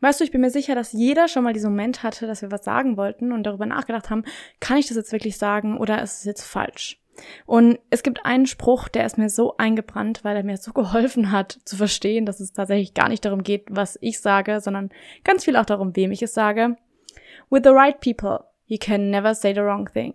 Weißt 0.00 0.20
du, 0.20 0.24
ich 0.24 0.30
bin 0.30 0.42
mir 0.42 0.50
sicher, 0.50 0.74
dass 0.74 0.92
jeder 0.92 1.26
schon 1.26 1.44
mal 1.44 1.54
diesen 1.54 1.70
Moment 1.70 2.02
hatte, 2.02 2.26
dass 2.26 2.42
wir 2.42 2.50
was 2.50 2.64
sagen 2.64 2.96
wollten 2.96 3.32
und 3.32 3.44
darüber 3.44 3.66
nachgedacht 3.66 4.10
haben, 4.10 4.24
kann 4.60 4.76
ich 4.76 4.88
das 4.88 4.96
jetzt 4.96 5.12
wirklich 5.12 5.38
sagen 5.38 5.78
oder 5.78 6.02
ist 6.02 6.18
es 6.18 6.24
jetzt 6.24 6.44
falsch? 6.44 7.00
Und 7.46 7.78
es 7.88 8.02
gibt 8.02 8.26
einen 8.26 8.44
Spruch, 8.44 8.88
der 8.88 9.06
ist 9.06 9.16
mir 9.16 9.30
so 9.30 9.56
eingebrannt, 9.56 10.22
weil 10.22 10.36
er 10.36 10.44
mir 10.44 10.58
so 10.58 10.72
geholfen 10.74 11.32
hat 11.32 11.58
zu 11.64 11.76
verstehen, 11.76 12.26
dass 12.26 12.40
es 12.40 12.52
tatsächlich 12.52 12.92
gar 12.92 13.08
nicht 13.08 13.24
darum 13.24 13.42
geht, 13.42 13.64
was 13.70 13.98
ich 14.02 14.20
sage, 14.20 14.60
sondern 14.60 14.90
ganz 15.24 15.44
viel 15.44 15.56
auch 15.56 15.64
darum, 15.64 15.96
wem 15.96 16.12
ich 16.12 16.22
es 16.22 16.34
sage. 16.34 16.76
With 17.48 17.62
the 17.64 17.70
right 17.70 17.98
people, 18.00 18.44
you 18.66 18.76
can 18.78 19.10
never 19.10 19.34
say 19.34 19.54
the 19.54 19.60
wrong 19.60 19.88
thing. 19.90 20.14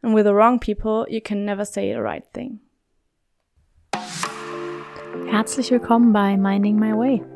And 0.00 0.14
with 0.14 0.24
the 0.24 0.32
wrong 0.32 0.58
people, 0.58 1.04
you 1.08 1.20
can 1.20 1.44
never 1.44 1.64
say 1.64 1.92
the 1.92 2.00
right 2.00 2.24
thing. 2.32 2.60
Herzlich 5.28 5.70
willkommen 5.70 6.12
bei 6.12 6.36
Minding 6.36 6.78
My 6.78 6.92
Way 6.92 7.35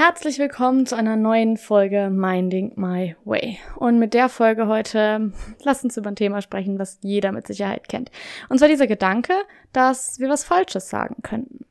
Herzlich 0.00 0.38
willkommen 0.38 0.86
zu 0.86 0.94
einer 0.94 1.16
neuen 1.16 1.56
Folge 1.56 2.08
Minding 2.08 2.70
My 2.76 3.16
Way. 3.24 3.58
Und 3.74 3.98
mit 3.98 4.14
der 4.14 4.28
Folge 4.28 4.68
heute 4.68 5.32
lasst 5.64 5.82
uns 5.82 5.96
über 5.96 6.08
ein 6.08 6.14
Thema 6.14 6.40
sprechen, 6.40 6.78
was 6.78 7.00
jeder 7.02 7.32
mit 7.32 7.48
Sicherheit 7.48 7.88
kennt. 7.88 8.12
Und 8.48 8.58
zwar 8.58 8.68
dieser 8.68 8.86
Gedanke, 8.86 9.32
dass 9.72 10.20
wir 10.20 10.28
was 10.28 10.44
Falsches 10.44 10.88
sagen 10.88 11.16
könnten. 11.24 11.66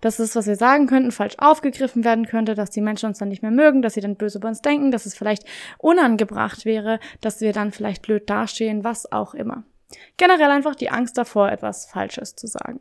Dass 0.00 0.18
es, 0.18 0.34
was 0.34 0.48
wir 0.48 0.56
sagen 0.56 0.88
könnten, 0.88 1.12
falsch 1.12 1.36
aufgegriffen 1.38 2.02
werden 2.02 2.26
könnte, 2.26 2.56
dass 2.56 2.70
die 2.70 2.80
Menschen 2.80 3.06
uns 3.06 3.18
dann 3.18 3.28
nicht 3.28 3.42
mehr 3.42 3.52
mögen, 3.52 3.82
dass 3.82 3.94
sie 3.94 4.00
dann 4.00 4.16
böse 4.16 4.38
über 4.38 4.48
uns 4.48 4.62
denken, 4.62 4.90
dass 4.90 5.06
es 5.06 5.16
vielleicht 5.16 5.44
unangebracht 5.78 6.64
wäre, 6.64 6.98
dass 7.20 7.40
wir 7.40 7.52
dann 7.52 7.70
vielleicht 7.70 8.02
blöd 8.02 8.28
dastehen, 8.28 8.82
was 8.82 9.12
auch 9.12 9.32
immer. 9.32 9.62
Generell 10.16 10.50
einfach 10.50 10.74
die 10.74 10.90
Angst 10.90 11.16
davor, 11.16 11.52
etwas 11.52 11.86
Falsches 11.86 12.34
zu 12.34 12.48
sagen. 12.48 12.80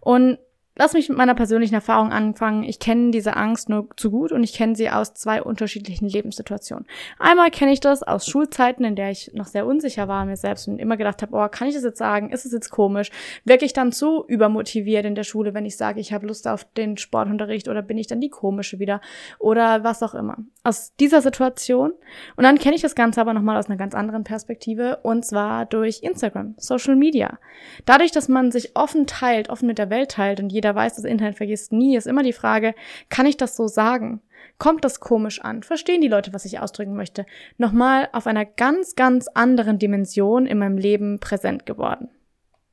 Und 0.00 0.38
Lass 0.76 0.94
mich 0.94 1.08
mit 1.08 1.18
meiner 1.18 1.34
persönlichen 1.34 1.74
Erfahrung 1.74 2.12
anfangen. 2.12 2.62
Ich 2.62 2.78
kenne 2.78 3.10
diese 3.10 3.36
Angst 3.36 3.68
nur 3.68 3.88
zu 3.96 4.10
gut 4.10 4.32
und 4.32 4.42
ich 4.44 4.54
kenne 4.54 4.76
sie 4.76 4.88
aus 4.88 5.14
zwei 5.14 5.42
unterschiedlichen 5.42 6.08
Lebenssituationen. 6.08 6.86
Einmal 7.18 7.50
kenne 7.50 7.72
ich 7.72 7.80
das 7.80 8.02
aus 8.02 8.26
Schulzeiten, 8.26 8.84
in 8.84 8.96
der 8.96 9.10
ich 9.10 9.32
noch 9.34 9.46
sehr 9.46 9.66
unsicher 9.66 10.08
war 10.08 10.24
mir 10.24 10.36
selbst 10.36 10.68
und 10.68 10.78
immer 10.78 10.96
gedacht 10.96 11.22
habe, 11.22 11.36
oh, 11.36 11.48
kann 11.48 11.68
ich 11.68 11.74
das 11.74 11.84
jetzt 11.84 11.98
sagen? 11.98 12.30
Ist 12.30 12.46
es 12.46 12.52
jetzt 12.52 12.70
komisch? 12.70 13.10
Wirke 13.44 13.64
ich 13.64 13.72
dann 13.72 13.92
zu 13.92 14.24
übermotiviert 14.26 15.04
in 15.04 15.14
der 15.14 15.24
Schule, 15.24 15.54
wenn 15.54 15.66
ich 15.66 15.76
sage, 15.76 16.00
ich 16.00 16.12
habe 16.12 16.26
Lust 16.26 16.48
auf 16.48 16.64
den 16.64 16.96
Sportunterricht 16.96 17.68
oder 17.68 17.82
bin 17.82 17.98
ich 17.98 18.06
dann 18.06 18.20
die 18.20 18.30
komische 18.30 18.78
wieder 18.78 19.00
oder 19.38 19.84
was 19.84 20.02
auch 20.02 20.14
immer. 20.14 20.38
Aus 20.62 20.94
dieser 20.96 21.20
Situation. 21.20 21.92
Und 22.36 22.44
dann 22.44 22.58
kenne 22.58 22.76
ich 22.76 22.82
das 22.82 22.94
Ganze 22.94 23.20
aber 23.20 23.34
nochmal 23.34 23.58
aus 23.58 23.66
einer 23.66 23.76
ganz 23.76 23.94
anderen 23.94 24.24
Perspektive 24.24 25.00
und 25.02 25.26
zwar 25.26 25.66
durch 25.66 26.02
Instagram, 26.02 26.54
Social 26.56 26.96
Media. 26.96 27.38
Dadurch, 27.84 28.12
dass 28.12 28.28
man 28.28 28.50
sich 28.50 28.76
offen 28.76 29.06
teilt, 29.06 29.50
offen 29.50 29.66
mit 29.66 29.78
der 29.78 29.90
Welt 29.90 30.12
teilt 30.12 30.40
und 30.40 30.50
jeder 30.50 30.69
jeder 30.70 30.78
weiß, 30.78 30.94
das 30.96 31.04
Internet 31.04 31.36
vergisst 31.36 31.72
nie, 31.72 31.96
ist 31.96 32.06
immer 32.06 32.22
die 32.22 32.32
Frage, 32.32 32.74
kann 33.08 33.26
ich 33.26 33.36
das 33.36 33.56
so 33.56 33.66
sagen? 33.66 34.20
Kommt 34.58 34.84
das 34.84 35.00
komisch 35.00 35.40
an? 35.40 35.62
Verstehen 35.62 36.00
die 36.00 36.08
Leute, 36.08 36.32
was 36.32 36.44
ich 36.44 36.60
ausdrücken 36.60 36.94
möchte? 36.94 37.26
Nochmal 37.58 38.08
auf 38.12 38.26
einer 38.26 38.44
ganz, 38.44 38.94
ganz 38.94 39.26
anderen 39.28 39.78
Dimension 39.78 40.46
in 40.46 40.58
meinem 40.58 40.78
Leben 40.78 41.18
präsent 41.18 41.66
geworden. 41.66 42.08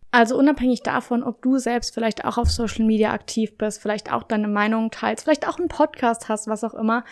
Also 0.10 0.38
unabhängig 0.38 0.84
davon, 0.84 1.22
ob 1.22 1.42
du 1.42 1.58
selbst 1.58 1.94
vielleicht 1.94 2.24
auch 2.24 2.38
auf 2.38 2.50
Social 2.50 2.86
Media 2.86 3.12
aktiv 3.12 3.58
bist, 3.58 3.82
vielleicht 3.82 4.12
auch 4.12 4.24
deine 4.24 4.48
Meinung 4.48 4.90
teilst, 4.90 5.26
vielleicht 5.26 5.46
auch 5.46 5.60
einen 5.60 5.68
Podcast 5.68 6.30
hast, 6.30 6.48
was 6.48 6.64
auch 6.64 6.74
immer. 6.74 7.04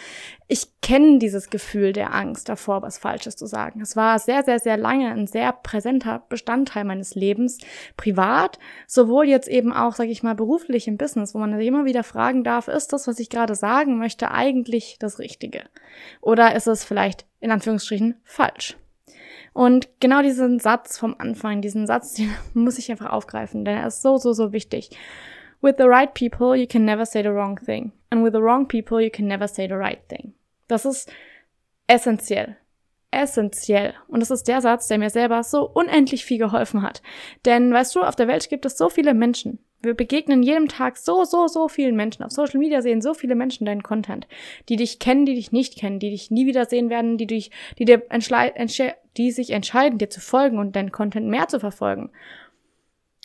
Ich 0.47 0.79
kenne 0.81 1.19
dieses 1.19 1.49
Gefühl 1.49 1.91
der 1.91 2.13
Angst 2.13 2.47
davor, 2.47 2.81
was 2.83 2.97
Falsches 2.97 3.35
zu 3.35 3.47
sagen. 3.47 3.81
Es 3.81 3.97
war 3.97 4.17
sehr, 4.17 4.43
sehr, 4.43 4.59
sehr 4.59 4.77
lange 4.77 5.11
ein 5.11 5.27
sehr 5.27 5.51
präsenter 5.51 6.23
Bestandteil 6.29 6.85
meines 6.85 7.15
Lebens, 7.15 7.57
privat, 7.97 8.59
sowohl 8.87 9.27
jetzt 9.27 9.49
eben 9.49 9.73
auch, 9.73 9.93
sage 9.93 10.11
ich 10.11 10.23
mal, 10.23 10.35
beruflich 10.35 10.87
im 10.87 10.97
Business, 10.97 11.35
wo 11.35 11.39
man 11.39 11.57
sich 11.57 11.67
immer 11.67 11.83
wieder 11.83 12.03
fragen 12.03 12.45
darf, 12.45 12.69
ist 12.69 12.93
das, 12.93 13.07
was 13.07 13.19
ich 13.19 13.29
gerade 13.29 13.55
sagen 13.55 13.97
möchte, 13.97 14.31
eigentlich 14.31 14.95
das 14.99 15.19
Richtige? 15.19 15.63
Oder 16.21 16.55
ist 16.55 16.67
es 16.67 16.85
vielleicht 16.85 17.25
in 17.41 17.51
Anführungsstrichen 17.51 18.15
falsch? 18.23 18.77
Und 19.55 19.87
genau 20.01 20.21
diesen 20.21 20.59
Satz 20.59 20.97
vom 20.97 21.15
Anfang, 21.17 21.61
diesen 21.61 21.87
Satz, 21.87 22.15
den 22.15 22.29
muss 22.53 22.77
ich 22.77 22.91
einfach 22.91 23.09
aufgreifen, 23.09 23.63
denn 23.63 23.77
er 23.77 23.87
ist 23.87 24.01
so, 24.01 24.17
so, 24.17 24.33
so 24.33 24.51
wichtig. 24.51 24.89
With 25.61 25.75
the 25.77 25.85
right 25.85 26.13
people, 26.13 26.57
you 26.57 26.67
can 26.67 26.83
never 26.83 27.05
say 27.05 27.23
the 27.23 27.29
wrong 27.29 27.57
thing. 27.65 27.93
And 28.09 28.21
with 28.21 28.33
the 28.33 28.41
wrong 28.41 28.67
people, 28.67 29.01
you 29.01 29.09
can 29.09 29.27
never 29.27 29.47
say 29.47 29.65
the 29.65 29.75
right 29.75 30.05
thing. 30.09 30.33
Das 30.67 30.83
ist 30.83 31.09
essentiell. 31.87 32.57
Essentiell. 33.11 33.93
Und 34.09 34.19
das 34.19 34.29
ist 34.29 34.49
der 34.49 34.59
Satz, 34.59 34.89
der 34.89 34.97
mir 34.97 35.09
selber 35.09 35.41
so 35.41 35.69
unendlich 35.69 36.25
viel 36.25 36.37
geholfen 36.37 36.81
hat. 36.81 37.01
Denn, 37.45 37.71
weißt 37.71 37.95
du, 37.95 38.01
auf 38.01 38.17
der 38.17 38.27
Welt 38.27 38.49
gibt 38.49 38.65
es 38.65 38.77
so 38.77 38.89
viele 38.89 39.13
Menschen. 39.13 39.59
Wir 39.81 39.93
begegnen 39.93 40.43
jedem 40.43 40.67
Tag 40.67 40.97
so, 40.97 41.23
so, 41.23 41.47
so 41.47 41.69
vielen 41.69 41.95
Menschen. 41.95 42.23
Auf 42.23 42.31
Social 42.31 42.59
Media 42.59 42.81
sehen 42.81 43.01
so 43.01 43.13
viele 43.13 43.35
Menschen 43.35 43.65
deinen 43.65 43.83
Content, 43.83 44.27
die 44.67 44.75
dich 44.75 44.99
kennen, 44.99 45.25
die 45.25 45.35
dich 45.35 45.53
nicht 45.53 45.77
kennen, 45.77 45.99
die 45.99 46.09
dich 46.09 46.29
nie 46.29 46.45
wieder 46.45 46.65
sehen 46.65 46.89
werden, 46.89 47.17
die 47.17 47.27
dich, 47.27 47.51
die 47.79 47.85
dir 47.85 48.03
die 49.17 49.31
sich 49.31 49.51
entscheiden, 49.51 49.97
dir 49.97 50.09
zu 50.09 50.21
folgen 50.21 50.59
und 50.59 50.75
deinen 50.75 50.91
Content 50.91 51.27
mehr 51.27 51.47
zu 51.47 51.59
verfolgen. 51.59 52.11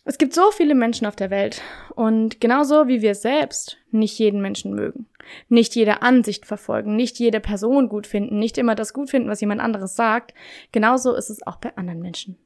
Es 0.04 0.16
gibt 0.16 0.32
so 0.32 0.50
viele 0.50 0.74
Menschen 0.74 1.06
auf 1.06 1.14
der 1.14 1.30
Welt 1.30 1.60
und 1.94 2.40
genauso 2.40 2.88
wie 2.88 3.02
wir 3.02 3.14
selbst 3.14 3.76
nicht 3.90 4.18
jeden 4.18 4.40
Menschen 4.40 4.74
mögen, 4.74 5.06
nicht 5.48 5.76
jede 5.76 6.00
Ansicht 6.00 6.46
verfolgen, 6.46 6.96
nicht 6.96 7.18
jede 7.18 7.38
Person 7.38 7.88
gut 7.88 8.06
finden, 8.06 8.38
nicht 8.38 8.56
immer 8.56 8.74
das 8.74 8.94
gut 8.94 9.10
finden, 9.10 9.28
was 9.28 9.42
jemand 9.42 9.60
anderes 9.60 9.96
sagt, 9.96 10.32
genauso 10.72 11.14
ist 11.14 11.28
es 11.28 11.46
auch 11.46 11.56
bei 11.56 11.76
anderen 11.76 12.00
Menschen. 12.00 12.38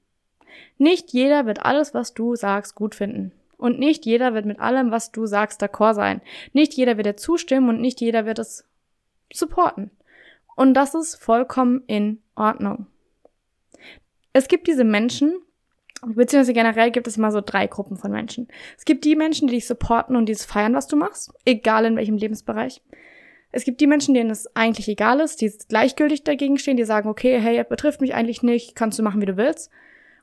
Nicht 0.79 1.13
jeder 1.13 1.47
wird 1.47 1.65
alles, 1.65 1.95
was 1.95 2.15
du 2.15 2.35
sagst, 2.35 2.75
gut 2.75 2.95
finden. 2.95 3.33
Und 3.57 3.79
nicht 3.79 4.05
jeder 4.05 4.35
wird 4.35 4.47
mit 4.47 4.59
allem, 4.59 4.91
was 4.91 5.13
du 5.13 5.27
sagst, 5.27 5.63
d'accord 5.63 5.95
sein. 5.95 6.21
Nicht 6.53 6.75
jeder 6.75 6.97
wird 6.97 7.07
dir 7.07 7.17
zustimmen 7.17 7.69
und 7.69 7.81
nicht 7.81 8.01
jeder 8.01 8.27
wird 8.27 8.39
es 8.39 8.67
supporten. 9.33 9.91
Und 10.57 10.75
das 10.75 10.95
ist 10.95 11.15
vollkommen 11.17 11.83
in 11.87 12.21
Ordnung. 12.35 12.87
Es 14.35 14.49
gibt 14.49 14.67
diese 14.67 14.85
Menschen, 14.85 15.33
beziehungsweise 16.05 16.53
generell 16.53 16.91
gibt 16.91 17.07
es 17.07 17.17
immer 17.17 17.31
so 17.31 17.41
drei 17.41 17.67
Gruppen 17.69 17.97
von 17.97 18.11
Menschen. 18.11 18.49
Es 18.77 18.85
gibt 18.85 19.05
die 19.05 19.17
Menschen, 19.17 19.49
die 19.49 19.55
dich 19.55 19.67
supporten 19.67 20.17
und 20.17 20.27
dieses 20.27 20.45
feiern, 20.45 20.75
was 20.75 20.89
du 20.89 20.97
machst, 20.97 21.33
egal 21.47 21.87
in 21.87 21.97
welchem 21.97 22.17
Lebensbereich. 22.17 22.83
Es 23.53 23.65
gibt 23.65 23.81
die 23.81 23.87
Menschen, 23.87 24.13
denen 24.13 24.31
es 24.31 24.55
eigentlich 24.57 24.89
egal 24.89 25.21
ist, 25.21 25.41
die 25.41 25.53
gleichgültig 25.69 26.25
dagegen 26.25 26.59
stehen, 26.59 26.77
die 26.77 26.85
sagen, 26.85 27.09
okay, 27.09 27.39
hey, 27.41 27.63
betrifft 27.63 28.01
mich 28.01 28.15
eigentlich 28.15 28.43
nicht, 28.43 28.75
kannst 28.75 28.99
du 28.99 29.05
machen, 29.05 29.21
wie 29.21 29.27
du 29.27 29.37
willst. 29.37 29.71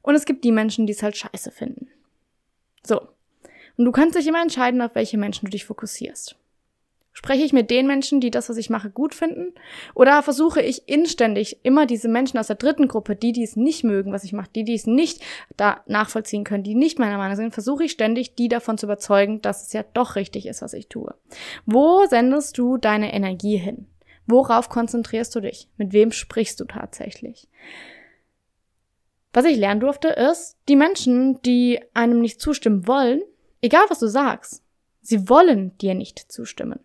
Und 0.01 0.15
es 0.15 0.25
gibt 0.25 0.43
die 0.43 0.51
Menschen, 0.51 0.85
die 0.85 0.93
es 0.93 1.01
halt 1.01 1.15
scheiße 1.15 1.49
finden. 1.49 1.87
So. 2.83 2.99
Und 3.77 3.85
du 3.85 3.91
kannst 3.93 4.17
dich 4.17 4.27
immer 4.27 4.41
entscheiden, 4.41 4.81
auf 4.81 4.95
welche 4.95 5.17
Menschen 5.17 5.45
du 5.45 5.51
dich 5.51 5.63
fokussierst. 5.63 6.35
Spreche 7.13 7.43
ich 7.43 7.51
mit 7.51 7.69
den 7.69 7.87
Menschen, 7.87 8.21
die 8.21 8.31
das, 8.31 8.49
was 8.49 8.57
ich 8.57 8.69
mache, 8.69 8.89
gut 8.89 9.13
finden? 9.13 9.53
Oder 9.93 10.23
versuche 10.23 10.61
ich 10.61 10.87
inständig 10.87 11.59
immer 11.63 11.85
diese 11.85 12.07
Menschen 12.07 12.39
aus 12.39 12.47
der 12.47 12.55
dritten 12.55 12.87
Gruppe, 12.87 13.15
die, 13.15 13.33
die 13.33 13.43
es 13.43 13.57
nicht 13.57 13.83
mögen, 13.83 14.13
was 14.13 14.23
ich 14.23 14.31
mache, 14.31 14.49
die, 14.55 14.63
die 14.63 14.75
es 14.75 14.87
nicht 14.87 15.21
da 15.57 15.81
nachvollziehen 15.87 16.45
können, 16.45 16.63
die 16.63 16.75
nicht 16.75 16.99
meiner 16.99 17.17
Meinung 17.17 17.35
sind, 17.35 17.53
versuche 17.53 17.83
ich 17.83 17.91
ständig, 17.91 18.35
die 18.35 18.47
davon 18.47 18.77
zu 18.77 18.85
überzeugen, 18.85 19.41
dass 19.41 19.67
es 19.67 19.73
ja 19.73 19.83
doch 19.93 20.15
richtig 20.15 20.45
ist, 20.45 20.61
was 20.61 20.73
ich 20.73 20.87
tue. 20.87 21.13
Wo 21.65 22.05
sendest 22.05 22.57
du 22.57 22.77
deine 22.77 23.13
Energie 23.13 23.57
hin? 23.57 23.87
Worauf 24.25 24.69
konzentrierst 24.69 25.35
du 25.35 25.41
dich? 25.41 25.67
Mit 25.77 25.91
wem 25.91 26.11
sprichst 26.11 26.59
du 26.59 26.65
tatsächlich? 26.65 27.49
Was 29.33 29.45
ich 29.45 29.57
lernen 29.57 29.81
durfte, 29.81 30.09
ist, 30.09 30.57
die 30.69 30.75
Menschen, 30.75 31.41
die 31.41 31.79
einem 31.93 32.21
nicht 32.21 32.39
zustimmen 32.39 32.87
wollen, 32.87 33.21
Egal 33.61 33.85
was 33.89 33.99
du 33.99 34.07
sagst, 34.07 34.63
sie 35.01 35.29
wollen 35.29 35.77
dir 35.77 35.93
nicht 35.93 36.31
zustimmen. 36.31 36.79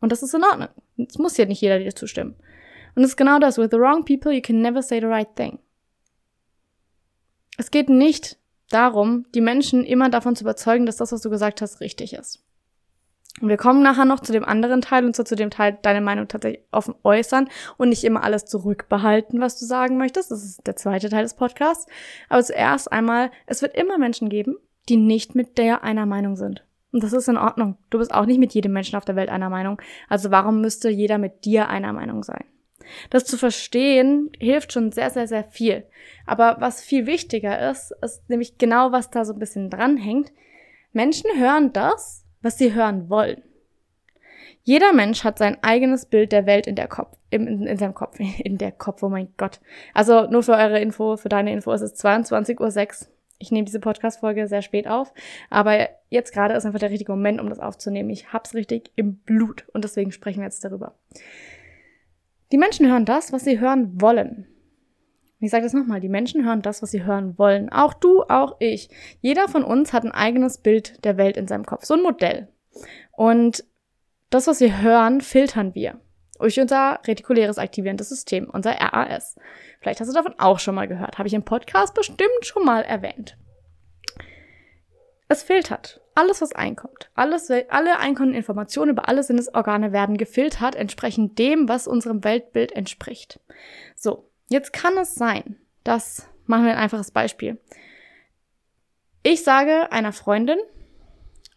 Und 0.00 0.12
das 0.12 0.22
ist 0.22 0.34
in 0.34 0.44
Ordnung. 0.44 0.68
Es 0.96 1.18
muss 1.18 1.36
ja 1.36 1.44
nicht 1.44 1.60
jeder 1.60 1.78
dir 1.78 1.94
zustimmen. 1.94 2.36
Und 2.94 3.04
es 3.04 3.10
ist 3.10 3.16
genau 3.16 3.38
das. 3.38 3.58
With 3.58 3.68
the 3.70 3.78
wrong 3.78 4.04
people, 4.04 4.32
you 4.32 4.40
can 4.42 4.62
never 4.62 4.82
say 4.82 5.00
the 5.00 5.06
right 5.06 5.34
thing. 5.36 5.58
Es 7.56 7.70
geht 7.70 7.88
nicht 7.88 8.38
darum, 8.70 9.26
die 9.34 9.40
Menschen 9.40 9.84
immer 9.84 10.08
davon 10.08 10.34
zu 10.34 10.44
überzeugen, 10.44 10.86
dass 10.86 10.96
das, 10.96 11.12
was 11.12 11.20
du 11.20 11.30
gesagt 11.30 11.60
hast, 11.60 11.80
richtig 11.80 12.14
ist. 12.14 12.42
Und 13.40 13.48
wir 13.48 13.56
kommen 13.56 13.82
nachher 13.82 14.04
noch 14.04 14.20
zu 14.20 14.32
dem 14.32 14.44
anderen 14.44 14.80
Teil 14.80 15.04
und 15.04 15.14
zwar 15.14 15.24
zu 15.24 15.36
dem 15.36 15.50
Teil, 15.50 15.78
deine 15.82 16.00
Meinung 16.00 16.28
tatsächlich 16.28 16.64
offen 16.72 16.94
äußern 17.04 17.48
und 17.76 17.90
nicht 17.90 18.04
immer 18.04 18.24
alles 18.24 18.44
zurückbehalten, 18.44 19.40
was 19.40 19.58
du 19.58 19.66
sagen 19.66 19.96
möchtest. 19.98 20.30
Das 20.30 20.44
ist 20.44 20.66
der 20.66 20.76
zweite 20.76 21.08
Teil 21.08 21.22
des 21.22 21.34
Podcasts. 21.34 21.86
Aber 22.28 22.42
zuerst 22.42 22.90
einmal, 22.90 23.30
es 23.46 23.62
wird 23.62 23.76
immer 23.76 23.98
Menschen 23.98 24.28
geben, 24.28 24.56
die 24.88 24.96
nicht 24.96 25.34
mit 25.34 25.58
der 25.58 25.84
einer 25.84 26.06
Meinung 26.06 26.36
sind. 26.36 26.64
Und 26.92 27.02
das 27.02 27.12
ist 27.12 27.28
in 27.28 27.36
Ordnung. 27.36 27.76
Du 27.90 27.98
bist 27.98 28.12
auch 28.12 28.26
nicht 28.26 28.38
mit 28.38 28.52
jedem 28.52 28.72
Menschen 28.72 28.96
auf 28.96 29.04
der 29.04 29.16
Welt 29.16 29.28
einer 29.28 29.50
Meinung. 29.50 29.80
Also 30.08 30.30
warum 30.30 30.60
müsste 30.60 30.90
jeder 30.90 31.18
mit 31.18 31.44
dir 31.44 31.68
einer 31.68 31.92
Meinung 31.92 32.22
sein? 32.22 32.44
Das 33.10 33.24
zu 33.24 33.36
verstehen 33.36 34.30
hilft 34.38 34.72
schon 34.72 34.90
sehr, 34.90 35.10
sehr, 35.10 35.28
sehr 35.28 35.44
viel. 35.44 35.84
Aber 36.26 36.56
was 36.58 36.82
viel 36.82 37.06
wichtiger 37.06 37.70
ist, 37.70 37.92
ist 38.02 38.28
nämlich 38.28 38.58
genau, 38.58 38.92
was 38.92 39.10
da 39.10 39.24
so 39.24 39.32
ein 39.32 39.38
bisschen 39.38 39.70
dranhängt. 39.70 40.32
Menschen 40.92 41.30
hören 41.36 41.72
das, 41.72 42.24
was 42.42 42.58
sie 42.58 42.74
hören 42.74 43.08
wollen. 43.08 43.42
Jeder 44.62 44.92
Mensch 44.92 45.24
hat 45.24 45.38
sein 45.38 45.58
eigenes 45.62 46.06
Bild 46.06 46.32
der 46.32 46.46
Welt 46.46 46.66
in 46.66 46.76
der 46.76 46.88
Kopf, 46.88 47.16
in, 47.30 47.46
in, 47.46 47.66
in 47.66 47.78
seinem 47.78 47.94
Kopf, 47.94 48.18
in 48.38 48.58
der 48.58 48.72
Kopf, 48.72 49.02
oh 49.02 49.08
mein 49.08 49.32
Gott. 49.36 49.60
Also 49.94 50.26
nur 50.28 50.42
für 50.42 50.52
eure 50.52 50.80
Info, 50.80 51.16
für 51.16 51.28
deine 51.28 51.52
Info, 51.52 51.72
es 51.72 51.82
ist 51.82 52.04
22.06 52.04 53.02
Uhr. 53.02 53.08
Ich 53.42 53.50
nehme 53.50 53.64
diese 53.64 53.80
Podcast-Folge 53.80 54.46
sehr 54.46 54.60
spät 54.60 54.86
auf, 54.86 55.12
aber 55.48 55.88
jetzt 56.10 56.32
gerade 56.32 56.54
ist 56.54 56.66
einfach 56.66 56.78
der 56.78 56.90
richtige 56.90 57.12
Moment, 57.12 57.40
um 57.40 57.48
das 57.48 57.58
aufzunehmen. 57.58 58.10
Ich 58.10 58.32
hab's 58.32 58.54
richtig 58.54 58.92
im 58.96 59.16
Blut 59.16 59.66
und 59.72 59.82
deswegen 59.82 60.12
sprechen 60.12 60.40
wir 60.40 60.44
jetzt 60.44 60.62
darüber. 60.62 60.94
Die 62.52 62.58
Menschen 62.58 62.86
hören 62.86 63.06
das, 63.06 63.32
was 63.32 63.44
sie 63.44 63.58
hören 63.58 64.00
wollen. 64.00 64.46
Ich 65.38 65.50
sage 65.50 65.64
das 65.64 65.72
nochmal, 65.72 66.00
die 66.00 66.10
Menschen 66.10 66.44
hören 66.44 66.60
das, 66.60 66.82
was 66.82 66.90
sie 66.90 67.04
hören 67.04 67.38
wollen. 67.38 67.70
Auch 67.70 67.94
du, 67.94 68.24
auch 68.24 68.56
ich. 68.58 68.90
Jeder 69.22 69.48
von 69.48 69.64
uns 69.64 69.94
hat 69.94 70.04
ein 70.04 70.12
eigenes 70.12 70.58
Bild 70.58 71.02
der 71.04 71.16
Welt 71.16 71.38
in 71.38 71.48
seinem 71.48 71.64
Kopf, 71.64 71.86
so 71.86 71.94
ein 71.94 72.02
Modell. 72.02 72.48
Und 73.12 73.64
das, 74.28 74.46
was 74.46 74.60
wir 74.60 74.82
hören, 74.82 75.22
filtern 75.22 75.74
wir 75.74 75.98
durch 76.40 76.58
unser 76.58 77.00
retikuläres 77.06 77.58
aktivierendes 77.58 78.08
System, 78.08 78.48
unser 78.50 78.72
RAS. 78.72 79.36
Vielleicht 79.80 80.00
hast 80.00 80.08
du 80.08 80.14
davon 80.14 80.34
auch 80.38 80.58
schon 80.58 80.74
mal 80.74 80.88
gehört. 80.88 81.18
Habe 81.18 81.28
ich 81.28 81.34
im 81.34 81.44
Podcast 81.44 81.94
bestimmt 81.94 82.42
schon 82.42 82.64
mal 82.64 82.82
erwähnt. 82.82 83.36
Es 85.28 85.42
filtert. 85.42 86.00
Alles, 86.14 86.42
was 86.42 86.52
einkommt. 86.52 87.08
Alles, 87.14 87.50
alle 87.68 87.98
einkommenden 87.98 88.36
Informationen 88.36 88.90
über 88.90 89.08
alle 89.08 89.22
Sinnesorgane 89.22 89.92
werden 89.92 90.16
gefiltert, 90.16 90.74
entsprechend 90.74 91.38
dem, 91.38 91.68
was 91.68 91.86
unserem 91.86 92.24
Weltbild 92.24 92.72
entspricht. 92.72 93.38
So, 93.94 94.28
jetzt 94.48 94.72
kann 94.72 94.98
es 94.98 95.14
sein, 95.14 95.56
dass, 95.84 96.28
machen 96.46 96.64
wir 96.64 96.72
ein 96.72 96.78
einfaches 96.78 97.12
Beispiel. 97.12 97.58
Ich 99.22 99.44
sage 99.44 99.92
einer 99.92 100.12
Freundin, 100.12 100.58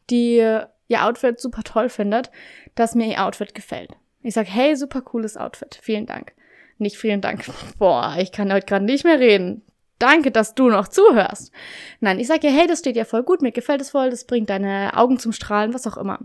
die 0.09 0.35
ihr 0.35 1.05
Outfit 1.05 1.39
super 1.39 1.63
toll 1.63 1.89
findet, 1.89 2.29
dass 2.75 2.93
mir 2.93 3.07
ihr 3.07 3.25
Outfit 3.25 3.55
gefällt. 3.55 3.91
Ich 4.23 4.33
sage, 4.33 4.49
hey, 4.49 4.75
super 4.75 5.01
cooles 5.01 5.37
Outfit. 5.37 5.77
Vielen 5.81 6.05
Dank. 6.05 6.33
Nicht 6.77 6.97
vielen 6.97 7.21
Dank. 7.21 7.45
Boah, 7.77 8.15
ich 8.19 8.31
kann 8.31 8.51
heute 8.51 8.65
gerade 8.65 8.85
nicht 8.85 9.03
mehr 9.03 9.19
reden. 9.19 9.61
Danke, 9.99 10.31
dass 10.31 10.55
du 10.55 10.69
noch 10.69 10.87
zuhörst. 10.87 11.51
Nein, 11.99 12.19
ich 12.19 12.27
sage 12.27 12.47
ja, 12.47 12.53
hey, 12.53 12.67
das 12.67 12.79
steht 12.79 12.95
ja 12.95 13.05
voll 13.05 13.23
gut, 13.23 13.41
mir 13.41 13.51
gefällt 13.51 13.81
es 13.81 13.91
voll, 13.91 14.09
das 14.09 14.25
bringt 14.25 14.49
deine 14.49 14.97
Augen 14.97 15.19
zum 15.19 15.31
Strahlen, 15.31 15.73
was 15.73 15.87
auch 15.87 15.97
immer. 15.97 16.19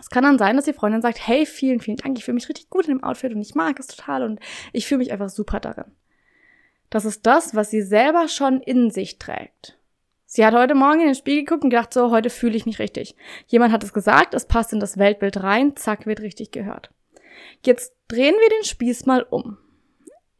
Es 0.00 0.10
kann 0.10 0.24
dann 0.24 0.38
sein, 0.38 0.56
dass 0.56 0.64
die 0.64 0.72
Freundin 0.72 1.02
sagt, 1.02 1.24
hey, 1.26 1.46
vielen, 1.46 1.80
vielen 1.80 1.98
Dank, 1.98 2.18
ich 2.18 2.24
fühle 2.24 2.34
mich 2.34 2.48
richtig 2.48 2.70
gut 2.70 2.86
in 2.86 2.96
dem 2.96 3.04
Outfit 3.04 3.32
und 3.32 3.40
ich 3.40 3.54
mag 3.54 3.78
es 3.78 3.86
total 3.86 4.24
und 4.24 4.40
ich 4.72 4.86
fühle 4.86 4.98
mich 4.98 5.12
einfach 5.12 5.28
super 5.28 5.60
darin. 5.60 5.92
Das 6.90 7.04
ist 7.04 7.26
das, 7.26 7.54
was 7.54 7.70
sie 7.70 7.82
selber 7.82 8.28
schon 8.28 8.60
in 8.60 8.90
sich 8.90 9.18
trägt. 9.18 9.78
Sie 10.26 10.44
hat 10.44 10.54
heute 10.54 10.74
Morgen 10.74 11.00
in 11.00 11.06
den 11.06 11.14
Spiegel 11.14 11.44
geguckt 11.44 11.62
und 11.62 11.70
gedacht, 11.70 11.94
so, 11.94 12.10
heute 12.10 12.30
fühle 12.30 12.56
ich 12.56 12.66
mich 12.66 12.80
richtig. 12.80 13.14
Jemand 13.46 13.72
hat 13.72 13.84
es 13.84 13.92
gesagt, 13.92 14.34
es 14.34 14.46
passt 14.46 14.72
in 14.72 14.80
das 14.80 14.98
Weltbild 14.98 15.40
rein, 15.42 15.76
zack, 15.76 16.06
wird 16.06 16.20
richtig 16.20 16.50
gehört. 16.50 16.90
Jetzt 17.64 17.94
drehen 18.08 18.34
wir 18.34 18.48
den 18.50 18.64
Spieß 18.64 19.06
mal 19.06 19.22
um. 19.22 19.58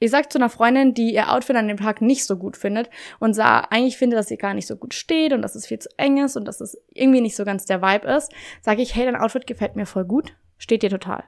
Ich 0.01 0.11
sag 0.11 0.31
zu 0.31 0.39
einer 0.39 0.51
Freundin, 0.51 0.93
die 0.93 1.15
ihr 1.15 1.33
Outfit 1.33 1.57
an 1.57 1.69
dem 1.69 1.79
Tag 1.79 2.03
nicht 2.03 2.27
so 2.27 2.37
gut 2.37 2.57
findet 2.57 2.91
und 3.21 3.33
sah, 3.33 3.61
eigentlich 3.61 3.97
finde, 3.97 4.17
dass 4.17 4.27
sie 4.29 4.37
gar 4.37 4.53
nicht 4.53 4.67
so 4.67 4.77
gut 4.77 4.93
steht 4.93 5.33
und 5.33 5.41
dass 5.41 5.55
es 5.55 5.67
viel 5.67 5.79
zu 5.79 5.89
eng 5.97 6.23
ist 6.23 6.37
und 6.37 6.47
dass 6.47 6.61
es 6.61 6.77
irgendwie 6.93 7.21
nicht 7.21 7.37
so 7.37 7.45
ganz 7.45 7.65
der 7.65 7.81
Vibe 7.81 8.09
ist, 8.09 8.31
sage 8.61 8.83
ich, 8.83 8.95
hey, 8.95 9.07
dein 9.07 9.17
Outfit 9.17 9.47
gefällt 9.47 9.77
mir 9.77 9.87
voll 9.87 10.05
gut, 10.05 10.37
steht 10.59 10.83
dir 10.83 10.91
total. 10.91 11.25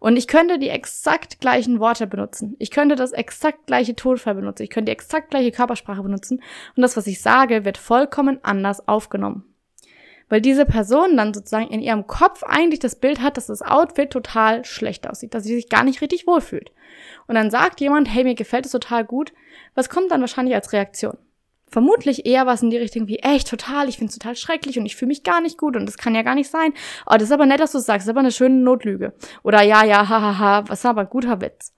Und 0.00 0.16
ich 0.16 0.26
könnte 0.26 0.58
die 0.58 0.68
exakt 0.68 1.40
gleichen 1.40 1.80
Worte 1.80 2.06
benutzen. 2.06 2.56
Ich 2.58 2.70
könnte 2.70 2.96
das 2.96 3.12
exakt 3.12 3.66
gleiche 3.66 3.94
Tonfall 3.94 4.34
benutzen. 4.34 4.62
Ich 4.62 4.70
könnte 4.70 4.86
die 4.86 4.92
exakt 4.92 5.30
gleiche 5.30 5.52
Körpersprache 5.52 6.02
benutzen. 6.02 6.42
Und 6.76 6.82
das, 6.82 6.96
was 6.96 7.06
ich 7.06 7.20
sage, 7.20 7.64
wird 7.64 7.76
vollkommen 7.76 8.38
anders 8.42 8.86
aufgenommen 8.88 9.44
weil 10.28 10.40
diese 10.40 10.66
Person 10.66 11.16
dann 11.16 11.34
sozusagen 11.34 11.68
in 11.68 11.80
ihrem 11.80 12.06
Kopf 12.06 12.42
eigentlich 12.42 12.80
das 12.80 12.96
Bild 12.96 13.20
hat, 13.20 13.36
dass 13.36 13.46
das 13.46 13.62
Outfit 13.62 14.10
total 14.10 14.64
schlecht 14.64 15.08
aussieht, 15.08 15.34
dass 15.34 15.44
sie 15.44 15.54
sich 15.54 15.68
gar 15.68 15.84
nicht 15.84 16.00
richtig 16.00 16.26
wohlfühlt. 16.26 16.70
Und 17.26 17.34
dann 17.34 17.50
sagt 17.50 17.80
jemand, 17.80 18.12
hey, 18.12 18.24
mir 18.24 18.34
gefällt 18.34 18.66
es 18.66 18.72
total 18.72 19.04
gut. 19.04 19.32
Was 19.74 19.88
kommt 19.88 20.10
dann 20.10 20.20
wahrscheinlich 20.20 20.54
als 20.54 20.72
Reaktion? 20.72 21.18
Vermutlich 21.70 22.24
eher 22.24 22.46
was 22.46 22.62
in 22.62 22.70
die 22.70 22.78
Richtung 22.78 23.08
wie, 23.08 23.18
echt 23.18 23.48
total, 23.48 23.88
ich 23.88 23.98
finde 23.98 24.10
es 24.10 24.18
total 24.18 24.36
schrecklich 24.36 24.78
und 24.78 24.86
ich 24.86 24.96
fühle 24.96 25.08
mich 25.08 25.22
gar 25.22 25.42
nicht 25.42 25.58
gut 25.58 25.76
und 25.76 25.84
das 25.84 25.98
kann 25.98 26.14
ja 26.14 26.22
gar 26.22 26.34
nicht 26.34 26.50
sein. 26.50 26.72
Oh, 27.06 27.12
das 27.14 27.24
ist 27.24 27.32
aber 27.32 27.44
nett, 27.44 27.60
dass 27.60 27.72
du 27.72 27.78
es 27.78 27.84
sagst, 27.84 28.06
das 28.06 28.06
ist 28.06 28.10
aber 28.10 28.20
eine 28.20 28.32
schöne 28.32 28.56
Notlüge. 28.56 29.12
Oder 29.42 29.62
ja, 29.62 29.84
ja, 29.84 30.08
hahaha, 30.08 30.38
ha, 30.38 30.38
ha, 30.38 30.64
was 30.68 30.86
aber 30.86 31.02
ein 31.02 31.10
guter 31.10 31.42
Witz. 31.42 31.74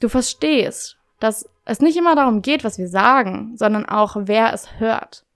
Du 0.00 0.08
verstehst, 0.08 0.96
dass 1.20 1.46
es 1.66 1.80
nicht 1.80 1.98
immer 1.98 2.16
darum 2.16 2.40
geht, 2.40 2.64
was 2.64 2.78
wir 2.78 2.88
sagen, 2.88 3.52
sondern 3.56 3.84
auch, 3.84 4.16
wer 4.18 4.54
es 4.54 4.80
hört. 4.80 5.26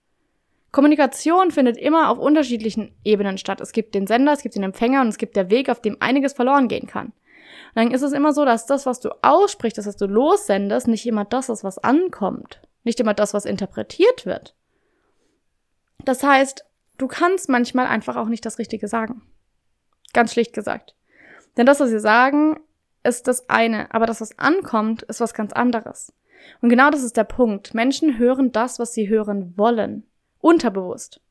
Kommunikation 0.75 1.51
findet 1.51 1.77
immer 1.77 2.09
auf 2.09 2.17
unterschiedlichen 2.17 2.93
Ebenen 3.05 3.37
statt. 3.37 3.61
Es 3.61 3.71
gibt 3.71 3.95
den 3.95 4.07
Sender, 4.07 4.33
es 4.33 4.41
gibt 4.41 4.55
den 4.55 4.63
Empfänger 4.63 4.99
und 4.99 5.07
es 5.07 5.17
gibt 5.17 5.37
der 5.37 5.49
Weg, 5.49 5.69
auf 5.69 5.79
dem 5.79 5.95
einiges 6.01 6.33
verloren 6.33 6.67
gehen 6.67 6.85
kann. 6.85 7.05
Und 7.05 7.75
dann 7.75 7.91
ist 7.91 8.01
es 8.01 8.11
immer 8.11 8.33
so, 8.33 8.43
dass 8.43 8.65
das, 8.65 8.85
was 8.85 8.99
du 8.99 9.11
aussprichst, 9.21 9.77
das, 9.77 9.85
was 9.85 9.95
du 9.95 10.05
lossendest, 10.05 10.89
nicht 10.89 11.05
immer 11.05 11.23
das 11.23 11.47
ist, 11.47 11.63
was 11.63 11.77
ankommt. 11.77 12.59
Nicht 12.83 12.99
immer 12.99 13.13
das, 13.13 13.33
was 13.33 13.45
interpretiert 13.45 14.25
wird. 14.25 14.53
Das 16.03 16.21
heißt, 16.23 16.65
du 16.97 17.07
kannst 17.07 17.47
manchmal 17.47 17.87
einfach 17.87 18.17
auch 18.17 18.27
nicht 18.27 18.45
das 18.45 18.59
Richtige 18.59 18.89
sagen. 18.89 19.21
Ganz 20.11 20.33
schlicht 20.33 20.51
gesagt. 20.51 20.93
Denn 21.55 21.65
das, 21.65 21.79
was 21.79 21.89
sie 21.89 22.01
sagen, 22.01 22.59
ist 23.01 23.29
das 23.29 23.49
eine, 23.49 23.93
aber 23.93 24.07
das, 24.07 24.19
was 24.19 24.37
ankommt, 24.39 25.03
ist 25.03 25.21
was 25.21 25.33
ganz 25.33 25.53
anderes. 25.53 26.11
Und 26.59 26.67
genau 26.67 26.89
das 26.89 27.01
ist 27.01 27.15
der 27.15 27.23
Punkt. 27.23 27.73
Menschen 27.73 28.17
hören 28.17 28.51
das, 28.51 28.77
was 28.77 28.93
sie 28.93 29.07
hören 29.07 29.53
wollen. 29.55 30.05
Unterbewusst. 30.45 31.21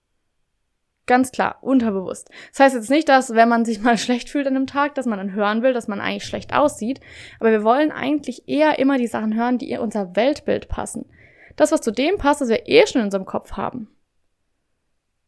Ganz 1.07 1.31
klar, 1.31 1.59
unterbewusst. 1.61 2.31
Das 2.51 2.59
heißt 2.59 2.75
jetzt 2.75 2.91
nicht, 2.91 3.09
dass 3.09 3.33
wenn 3.33 3.49
man 3.49 3.65
sich 3.65 3.81
mal 3.83 3.97
schlecht 3.97 4.29
fühlt 4.29 4.49
an 4.49 4.57
einem 4.57 4.67
Tag, 4.67 4.97
dass 4.97 5.07
man 5.07 5.19
dann 5.19 5.35
hören 5.35 5.63
will, 5.63 5.73
dass 5.73 5.87
man 5.87 6.01
eigentlich 6.01 6.25
schlecht 6.25 6.53
aussieht. 6.53 6.99
Aber 7.39 7.53
wir 7.53 7.63
wollen 7.63 7.93
eigentlich 7.93 8.49
eher 8.49 8.81
immer 8.81 8.99
die 8.99 9.07
Sachen 9.07 9.37
hören, 9.37 9.59
die 9.59 9.71
in 9.71 9.79
unser 9.79 10.17
Weltbild 10.17 10.67
passen. 10.67 11.09
Das, 11.55 11.71
was 11.71 11.81
zu 11.81 11.93
dem 11.93 12.19
passt, 12.19 12.41
was 12.41 12.49
wir 12.49 12.69
eh 12.69 12.89
schon 12.89 13.03
in 13.03 13.05
unserem 13.05 13.25
Kopf 13.25 13.53
haben. 13.53 13.87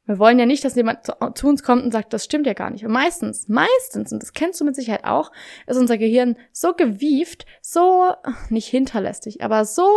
Wir 0.05 0.19
wollen 0.19 0.40
ja 0.40 0.47
nicht, 0.47 0.64
dass 0.64 0.75
jemand 0.75 1.07
zu, 1.07 1.12
zu, 1.37 1.47
uns 1.47 1.62
kommt 1.62 1.85
und 1.85 1.93
sagt, 1.93 2.12
das 2.12 2.25
stimmt 2.25 2.49
ja 2.49 2.55
gar 2.55 2.71
nicht. 2.71 2.85
Und 2.85 2.90
meistens, 2.90 3.47
meistens, 3.47 4.12
und 4.12 4.21
das 4.21 4.33
kennst 4.33 4.61
du 4.61 4.64
mit 4.64 4.75
Sicherheit 4.75 5.05
auch, 5.05 5.31
ist 5.69 5.76
unser 5.76 5.97
Gehirn 5.97 6.37
so 6.50 6.75
gewieft, 6.75 7.47
so, 7.62 8.12
nicht 8.49 8.66
hinterlästig, 8.66 9.45
aber 9.45 9.64
so 9.64 9.88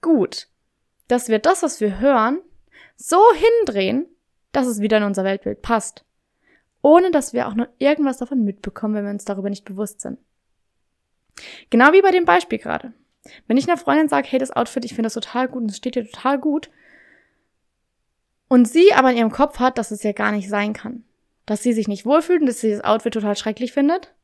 gut, 0.00 0.48
dass 1.08 1.28
wir 1.28 1.40
das, 1.40 1.62
was 1.62 1.82
wir 1.82 2.00
hören, 2.00 2.40
so 2.98 3.20
hindrehen, 3.32 4.06
dass 4.52 4.66
es 4.66 4.80
wieder 4.80 4.98
in 4.98 5.04
unser 5.04 5.24
Weltbild 5.24 5.62
passt. 5.62 6.04
Ohne 6.82 7.10
dass 7.10 7.32
wir 7.32 7.48
auch 7.48 7.54
nur 7.54 7.68
irgendwas 7.78 8.18
davon 8.18 8.44
mitbekommen, 8.44 8.94
wenn 8.94 9.04
wir 9.04 9.10
uns 9.10 9.24
darüber 9.24 9.48
nicht 9.48 9.64
bewusst 9.64 10.00
sind. 10.00 10.18
Genau 11.70 11.92
wie 11.92 12.02
bei 12.02 12.10
dem 12.10 12.24
Beispiel 12.24 12.58
gerade. 12.58 12.92
Wenn 13.46 13.56
ich 13.56 13.68
einer 13.68 13.76
Freundin 13.76 14.08
sage, 14.08 14.28
hey, 14.28 14.38
das 14.38 14.50
Outfit, 14.50 14.84
ich 14.84 14.94
finde 14.94 15.06
das 15.06 15.14
total 15.14 15.48
gut 15.48 15.62
und 15.62 15.70
es 15.70 15.76
steht 15.76 15.94
dir 15.94 16.04
total 16.04 16.38
gut, 16.38 16.70
und 18.48 18.66
sie 18.66 18.92
aber 18.94 19.10
in 19.10 19.18
ihrem 19.18 19.30
Kopf 19.30 19.58
hat, 19.58 19.78
dass 19.78 19.90
es 19.90 20.02
ja 20.02 20.12
gar 20.12 20.32
nicht 20.32 20.48
sein 20.48 20.72
kann, 20.72 21.04
dass 21.46 21.62
sie 21.62 21.74
sich 21.74 21.86
nicht 21.86 22.06
wohlfühlt 22.06 22.40
und 22.40 22.46
dass 22.46 22.60
sie 22.60 22.70
das 22.70 22.82
Outfit 22.82 23.14
total 23.14 23.36
schrecklich 23.36 23.72
findet, 23.72 24.14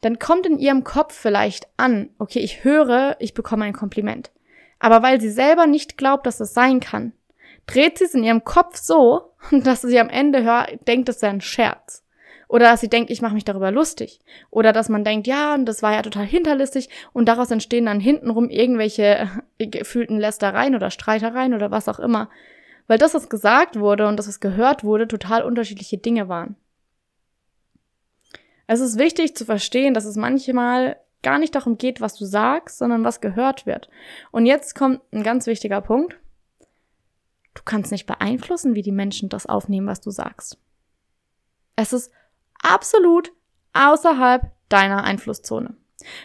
dann 0.00 0.18
kommt 0.18 0.46
in 0.46 0.58
ihrem 0.58 0.84
Kopf 0.84 1.14
vielleicht 1.14 1.68
an, 1.76 2.10
okay, 2.18 2.40
ich 2.40 2.64
höre, 2.64 3.16
ich 3.20 3.34
bekomme 3.34 3.64
ein 3.64 3.74
Kompliment. 3.74 4.32
Aber 4.78 5.02
weil 5.02 5.20
sie 5.20 5.30
selber 5.30 5.66
nicht 5.66 5.96
glaubt, 5.96 6.26
dass 6.26 6.40
es 6.40 6.54
sein 6.54 6.80
kann, 6.80 7.12
dreht 7.66 7.98
sie 7.98 8.04
es 8.04 8.14
in 8.14 8.24
ihrem 8.24 8.44
Kopf 8.44 8.76
so, 8.76 9.32
dass 9.50 9.82
sie 9.82 9.98
am 9.98 10.08
Ende 10.08 10.42
hört, 10.42 10.86
denkt, 10.86 11.08
es 11.08 11.20
sei 11.20 11.28
ein 11.28 11.40
Scherz. 11.40 12.02
Oder 12.52 12.66
dass 12.66 12.82
sie 12.82 12.90
denkt, 12.90 13.10
ich 13.10 13.22
mache 13.22 13.32
mich 13.32 13.46
darüber 13.46 13.70
lustig. 13.70 14.20
Oder 14.50 14.74
dass 14.74 14.90
man 14.90 15.04
denkt, 15.04 15.26
ja, 15.26 15.56
das 15.56 15.82
war 15.82 15.94
ja 15.94 16.02
total 16.02 16.26
hinterlistig 16.26 16.90
und 17.14 17.26
daraus 17.26 17.50
entstehen 17.50 17.86
dann 17.86 17.98
hintenrum 17.98 18.50
irgendwelche 18.50 19.30
äh, 19.58 19.66
gefühlten 19.66 20.18
Lästereien 20.18 20.74
oder 20.74 20.90
Streitereien 20.90 21.54
oder 21.54 21.70
was 21.70 21.88
auch 21.88 21.98
immer. 21.98 22.28
Weil 22.88 22.98
das, 22.98 23.14
was 23.14 23.30
gesagt 23.30 23.78
wurde 23.78 24.06
und 24.06 24.18
das, 24.18 24.28
was 24.28 24.40
gehört 24.40 24.84
wurde, 24.84 25.08
total 25.08 25.44
unterschiedliche 25.44 25.96
Dinge 25.96 26.28
waren. 26.28 26.56
Es 28.66 28.80
ist 28.80 28.98
wichtig 28.98 29.34
zu 29.34 29.46
verstehen, 29.46 29.94
dass 29.94 30.04
es 30.04 30.16
manchmal 30.16 30.96
gar 31.22 31.38
nicht 31.38 31.54
darum 31.54 31.78
geht, 31.78 32.00
was 32.00 32.16
du 32.16 32.24
sagst, 32.24 32.78
sondern 32.78 33.04
was 33.04 33.20
gehört 33.20 33.64
wird. 33.64 33.88
Und 34.30 34.44
jetzt 34.44 34.74
kommt 34.74 35.00
ein 35.12 35.22
ganz 35.22 35.46
wichtiger 35.46 35.80
Punkt. 35.80 36.18
Du 37.54 37.62
kannst 37.64 37.92
nicht 37.92 38.06
beeinflussen, 38.06 38.74
wie 38.74 38.82
die 38.82 38.92
Menschen 38.92 39.28
das 39.28 39.46
aufnehmen, 39.46 39.86
was 39.86 40.00
du 40.00 40.10
sagst. 40.10 40.58
Es 41.76 41.92
ist 41.92 42.10
absolut 42.60 43.32
außerhalb 43.72 44.50
deiner 44.68 45.04
Einflusszone. 45.04 45.76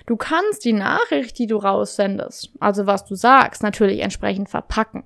Du 0.05 0.17
kannst 0.17 0.65
die 0.65 0.73
Nachricht, 0.73 1.37
die 1.37 1.47
du 1.47 1.57
raussendest, 1.57 2.51
also 2.59 2.87
was 2.87 3.05
du 3.05 3.15
sagst, 3.15 3.61
natürlich 3.61 3.99
entsprechend 3.99 4.49
verpacken. 4.49 5.03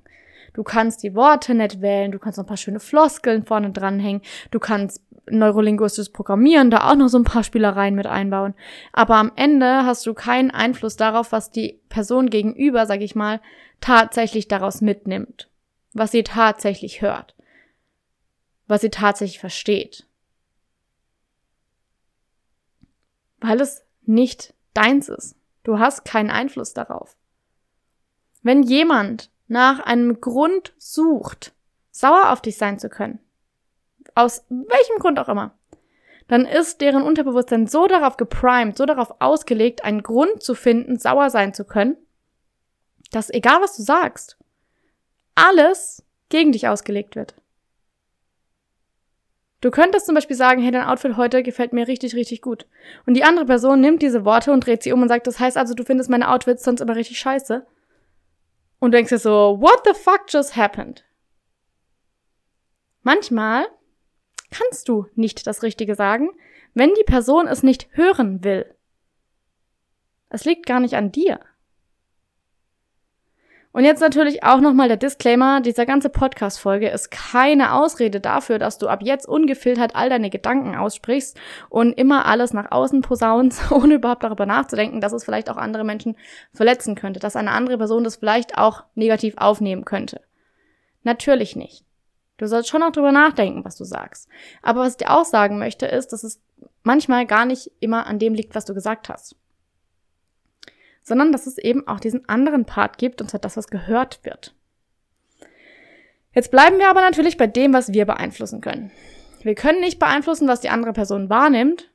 Du 0.53 0.63
kannst 0.63 1.03
die 1.03 1.15
Worte 1.15 1.53
nett 1.53 1.81
wählen, 1.81 2.11
du 2.11 2.19
kannst 2.19 2.37
noch 2.37 2.45
ein 2.45 2.47
paar 2.47 2.57
schöne 2.57 2.79
Floskeln 2.79 3.43
vorne 3.43 3.71
dranhängen, 3.71 4.21
du 4.51 4.59
kannst 4.59 5.01
neurolinguistisches 5.29 6.11
Programmieren 6.11 6.71
da 6.71 6.89
auch 6.89 6.95
noch 6.95 7.07
so 7.07 7.17
ein 7.17 7.23
paar 7.23 7.43
Spielereien 7.43 7.95
mit 7.95 8.07
einbauen. 8.07 8.53
Aber 8.91 9.15
am 9.15 9.31
Ende 9.35 9.85
hast 9.85 10.05
du 10.05 10.13
keinen 10.13 10.51
Einfluss 10.51 10.97
darauf, 10.97 11.31
was 11.31 11.51
die 11.51 11.79
Person 11.89 12.29
gegenüber, 12.29 12.85
sag 12.85 13.01
ich 13.01 13.15
mal, 13.15 13.39
tatsächlich 13.81 14.47
daraus 14.47 14.81
mitnimmt. 14.81 15.50
Was 15.93 16.12
sie 16.12 16.24
tatsächlich 16.24 17.01
hört. 17.01 17.36
Was 18.67 18.81
sie 18.81 18.89
tatsächlich 18.89 19.39
versteht. 19.39 20.07
Weil 23.39 23.60
es 23.60 23.83
nicht 24.03 24.53
deins 24.74 25.10
ist. 25.10 25.36
Du 25.63 25.79
hast 25.79 26.05
keinen 26.05 26.29
Einfluss 26.29 26.74
darauf. 26.74 27.17
Wenn 28.41 28.63
jemand 28.63 29.29
nach 29.48 29.79
einem 29.79 30.21
Grund 30.21 30.74
sucht, 30.77 31.53
sauer 31.91 32.31
auf 32.31 32.41
dich 32.41 32.57
sein 32.57 32.79
zu 32.79 32.89
können, 32.89 33.19
aus 34.15 34.45
welchem 34.50 35.00
Grund 35.00 35.19
auch 35.19 35.29
immer, 35.29 35.57
dann 36.27 36.45
ist 36.45 36.79
deren 36.79 37.03
Unterbewusstsein 37.03 37.67
so 37.67 37.88
darauf 37.88 38.15
geprimed, 38.15 38.77
so 38.77 38.86
darauf 38.86 39.15
ausgelegt, 39.19 39.83
einen 39.83 40.01
Grund 40.01 40.41
zu 40.41 40.55
finden, 40.55 40.98
sauer 40.98 41.29
sein 41.29 41.53
zu 41.53 41.65
können, 41.65 41.98
dass 43.12 43.29
egal 43.29 43.62
was 43.62 43.75
du 43.75 43.83
sagst, 43.83 44.38
alles 45.35 46.03
gegen 46.29 46.51
dich 46.51 46.67
ausgelegt 46.67 47.15
wird. 47.15 47.35
Du 49.61 49.69
könntest 49.69 50.07
zum 50.07 50.15
Beispiel 50.15 50.35
sagen, 50.35 50.61
hey, 50.61 50.71
dein 50.71 50.88
Outfit 50.88 51.17
heute 51.17 51.43
gefällt 51.43 51.71
mir 51.71 51.88
richtig, 51.88 52.15
richtig 52.15 52.41
gut. 52.41 52.65
Und 53.05 53.13
die 53.13 53.23
andere 53.23 53.45
Person 53.45 53.79
nimmt 53.79 54.01
diese 54.01 54.25
Worte 54.25 54.51
und 54.51 54.65
dreht 54.65 54.81
sie 54.81 54.91
um 54.91 55.03
und 55.03 55.07
sagt, 55.07 55.27
das 55.27 55.39
heißt 55.39 55.55
also, 55.55 55.75
du 55.75 55.83
findest 55.83 56.09
meine 56.09 56.29
Outfits 56.29 56.63
sonst 56.63 56.81
immer 56.81 56.95
richtig 56.95 57.19
scheiße. 57.19 57.65
Und 58.79 58.93
denkst 58.93 59.09
dir 59.09 59.19
so, 59.19 59.57
what 59.61 59.83
the 59.85 59.93
fuck 59.93 60.21
just 60.29 60.55
happened? 60.55 61.05
Manchmal 63.03 63.67
kannst 64.50 64.89
du 64.89 65.05
nicht 65.13 65.45
das 65.45 65.61
Richtige 65.61 65.93
sagen, 65.93 66.29
wenn 66.73 66.93
die 66.95 67.03
Person 67.03 67.47
es 67.47 67.61
nicht 67.61 67.88
hören 67.91 68.43
will. 68.43 68.73
Es 70.29 70.45
liegt 70.45 70.65
gar 70.65 70.79
nicht 70.79 70.95
an 70.95 71.11
dir. 71.11 71.39
Und 73.73 73.85
jetzt 73.85 74.01
natürlich 74.01 74.43
auch 74.43 74.59
nochmal 74.59 74.89
der 74.89 74.97
Disclaimer, 74.97 75.61
dieser 75.61 75.85
ganze 75.85 76.09
Podcast-Folge 76.09 76.89
ist 76.89 77.09
keine 77.09 77.73
Ausrede 77.73 78.19
dafür, 78.19 78.59
dass 78.59 78.77
du 78.77 78.89
ab 78.89 78.99
jetzt 79.01 79.25
ungefiltert 79.27 79.95
all 79.95 80.09
deine 80.09 80.29
Gedanken 80.29 80.75
aussprichst 80.75 81.39
und 81.69 81.93
immer 81.93 82.25
alles 82.25 82.51
nach 82.51 82.71
außen 82.71 83.01
posaunst, 83.01 83.71
ohne 83.71 83.95
überhaupt 83.95 84.23
darüber 84.23 84.45
nachzudenken, 84.45 84.99
dass 84.99 85.13
es 85.13 85.23
vielleicht 85.23 85.49
auch 85.49 85.55
andere 85.55 85.85
Menschen 85.85 86.17
verletzen 86.53 86.95
könnte, 86.95 87.21
dass 87.21 87.37
eine 87.37 87.51
andere 87.51 87.77
Person 87.77 88.03
das 88.03 88.17
vielleicht 88.17 88.57
auch 88.57 88.83
negativ 88.95 89.35
aufnehmen 89.37 89.85
könnte. 89.85 90.19
Natürlich 91.03 91.55
nicht. 91.55 91.85
Du 92.37 92.47
sollst 92.47 92.69
schon 92.69 92.83
auch 92.83 92.91
drüber 92.91 93.13
nachdenken, 93.13 93.63
was 93.63 93.77
du 93.77 93.85
sagst. 93.85 94.27
Aber 94.61 94.81
was 94.81 94.93
ich 94.93 94.97
dir 94.97 95.11
auch 95.11 95.25
sagen 95.25 95.59
möchte, 95.59 95.85
ist, 95.85 96.11
dass 96.11 96.23
es 96.23 96.41
manchmal 96.83 97.25
gar 97.25 97.45
nicht 97.45 97.71
immer 97.79 98.05
an 98.05 98.19
dem 98.19 98.33
liegt, 98.33 98.53
was 98.53 98.65
du 98.65 98.73
gesagt 98.73 99.07
hast 99.07 99.37
sondern 101.03 101.31
dass 101.31 101.48
es 101.48 101.58
eben 101.58 101.88
auch 101.88 102.00
diesen 102.00 102.27
anderen 102.29 102.65
Part 102.65 102.98
gibt, 102.98 103.22
und 103.22 103.29
zwar 103.29 103.39
das, 103.39 103.58
was 103.58 103.67
gehört 103.67 104.20
wird. 104.24 104.55
Jetzt 106.34 106.51
bleiben 106.51 106.77
wir 106.77 106.89
aber 106.89 107.01
natürlich 107.01 107.38
bei 107.38 107.48
dem, 107.48 107.74
was 107.74 107.91
wir 107.91 108.05
beeinflussen 108.05 108.62
können. 108.62 108.91
Wir 109.41 109.55
können 109.55 109.81
nicht 109.81 110.00
beeinflussen, 110.00 110.48
was 110.48 110.62
die 110.62 110.70
andere 110.70 110.93
Person 110.93 111.29
wahrnimmt, 111.29 111.91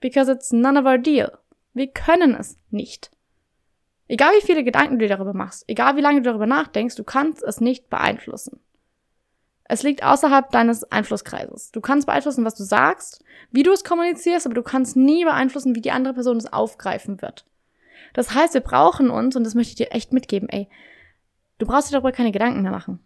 because 0.00 0.30
it's 0.30 0.52
none 0.52 0.78
of 0.78 0.86
our 0.86 0.98
deal. 0.98 1.38
Wir 1.72 1.88
können 1.88 2.34
es 2.34 2.58
nicht. 2.70 3.10
Egal 4.06 4.32
wie 4.36 4.46
viele 4.46 4.62
Gedanken 4.62 4.98
du 4.98 5.06
dir 5.06 5.16
darüber 5.16 5.32
machst, 5.32 5.64
egal 5.66 5.96
wie 5.96 6.02
lange 6.02 6.20
du 6.20 6.30
darüber 6.30 6.46
nachdenkst, 6.46 6.94
du 6.94 7.04
kannst 7.04 7.42
es 7.42 7.60
nicht 7.60 7.88
beeinflussen. 7.88 8.60
Es 9.64 9.82
liegt 9.82 10.04
außerhalb 10.04 10.50
deines 10.50 10.84
Einflusskreises. 10.84 11.72
Du 11.72 11.80
kannst 11.80 12.06
beeinflussen, 12.06 12.44
was 12.44 12.54
du 12.54 12.64
sagst, 12.64 13.24
wie 13.50 13.62
du 13.62 13.72
es 13.72 13.82
kommunizierst, 13.82 14.44
aber 14.44 14.54
du 14.54 14.62
kannst 14.62 14.94
nie 14.94 15.24
beeinflussen, 15.24 15.74
wie 15.74 15.80
die 15.80 15.90
andere 15.90 16.12
Person 16.12 16.36
es 16.36 16.52
aufgreifen 16.52 17.22
wird. 17.22 17.46
Das 18.14 18.34
heißt, 18.34 18.54
wir 18.54 18.62
brauchen 18.62 19.10
uns, 19.10 19.36
und 19.36 19.44
das 19.44 19.54
möchte 19.54 19.70
ich 19.70 19.76
dir 19.76 19.92
echt 19.92 20.14
mitgeben, 20.14 20.48
ey, 20.48 20.68
du 21.58 21.66
brauchst 21.66 21.90
dir 21.90 21.92
darüber 21.92 22.12
keine 22.12 22.32
Gedanken 22.32 22.62
mehr 22.62 22.70
machen. 22.70 23.00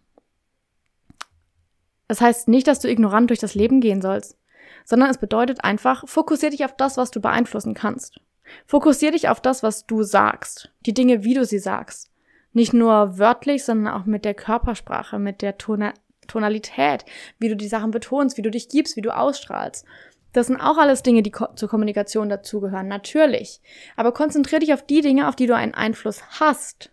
Das 2.07 2.21
heißt 2.21 2.47
nicht, 2.47 2.67
dass 2.67 2.79
du 2.79 2.89
ignorant 2.89 3.29
durch 3.29 3.39
das 3.39 3.55
Leben 3.55 3.81
gehen 3.81 4.01
sollst, 4.01 4.37
sondern 4.85 5.09
es 5.09 5.17
bedeutet 5.17 5.63
einfach, 5.63 6.07
fokussier 6.07 6.51
dich 6.51 6.63
auf 6.63 6.75
das, 6.75 6.95
was 6.95 7.11
du 7.11 7.19
beeinflussen 7.19 7.73
kannst. 7.73 8.19
Fokussier 8.65 9.11
dich 9.11 9.29
auf 9.29 9.41
das, 9.41 9.61
was 9.61 9.85
du 9.85 10.03
sagst, 10.03 10.71
die 10.85 10.93
Dinge, 10.93 11.23
wie 11.23 11.33
du 11.33 11.45
sie 11.45 11.59
sagst. 11.59 12.11
Nicht 12.53 12.73
nur 12.73 13.19
wörtlich, 13.19 13.63
sondern 13.63 13.93
auch 13.93 14.05
mit 14.05 14.25
der 14.25 14.33
Körpersprache, 14.33 15.19
mit 15.19 15.41
der 15.41 15.57
Tona 15.57 15.93
Tonalität, 16.27 17.05
wie 17.39 17.49
du 17.49 17.55
die 17.55 17.67
Sachen 17.67 17.89
betonst, 17.89 18.37
wie 18.37 18.43
du 18.43 18.51
dich 18.51 18.69
gibst, 18.69 18.95
wie 18.95 19.01
du 19.01 19.15
ausstrahlst. 19.15 19.83
Das 20.33 20.47
sind 20.47 20.61
auch 20.61 20.77
alles 20.77 21.01
Dinge, 21.01 21.23
die 21.23 21.31
ko 21.31 21.47
zur 21.55 21.69
Kommunikation 21.69 22.29
dazugehören, 22.29 22.87
natürlich. 22.87 23.61
Aber 23.95 24.11
konzentrier 24.11 24.59
dich 24.59 24.73
auf 24.73 24.85
die 24.85 25.01
Dinge, 25.01 25.27
auf 25.27 25.35
die 25.35 25.47
du 25.47 25.55
einen 25.55 25.73
Einfluss 25.73 26.21
hast. 26.39 26.91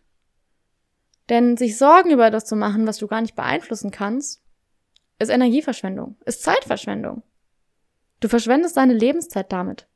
Denn 1.29 1.57
sich 1.57 1.77
Sorgen 1.77 2.11
über 2.11 2.31
das 2.31 2.47
zu 2.47 2.57
machen, 2.57 2.87
was 2.87 2.99
du 2.99 3.07
gar 3.07 3.21
nicht 3.21 3.35
beeinflussen 3.35 3.91
kannst, 3.91 4.43
ist 5.19 5.31
Energieverschwendung, 5.31 6.17
ist 6.25 6.43
Zeitverschwendung. 6.43 7.23
Du 8.21 8.29
verschwendest 8.29 8.77
deine 8.77 8.95
Lebenszeit 8.95 9.53
damit. 9.53 9.87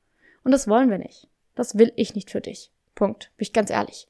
Und 0.45 0.53
das 0.53 0.69
wollen 0.69 0.91
wir 0.91 0.99
nicht. 0.99 1.29
Das 1.55 1.79
will 1.79 1.93
ich 1.97 2.15
nicht 2.15 2.31
für 2.31 2.41
dich. 2.41 2.73
Punkt. 2.95 3.31
Bin 3.37 3.45
ich 3.45 3.53
ganz 3.53 3.71
ehrlich. 3.71 4.09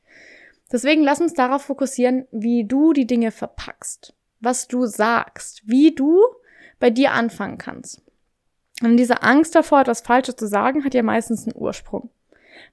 Deswegen 0.72 1.02
lass 1.02 1.20
uns 1.20 1.34
darauf 1.34 1.62
fokussieren, 1.62 2.26
wie 2.30 2.64
du 2.64 2.92
die 2.92 3.06
Dinge 3.06 3.32
verpackst, 3.32 4.14
was 4.38 4.68
du 4.68 4.87
sagst, 4.87 5.62
wie 5.66 5.94
du 5.94 6.20
bei 6.78 6.90
dir 6.90 7.12
anfangen 7.12 7.58
kannst. 7.58 8.02
Und 8.82 8.96
diese 8.96 9.22
Angst 9.22 9.54
davor, 9.54 9.80
etwas 9.80 10.00
Falsches 10.00 10.37
zu 10.37 10.46
sagen, 10.46 10.84
hat 10.84 10.94
ja 10.94 11.02
meistens 11.02 11.46
einen 11.46 11.56
Ursprung. 11.56 12.10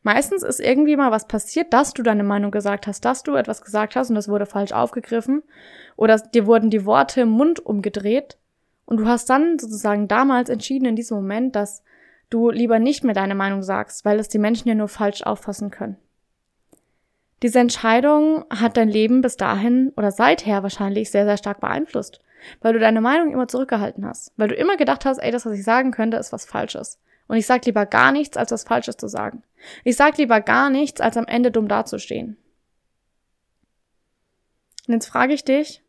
Meistens 0.04 0.44
ist 0.44 0.60
irgendwie 0.60 0.96
mal 0.96 1.12
was 1.12 1.28
passiert, 1.28 1.74
dass 1.74 1.94
du 1.94 2.04
deine 2.04 2.24
Meinung 2.24 2.52
gesagt 2.52 2.88
hast, 2.88 3.04
dass 3.04 3.24
du 3.24 3.36
etwas 3.36 3.62
gesagt 3.62 3.96
hast 3.96 4.10
und 4.10 4.16
das 4.16 4.28
wurde 4.30 4.46
falsch 4.46 4.72
aufgegriffen 4.72 5.44
oder 5.96 6.18
dir 6.18 6.46
wurden 6.46 6.70
die 6.70 6.86
Worte 6.86 7.22
im 7.22 7.30
Mund 7.30 7.66
umgedreht 7.66 8.38
und 8.86 8.98
du 8.98 9.08
hast 9.08 9.30
dann 9.30 9.60
sozusagen 9.60 10.08
damals 10.08 10.50
entschieden 10.50 10.86
in 10.86 10.96
diesem 10.96 11.18
Moment, 11.18 11.56
dass 11.56 11.84
du 12.30 12.52
lieber 12.52 12.80
nicht 12.80 13.04
mehr 13.04 13.16
deine 13.16 13.36
Meinung 13.36 13.64
sagst, 13.64 14.06
weil 14.06 14.20
es 14.20 14.30
die 14.30 14.40
Menschen 14.40 14.68
ja 14.68 14.76
nur 14.76 14.88
falsch 14.88 15.24
auffassen 15.24 15.72
können. 15.72 15.98
Diese 17.44 17.60
Entscheidung 17.60 18.46
hat 18.50 18.78
dein 18.78 18.90
Leben 18.90 19.22
bis 19.22 19.38
dahin 19.38 19.94
oder 19.96 20.12
seither 20.12 20.64
wahrscheinlich 20.64 21.12
sehr, 21.12 21.26
sehr 21.26 21.38
stark 21.38 21.60
beeinflusst 21.60 22.22
weil 22.62 22.74
du 22.74 22.80
deine 22.80 23.02
Meinung 23.02 23.32
immer 23.32 23.48
zurückgehalten 23.48 24.06
hast, 24.06 24.34
weil 24.38 24.48
du 24.48 24.56
immer 24.56 24.78
gedacht 24.78 25.06
hast, 25.06 25.18
ey, 25.18 25.32
das, 25.32 25.46
was 25.46 25.54
ich 25.54 25.64
sagen 25.64 25.92
könnte, 25.92 26.18
ist 26.18 26.32
was 26.32 26.46
Falsches. 26.46 27.00
Und 27.28 27.38
ich 27.38 27.46
sag 27.46 27.66
lieber 27.66 27.86
gar 27.86 28.12
nichts, 28.12 28.38
als 28.38 28.52
was 28.52 28.64
Falsches 28.64 28.98
zu 28.98 29.08
sagen. 29.08 29.44
Ich 29.84 29.96
sag 29.96 30.18
lieber 30.18 30.40
gar 30.42 30.70
nichts, 30.70 31.02
als 31.02 31.18
am 31.18 31.26
Ende 31.26 31.52
dumm 31.52 31.68
dazustehen. 31.68 32.38
Und 34.88 34.94
jetzt 34.94 35.08
frage 35.08 35.34
ich 35.34 35.44
dich, 35.44 35.84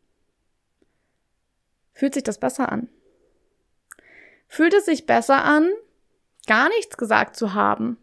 fühlt 1.93 2.13
sich 2.13 2.23
das 2.23 2.37
besser 2.37 2.71
an? 2.71 2.89
Fühlt 4.47 4.73
es 4.73 4.85
sich 4.85 5.05
besser 5.05 5.43
an, 5.43 5.69
gar 6.47 6.67
nichts 6.69 6.97
gesagt 6.97 7.35
zu 7.35 7.53
haben, 7.53 7.97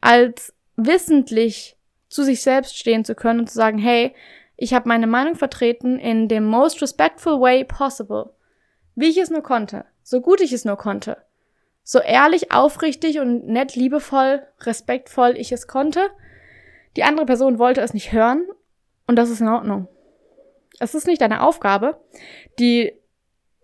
als 0.00 0.54
wissentlich 0.76 1.76
zu 2.08 2.22
sich 2.22 2.40
selbst 2.40 2.78
stehen 2.78 3.04
zu 3.04 3.14
können 3.14 3.40
und 3.40 3.48
zu 3.48 3.54
sagen, 3.54 3.78
hey, 3.78 4.14
ich 4.56 4.72
habe 4.72 4.88
meine 4.88 5.06
Meinung 5.06 5.36
vertreten 5.36 5.98
in 5.98 6.28
dem 6.28 6.44
most 6.44 6.80
respectful 6.80 7.40
way 7.40 7.64
possible. 7.64 8.30
Wie 8.94 9.10
ich 9.10 9.18
es 9.18 9.30
nur 9.30 9.42
konnte. 9.42 9.84
So 10.02 10.20
gut 10.20 10.40
ich 10.40 10.52
es 10.52 10.64
nur 10.64 10.76
konnte. 10.76 11.18
So 11.82 12.00
ehrlich, 12.00 12.52
aufrichtig 12.52 13.20
und 13.20 13.46
nett, 13.46 13.76
liebevoll, 13.76 14.42
respektvoll 14.60 15.36
ich 15.36 15.52
es 15.52 15.66
konnte. 15.68 16.08
Die 16.96 17.04
andere 17.04 17.26
Person 17.26 17.58
wollte 17.58 17.82
es 17.82 17.92
nicht 17.92 18.12
hören 18.12 18.46
und 19.06 19.16
das 19.16 19.28
ist 19.28 19.42
in 19.42 19.48
Ordnung. 19.48 19.88
Es 20.80 20.94
ist 20.94 21.06
nicht 21.06 21.20
deine 21.20 21.42
Aufgabe, 21.42 22.00
die 22.58 22.92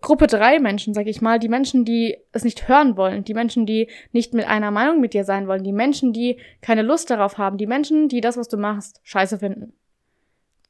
Gruppe 0.01 0.27
drei 0.27 0.59
Menschen, 0.59 0.93
sag 0.93 1.07
ich 1.07 1.21
mal, 1.21 1.39
die 1.39 1.49
Menschen, 1.49 1.85
die 1.85 2.17
es 2.33 2.43
nicht 2.43 2.67
hören 2.67 2.97
wollen, 2.97 3.23
die 3.23 3.33
Menschen, 3.33 3.65
die 3.65 3.89
nicht 4.11 4.33
mit 4.33 4.45
einer 4.47 4.69
Meinung 4.69 4.99
mit 4.99 5.13
dir 5.13 5.23
sein 5.23 5.47
wollen, 5.47 5.63
die 5.63 5.71
Menschen, 5.71 6.13
die 6.13 6.39
keine 6.61 6.81
Lust 6.81 7.09
darauf 7.09 7.37
haben, 7.37 7.57
die 7.57 7.67
Menschen, 7.67 8.09
die 8.09 8.21
das, 8.21 8.37
was 8.37 8.49
du 8.49 8.57
machst, 8.57 8.99
scheiße 9.03 9.39
finden 9.39 9.73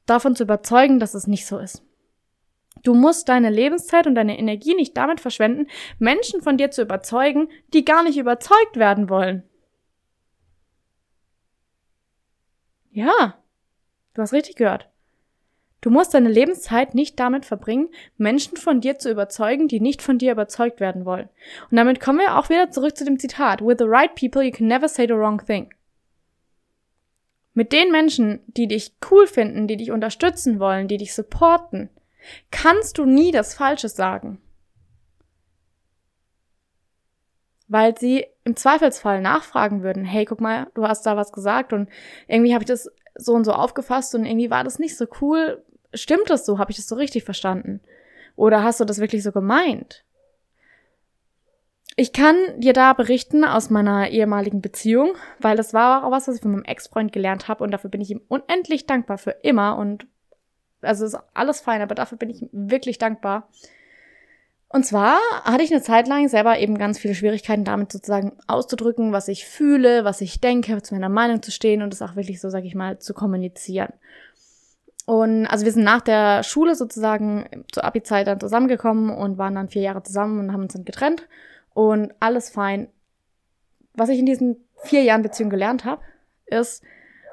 davon 0.06 0.36
zu 0.36 0.44
überzeugen, 0.44 0.98
dass 0.98 1.14
es 1.14 1.26
nicht 1.26 1.46
so 1.46 1.58
ist. 1.58 1.82
Du 2.82 2.94
musst 2.94 3.28
deine 3.28 3.50
Lebenszeit 3.50 4.06
und 4.06 4.14
deine 4.14 4.38
Energie 4.38 4.74
nicht 4.74 4.96
damit 4.96 5.20
verschwenden, 5.20 5.68
Menschen 5.98 6.42
von 6.42 6.58
dir 6.58 6.70
zu 6.70 6.82
überzeugen, 6.82 7.48
die 7.72 7.84
gar 7.84 8.02
nicht 8.02 8.18
überzeugt 8.18 8.76
werden 8.76 9.08
wollen. 9.08 9.42
Ja, 12.90 13.38
du 14.12 14.22
hast 14.22 14.32
richtig 14.32 14.56
gehört. 14.56 14.88
Du 15.80 15.90
musst 15.90 16.14
deine 16.14 16.30
Lebenszeit 16.30 16.94
nicht 16.94 17.20
damit 17.20 17.44
verbringen, 17.44 17.90
Menschen 18.16 18.56
von 18.56 18.80
dir 18.80 18.98
zu 18.98 19.10
überzeugen, 19.10 19.68
die 19.68 19.80
nicht 19.80 20.00
von 20.00 20.16
dir 20.16 20.32
überzeugt 20.32 20.80
werden 20.80 21.04
wollen. 21.04 21.28
Und 21.70 21.76
damit 21.76 22.00
kommen 22.00 22.20
wir 22.20 22.38
auch 22.38 22.48
wieder 22.48 22.70
zurück 22.70 22.96
zu 22.96 23.04
dem 23.04 23.18
Zitat. 23.18 23.60
With 23.60 23.76
the 23.78 23.84
right 23.84 24.14
people, 24.14 24.42
you 24.42 24.50
can 24.50 24.66
never 24.66 24.88
say 24.88 25.06
the 25.06 25.14
wrong 25.14 25.44
thing. 25.44 25.74
Mit 27.54 27.72
den 27.72 27.92
Menschen, 27.92 28.40
die 28.48 28.66
dich 28.66 28.96
cool 29.10 29.28
finden, 29.28 29.68
die 29.68 29.76
dich 29.76 29.92
unterstützen 29.92 30.58
wollen, 30.58 30.88
die 30.88 30.96
dich 30.96 31.14
supporten, 31.14 31.88
kannst 32.50 32.98
du 32.98 33.04
nie 33.04 33.30
das 33.30 33.54
Falsche 33.54 33.88
sagen. 33.88 34.40
Weil 37.68 37.96
sie 37.96 38.26
im 38.42 38.56
Zweifelsfall 38.56 39.20
nachfragen 39.20 39.82
würden, 39.82 40.04
hey, 40.04 40.24
guck 40.24 40.40
mal, 40.40 40.66
du 40.74 40.86
hast 40.86 41.06
da 41.06 41.16
was 41.16 41.32
gesagt 41.32 41.72
und 41.72 41.88
irgendwie 42.26 42.54
habe 42.54 42.64
ich 42.64 42.68
das 42.68 42.90
so 43.14 43.32
und 43.32 43.44
so 43.44 43.52
aufgefasst 43.52 44.14
und 44.16 44.26
irgendwie 44.26 44.50
war 44.50 44.64
das 44.64 44.80
nicht 44.80 44.96
so 44.96 45.06
cool. 45.20 45.64
Stimmt 45.94 46.28
das 46.28 46.44
so? 46.44 46.58
Habe 46.58 46.72
ich 46.72 46.76
das 46.76 46.88
so 46.88 46.96
richtig 46.96 47.22
verstanden? 47.22 47.80
Oder 48.34 48.64
hast 48.64 48.80
du 48.80 48.84
das 48.84 48.98
wirklich 48.98 49.22
so 49.22 49.30
gemeint? 49.30 50.04
Ich 51.96 52.12
kann 52.12 52.36
dir 52.56 52.72
da 52.72 52.92
berichten 52.92 53.44
aus 53.44 53.70
meiner 53.70 54.10
ehemaligen 54.10 54.60
Beziehung, 54.60 55.14
weil 55.38 55.56
das 55.56 55.72
war 55.74 56.04
auch 56.04 56.10
was, 56.10 56.26
was 56.26 56.36
ich 56.36 56.42
von 56.42 56.50
meinem 56.50 56.64
Ex-Freund 56.64 57.12
gelernt 57.12 57.46
habe 57.46 57.62
und 57.62 57.70
dafür 57.70 57.90
bin 57.90 58.00
ich 58.00 58.10
ihm 58.10 58.20
unendlich 58.26 58.86
dankbar 58.86 59.16
für 59.16 59.30
immer 59.42 59.76
und 59.76 60.06
also 60.82 61.04
ist 61.04 61.16
alles 61.34 61.60
fein, 61.60 61.82
aber 61.82 61.94
dafür 61.94 62.18
bin 62.18 62.30
ich 62.30 62.42
ihm 62.42 62.48
wirklich 62.52 62.98
dankbar. 62.98 63.48
Und 64.68 64.84
zwar 64.84 65.18
hatte 65.44 65.62
ich 65.62 65.70
eine 65.70 65.82
Zeit 65.82 66.08
lang 66.08 66.26
selber 66.28 66.58
eben 66.58 66.76
ganz 66.78 66.98
viele 66.98 67.14
Schwierigkeiten 67.14 67.62
damit 67.62 67.92
sozusagen 67.92 68.32
auszudrücken, 68.48 69.12
was 69.12 69.28
ich 69.28 69.46
fühle, 69.46 70.04
was 70.04 70.20
ich 70.20 70.40
denke, 70.40 70.82
zu 70.82 70.94
meiner 70.94 71.08
Meinung 71.08 71.42
zu 71.42 71.52
stehen 71.52 71.80
und 71.80 71.92
das 71.92 72.02
auch 72.02 72.16
wirklich 72.16 72.40
so, 72.40 72.50
sag 72.50 72.64
ich 72.64 72.74
mal, 72.74 72.98
zu 72.98 73.14
kommunizieren. 73.14 73.92
Und 75.06 75.46
also 75.46 75.64
wir 75.64 75.70
sind 75.70 75.84
nach 75.84 76.00
der 76.00 76.42
Schule 76.42 76.74
sozusagen 76.74 77.64
zur 77.70 77.84
Abi-Zeit 77.84 78.26
dann 78.26 78.40
zusammengekommen 78.40 79.10
und 79.10 79.38
waren 79.38 79.54
dann 79.54 79.68
vier 79.68 79.82
Jahre 79.82 80.02
zusammen 80.02 80.40
und 80.40 80.52
haben 80.52 80.62
uns 80.62 80.72
dann 80.72 80.84
getrennt 80.84 81.28
und 81.74 82.14
alles 82.20 82.48
fein. 82.48 82.88
Was 83.94 84.08
ich 84.08 84.18
in 84.18 84.26
diesen 84.26 84.56
vier 84.82 85.02
Jahren 85.02 85.22
Beziehung 85.22 85.50
gelernt 85.50 85.84
habe, 85.84 86.02
ist, 86.46 86.82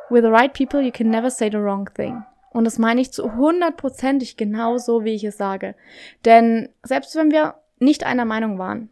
with 0.10 0.24
the 0.24 0.30
right 0.30 0.54
people 0.54 0.82
you 0.82 0.92
can 0.92 1.10
never 1.10 1.30
say 1.30 1.50
the 1.50 1.58
wrong 1.58 1.90
thing. 1.94 2.24
Und 2.52 2.66
das 2.66 2.78
meine 2.78 3.00
ich 3.00 3.14
zu 3.14 3.36
hundertprozentig 3.36 4.36
genauso, 4.36 5.06
wie 5.06 5.14
ich 5.14 5.24
es 5.24 5.38
sage. 5.38 5.76
Denn 6.26 6.70
selbst 6.84 7.16
wenn 7.16 7.32
wir 7.32 7.56
nicht 7.80 8.06
einer 8.06 8.26
Meinung 8.26 8.60
waren, 8.60 8.90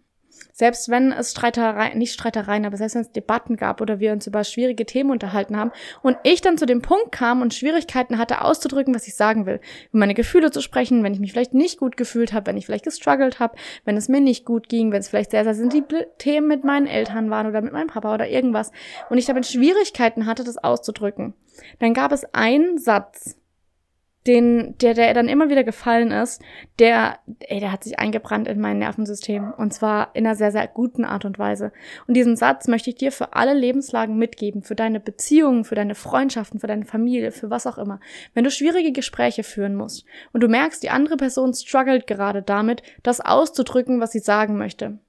selbst 0.51 0.89
wenn 0.89 1.11
es 1.11 1.31
Streitereien, 1.31 1.97
nicht 1.97 2.13
Streitereien, 2.13 2.65
aber 2.65 2.77
selbst 2.77 2.95
wenn 2.95 3.01
es 3.01 3.11
Debatten 3.11 3.55
gab 3.55 3.81
oder 3.81 3.99
wir 3.99 4.11
uns 4.11 4.27
über 4.27 4.43
schwierige 4.43 4.85
Themen 4.85 5.11
unterhalten 5.11 5.57
haben 5.57 5.71
und 6.01 6.17
ich 6.23 6.41
dann 6.41 6.57
zu 6.57 6.65
dem 6.65 6.81
Punkt 6.81 7.11
kam 7.11 7.41
und 7.41 7.53
Schwierigkeiten 7.53 8.17
hatte 8.17 8.41
auszudrücken, 8.41 8.93
was 8.93 9.07
ich 9.07 9.15
sagen 9.15 9.45
will, 9.45 9.59
über 9.89 9.99
meine 9.99 10.13
Gefühle 10.13 10.51
zu 10.51 10.61
sprechen, 10.61 11.03
wenn 11.03 11.13
ich 11.13 11.19
mich 11.19 11.31
vielleicht 11.31 11.53
nicht 11.53 11.79
gut 11.79 11.97
gefühlt 11.97 12.33
habe, 12.33 12.47
wenn 12.47 12.57
ich 12.57 12.65
vielleicht 12.65 12.85
gestruggelt 12.85 13.39
habe, 13.39 13.55
wenn 13.85 13.97
es 13.97 14.09
mir 14.09 14.21
nicht 14.21 14.45
gut 14.45 14.69
ging, 14.69 14.91
wenn 14.91 14.99
es 14.99 15.09
vielleicht 15.09 15.31
sehr, 15.31 15.43
sehr 15.43 15.55
sensible 15.55 16.07
Themen 16.17 16.47
mit 16.47 16.63
meinen 16.63 16.87
Eltern 16.87 17.29
waren 17.29 17.47
oder 17.47 17.61
mit 17.61 17.73
meinem 17.73 17.87
Papa 17.87 18.13
oder 18.13 18.27
irgendwas 18.27 18.71
und 19.09 19.17
ich 19.17 19.25
damit 19.25 19.45
Schwierigkeiten 19.45 20.25
hatte, 20.25 20.43
das 20.43 20.57
auszudrücken, 20.57 21.33
dann 21.79 21.93
gab 21.93 22.11
es 22.11 22.33
einen 22.33 22.77
Satz, 22.77 23.37
den, 24.27 24.77
der, 24.79 24.93
der 24.93 25.13
dann 25.13 25.29
immer 25.29 25.49
wieder 25.49 25.63
gefallen 25.63 26.11
ist, 26.11 26.41
der, 26.77 27.19
ey, 27.39 27.59
der 27.59 27.71
hat 27.71 27.85
sich 27.85 27.99
eingebrannt 27.99 28.47
in 28.47 28.59
mein 28.59 28.77
Nervensystem. 28.77 29.53
Und 29.53 29.73
zwar 29.73 30.13
in 30.13 30.25
einer 30.25 30.35
sehr, 30.35 30.51
sehr 30.51 30.67
guten 30.67 31.05
Art 31.05 31.23
und 31.23 31.39
Weise. 31.39 31.71
Und 32.05 32.15
diesen 32.15 32.35
Satz 32.35 32.67
möchte 32.67 32.89
ich 32.89 32.97
dir 32.97 33.13
für 33.13 33.33
alle 33.33 33.53
Lebenslagen 33.53 34.17
mitgeben, 34.17 34.61
für 34.61 34.75
deine 34.75 34.99
Beziehungen, 34.99 35.63
für 35.63 35.75
deine 35.75 35.95
Freundschaften, 35.95 36.59
für 36.59 36.67
deine 36.67 36.85
Familie, 36.85 37.31
für 37.31 37.49
was 37.49 37.65
auch 37.65 37.77
immer. 37.77 38.01
Wenn 38.33 38.43
du 38.43 38.51
schwierige 38.51 38.91
Gespräche 38.91 39.43
führen 39.43 39.75
musst 39.75 40.05
und 40.33 40.41
du 40.41 40.49
merkst, 40.49 40.83
die 40.83 40.89
andere 40.89 41.15
Person 41.15 41.53
struggelt 41.53 42.05
gerade 42.05 42.41
damit, 42.41 42.83
das 43.03 43.21
auszudrücken, 43.21 44.01
was 44.01 44.11
sie 44.11 44.19
sagen 44.19 44.57
möchte, 44.57 44.99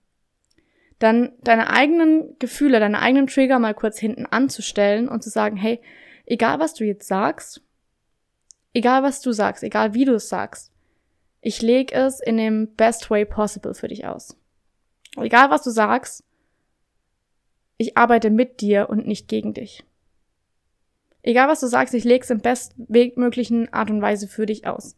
dann 1.01 1.33
deine 1.43 1.71
eigenen 1.71 2.37
Gefühle, 2.39 2.79
deine 2.79 3.01
eigenen 3.01 3.27
Trigger 3.27 3.59
mal 3.59 3.75
kurz 3.75 3.99
hinten 3.99 4.27
anzustellen 4.27 5.09
und 5.09 5.25
zu 5.25 5.31
sagen, 5.31 5.57
hey, 5.57 5.81
egal 6.27 6.61
was 6.61 6.75
du 6.75 6.85
jetzt 6.85 7.09
sagst, 7.09 7.63
Egal 8.73 9.03
was 9.03 9.21
du 9.21 9.33
sagst, 9.33 9.63
egal 9.63 9.95
wie 9.95 10.05
du 10.05 10.15
es 10.15 10.29
sagst, 10.29 10.71
ich 11.41 11.63
lege 11.63 11.95
es 11.95 12.21
in 12.21 12.37
dem 12.37 12.75
best 12.75 13.11
way 13.11 13.25
possible 13.25 13.75
für 13.75 13.89
dich 13.89 14.07
aus. 14.07 14.37
egal 15.17 15.51
was 15.51 15.63
du 15.63 15.71
sagst, 15.71 16.23
ich 17.79 17.97
arbeite 17.97 18.31
mit 18.31 18.61
dir 18.61 18.91
und 18.91 19.07
nicht 19.07 19.27
gegen 19.27 19.55
dich. 19.55 19.85
Egal 21.23 21.49
was 21.49 21.61
du 21.61 21.67
sagst, 21.67 21.95
ich 21.95 22.05
lege 22.05 22.23
es 22.23 22.31
in 22.31 22.41
bestmöglichen 22.41 23.73
Art 23.73 23.91
und 23.91 24.03
Weise 24.03 24.29
für 24.29 24.47
dich 24.47 24.67
aus. 24.67 24.97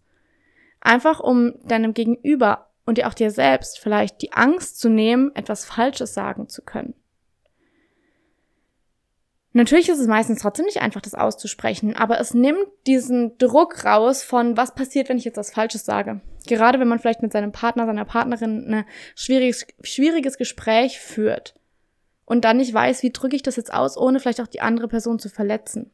Einfach 0.81 1.21
um 1.21 1.55
deinem 1.65 1.95
Gegenüber 1.95 2.71
und 2.85 2.99
dir 2.99 3.09
auch 3.09 3.15
dir 3.15 3.31
selbst 3.31 3.79
vielleicht 3.79 4.21
die 4.23 4.33
Angst 4.33 4.81
zu 4.81 4.89
nehmen, 4.89 5.35
etwas 5.35 5.65
Falsches 5.65 6.15
sagen 6.15 6.49
zu 6.49 6.63
können. 6.63 6.95
Natürlich 9.55 9.91
ist 9.91 9.99
es 9.99 10.07
meistens 10.07 10.41
trotzdem 10.41 10.65
nicht 10.65 10.81
einfach, 10.81 11.03
das 11.03 11.15
auszusprechen, 11.15 11.95
aber 11.95 12.19
es 12.19 12.33
nimmt 12.33 12.67
diesen 12.87 13.37
Druck 13.37 13.85
raus 13.85 14.23
von, 14.23 14.57
was 14.57 14.75
passiert, 14.75 15.09
wenn 15.09 15.19
ich 15.19 15.25
jetzt 15.25 15.37
was 15.37 15.53
Falsches 15.53 15.85
sage. 15.85 16.23
Gerade 16.47 16.81
wenn 16.81 16.89
man 16.89 16.99
vielleicht 16.99 17.23
mit 17.23 17.33
seinem 17.33 17.53
Partner, 17.53 17.85
seiner 17.85 18.07
Partnerin 18.07 18.73
ein 18.73 18.85
schwieriges, 19.15 19.67
schwieriges 19.83 20.39
Gespräch 20.39 21.01
führt 21.01 21.55
und 22.25 22.45
dann 22.45 22.57
nicht 22.57 22.73
weiß, 22.73 23.03
wie 23.03 23.13
drücke 23.13 23.37
ich 23.37 23.43
das 23.43 23.57
jetzt 23.57 23.75
aus, 23.75 23.99
ohne 23.99 24.21
vielleicht 24.21 24.41
auch 24.41 24.47
die 24.47 24.63
andere 24.63 24.89
Person 24.89 25.19
zu 25.19 25.29
verletzen. 25.29 25.91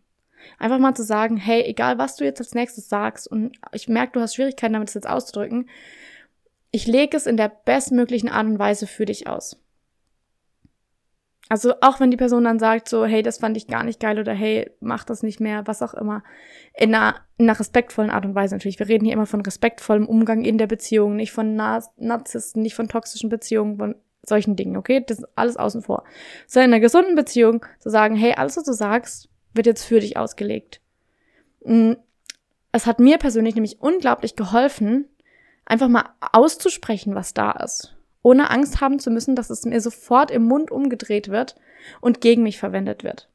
Einfach 0.58 0.78
mal 0.78 0.94
zu 0.94 1.02
sagen, 1.02 1.36
hey, 1.36 1.62
egal 1.62 1.98
was 1.98 2.14
du 2.14 2.24
jetzt 2.24 2.40
als 2.40 2.54
nächstes 2.54 2.88
sagst 2.88 3.26
und 3.26 3.58
ich 3.72 3.88
merke, 3.88 4.12
du 4.12 4.20
hast 4.20 4.36
Schwierigkeiten 4.36 4.72
damit, 4.72 4.88
das 4.88 4.94
jetzt 4.94 5.08
auszudrücken, 5.08 5.68
ich 6.70 6.86
lege 6.86 7.16
es 7.16 7.26
in 7.26 7.36
der 7.36 7.48
bestmöglichen 7.48 8.28
Art 8.28 8.46
und 8.46 8.58
Weise 8.58 8.86
für 8.86 9.04
dich 9.04 9.26
aus. 9.26 9.60
Also 11.48 11.74
auch 11.80 11.98
wenn 11.98 12.10
die 12.10 12.16
Person 12.16 12.44
dann 12.44 12.58
sagt 12.58 12.88
so, 12.88 13.06
hey, 13.06 13.22
das 13.22 13.38
fand 13.38 13.56
ich 13.56 13.66
gar 13.66 13.82
nicht 13.82 14.00
geil 14.00 14.18
oder 14.18 14.32
hey, 14.32 14.70
mach 14.80 15.04
das 15.04 15.22
nicht 15.22 15.40
mehr, 15.40 15.66
was 15.66 15.82
auch 15.82 15.94
immer. 15.94 16.22
In 16.74 16.94
einer, 16.94 17.16
in 17.38 17.48
einer 17.48 17.58
respektvollen 17.58 18.10
Art 18.10 18.26
und 18.26 18.34
Weise 18.34 18.54
natürlich. 18.54 18.78
Wir 18.78 18.88
reden 18.88 19.04
hier 19.04 19.14
immer 19.14 19.26
von 19.26 19.40
respektvollem 19.40 20.06
Umgang 20.06 20.42
in 20.42 20.58
der 20.58 20.66
Beziehung, 20.66 21.16
nicht 21.16 21.32
von 21.32 21.56
Narzissten, 21.56 22.62
nicht 22.62 22.74
von 22.74 22.88
toxischen 22.88 23.30
Beziehungen, 23.30 23.78
von 23.78 23.94
solchen 24.22 24.56
Dingen, 24.56 24.76
okay? 24.76 25.02
Das 25.06 25.20
ist 25.20 25.28
alles 25.36 25.56
außen 25.56 25.82
vor. 25.82 26.04
So 26.46 26.60
in 26.60 26.66
einer 26.66 26.80
gesunden 26.80 27.14
Beziehung 27.14 27.64
zu 27.78 27.88
sagen, 27.88 28.14
hey, 28.14 28.34
alles, 28.34 28.58
was 28.58 28.64
du 28.64 28.72
sagst, 28.72 29.30
wird 29.54 29.66
jetzt 29.66 29.84
für 29.84 30.00
dich 30.00 30.18
ausgelegt. 30.18 30.82
Mm, 31.64 31.92
es 32.72 32.84
hat 32.86 33.00
mir 33.00 33.16
persönlich 33.16 33.54
nämlich 33.54 33.80
unglaublich 33.80 34.36
geholfen, 34.36 35.06
einfach 35.64 35.88
mal 35.88 36.10
auszusprechen, 36.32 37.14
was 37.14 37.32
da 37.32 37.52
ist 37.52 37.97
ohne 38.22 38.50
Angst 38.50 38.80
haben 38.80 38.98
zu 38.98 39.10
müssen, 39.10 39.36
dass 39.36 39.50
es 39.50 39.64
mir 39.64 39.80
sofort 39.80 40.30
im 40.30 40.44
Mund 40.44 40.70
umgedreht 40.70 41.28
wird 41.28 41.56
und 42.00 42.20
gegen 42.20 42.42
mich 42.42 42.58
verwendet 42.58 43.04
wird. 43.04 43.28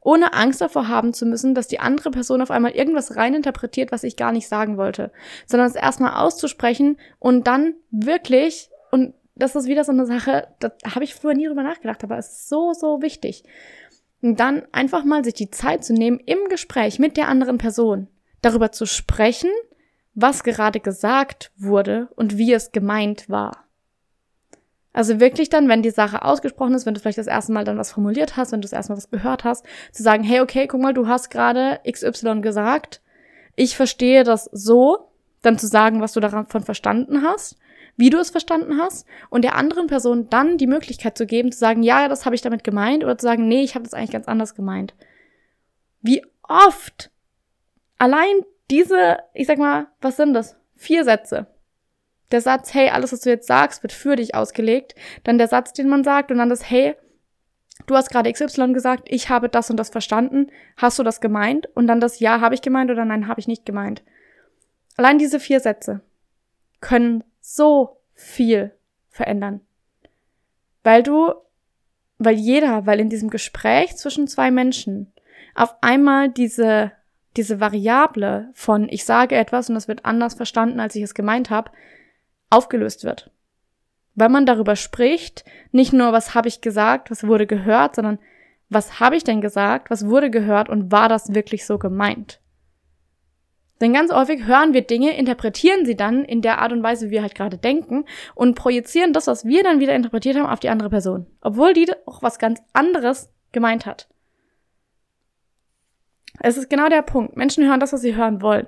Ohne 0.00 0.34
Angst 0.34 0.60
davor 0.60 0.88
haben 0.88 1.14
zu 1.14 1.24
müssen, 1.24 1.54
dass 1.54 1.66
die 1.66 1.80
andere 1.80 2.10
Person 2.10 2.42
auf 2.42 2.50
einmal 2.50 2.72
irgendwas 2.72 3.16
reininterpretiert, 3.16 3.90
was 3.90 4.04
ich 4.04 4.16
gar 4.16 4.32
nicht 4.32 4.48
sagen 4.48 4.76
wollte, 4.76 5.10
sondern 5.46 5.68
es 5.68 5.76
erstmal 5.76 6.14
auszusprechen 6.14 6.98
und 7.18 7.46
dann 7.46 7.74
wirklich, 7.90 8.68
und 8.90 9.14
das 9.34 9.56
ist 9.56 9.66
wieder 9.66 9.82
so 9.82 9.92
eine 9.92 10.04
Sache, 10.04 10.48
da 10.60 10.72
habe 10.94 11.04
ich 11.04 11.14
früher 11.14 11.34
nie 11.34 11.46
drüber 11.46 11.62
nachgedacht, 11.62 12.04
aber 12.04 12.18
es 12.18 12.28
ist 12.28 12.48
so, 12.50 12.74
so 12.74 13.00
wichtig. 13.00 13.44
Und 14.20 14.40
dann 14.40 14.62
einfach 14.72 15.04
mal 15.04 15.24
sich 15.24 15.34
die 15.34 15.50
Zeit 15.50 15.84
zu 15.84 15.94
nehmen, 15.94 16.20
im 16.20 16.48
Gespräch 16.48 16.98
mit 16.98 17.16
der 17.16 17.28
anderen 17.28 17.58
Person 17.58 18.08
darüber 18.42 18.72
zu 18.72 18.86
sprechen, 18.86 19.50
was 20.14 20.44
gerade 20.44 20.80
gesagt 20.80 21.50
wurde 21.56 22.08
und 22.14 22.36
wie 22.36 22.52
es 22.52 22.72
gemeint 22.72 23.28
war. 23.28 23.63
Also 24.94 25.18
wirklich 25.18 25.50
dann, 25.50 25.68
wenn 25.68 25.82
die 25.82 25.90
Sache 25.90 26.22
ausgesprochen 26.22 26.72
ist, 26.72 26.86
wenn 26.86 26.94
du 26.94 27.00
vielleicht 27.00 27.18
das 27.18 27.26
erste 27.26 27.52
Mal 27.52 27.64
dann 27.64 27.76
was 27.76 27.90
formuliert 27.90 28.36
hast, 28.36 28.52
wenn 28.52 28.60
du 28.60 28.66
das 28.66 28.72
erste 28.72 28.92
Mal 28.92 28.96
was 28.96 29.10
gehört 29.10 29.42
hast, 29.42 29.66
zu 29.90 30.04
sagen, 30.04 30.22
hey, 30.22 30.40
okay, 30.40 30.68
guck 30.68 30.80
mal, 30.80 30.94
du 30.94 31.08
hast 31.08 31.30
gerade 31.30 31.80
XY 31.90 32.40
gesagt. 32.40 33.02
Ich 33.56 33.76
verstehe 33.76 34.22
das 34.22 34.48
so. 34.52 35.10
Dann 35.42 35.58
zu 35.58 35.66
sagen, 35.66 36.00
was 36.00 36.12
du 36.12 36.20
davon 36.20 36.62
verstanden 36.62 37.22
hast, 37.22 37.58
wie 37.96 38.08
du 38.08 38.18
es 38.18 38.30
verstanden 38.30 38.78
hast 38.80 39.06
und 39.28 39.42
der 39.42 39.56
anderen 39.56 39.88
Person 39.88 40.30
dann 40.30 40.56
die 40.56 40.66
Möglichkeit 40.66 41.18
zu 41.18 41.26
geben, 41.26 41.52
zu 41.52 41.58
sagen, 41.58 41.82
ja, 41.82 42.08
das 42.08 42.24
habe 42.24 42.34
ich 42.34 42.40
damit 42.40 42.64
gemeint 42.64 43.04
oder 43.04 43.18
zu 43.18 43.26
sagen, 43.26 43.46
nee, 43.46 43.62
ich 43.62 43.74
habe 43.74 43.84
das 43.84 43.92
eigentlich 43.92 44.12
ganz 44.12 44.26
anders 44.26 44.54
gemeint. 44.54 44.94
Wie 46.00 46.24
oft 46.44 47.10
allein 47.98 48.42
diese, 48.70 49.18
ich 49.34 49.46
sag 49.46 49.58
mal, 49.58 49.88
was 50.00 50.16
sind 50.16 50.32
das? 50.32 50.56
Vier 50.76 51.04
Sätze 51.04 51.46
der 52.30 52.40
Satz, 52.40 52.74
hey, 52.74 52.88
alles, 52.88 53.12
was 53.12 53.20
du 53.20 53.30
jetzt 53.30 53.46
sagst, 53.46 53.82
wird 53.82 53.92
für 53.92 54.16
dich 54.16 54.34
ausgelegt. 54.34 54.94
Dann 55.24 55.38
der 55.38 55.48
Satz, 55.48 55.72
den 55.72 55.88
man 55.88 56.04
sagt 56.04 56.30
und 56.30 56.38
dann 56.38 56.48
das, 56.48 56.68
hey, 56.68 56.94
du 57.86 57.94
hast 57.94 58.10
gerade 58.10 58.32
XY 58.32 58.72
gesagt, 58.72 59.04
ich 59.06 59.28
habe 59.28 59.48
das 59.48 59.70
und 59.70 59.76
das 59.76 59.90
verstanden. 59.90 60.50
Hast 60.76 60.98
du 60.98 61.02
das 61.02 61.20
gemeint? 61.20 61.68
Und 61.74 61.86
dann 61.86 62.00
das 62.00 62.20
Ja 62.20 62.40
habe 62.40 62.54
ich 62.54 62.62
gemeint 62.62 62.90
oder 62.90 63.04
Nein 63.04 63.28
habe 63.28 63.40
ich 63.40 63.48
nicht 63.48 63.66
gemeint. 63.66 64.02
Allein 64.96 65.18
diese 65.18 65.40
vier 65.40 65.60
Sätze 65.60 66.00
können 66.80 67.24
so 67.40 68.00
viel 68.14 68.72
verändern. 69.10 69.60
Weil 70.82 71.02
du, 71.02 71.34
weil 72.18 72.36
jeder, 72.36 72.86
weil 72.86 73.00
in 73.00 73.10
diesem 73.10 73.30
Gespräch 73.30 73.96
zwischen 73.96 74.28
zwei 74.28 74.50
Menschen 74.50 75.12
auf 75.54 75.74
einmal 75.82 76.30
diese 76.30 76.92
diese 77.36 77.60
Variable 77.60 78.50
von 78.54 78.88
ich 78.88 79.04
sage 79.04 79.34
etwas 79.34 79.68
und 79.68 79.76
es 79.76 79.88
wird 79.88 80.04
anders 80.04 80.34
verstanden, 80.34 80.80
als 80.80 80.94
ich 80.94 81.02
es 81.02 81.14
gemeint 81.14 81.50
habe, 81.50 81.70
aufgelöst 82.54 83.04
wird. 83.04 83.30
Weil 84.14 84.28
man 84.28 84.46
darüber 84.46 84.76
spricht, 84.76 85.44
nicht 85.72 85.92
nur 85.92 86.12
was 86.12 86.34
habe 86.34 86.48
ich 86.48 86.60
gesagt, 86.60 87.10
was 87.10 87.26
wurde 87.26 87.46
gehört, 87.46 87.96
sondern 87.96 88.18
was 88.68 89.00
habe 89.00 89.16
ich 89.16 89.24
denn 89.24 89.40
gesagt, 89.40 89.90
was 89.90 90.06
wurde 90.06 90.30
gehört 90.30 90.68
und 90.68 90.92
war 90.92 91.08
das 91.08 91.34
wirklich 91.34 91.66
so 91.66 91.78
gemeint? 91.78 92.40
Denn 93.80 93.92
ganz 93.92 94.12
häufig 94.12 94.46
hören 94.46 94.72
wir 94.72 94.82
Dinge, 94.82 95.16
interpretieren 95.16 95.84
sie 95.84 95.96
dann 95.96 96.24
in 96.24 96.42
der 96.42 96.58
Art 96.58 96.72
und 96.72 96.82
Weise, 96.82 97.06
wie 97.06 97.12
wir 97.12 97.22
halt 97.22 97.34
gerade 97.34 97.58
denken 97.58 98.04
und 98.34 98.54
projizieren 98.54 99.12
das, 99.12 99.26
was 99.26 99.44
wir 99.44 99.62
dann 99.64 99.80
wieder 99.80 99.94
interpretiert 99.94 100.36
haben, 100.36 100.46
auf 100.46 100.60
die 100.60 100.68
andere 100.68 100.90
Person. 100.90 101.26
Obwohl 101.40 101.74
die 101.74 101.90
auch 102.06 102.22
was 102.22 102.38
ganz 102.38 102.62
anderes 102.72 103.32
gemeint 103.52 103.84
hat. 103.84 104.08
Es 106.40 106.56
ist 106.56 106.70
genau 106.70 106.88
der 106.88 107.02
Punkt. 107.02 107.36
Menschen 107.36 107.66
hören 107.66 107.80
das, 107.80 107.92
was 107.92 108.00
sie 108.00 108.16
hören 108.16 108.42
wollen. 108.42 108.66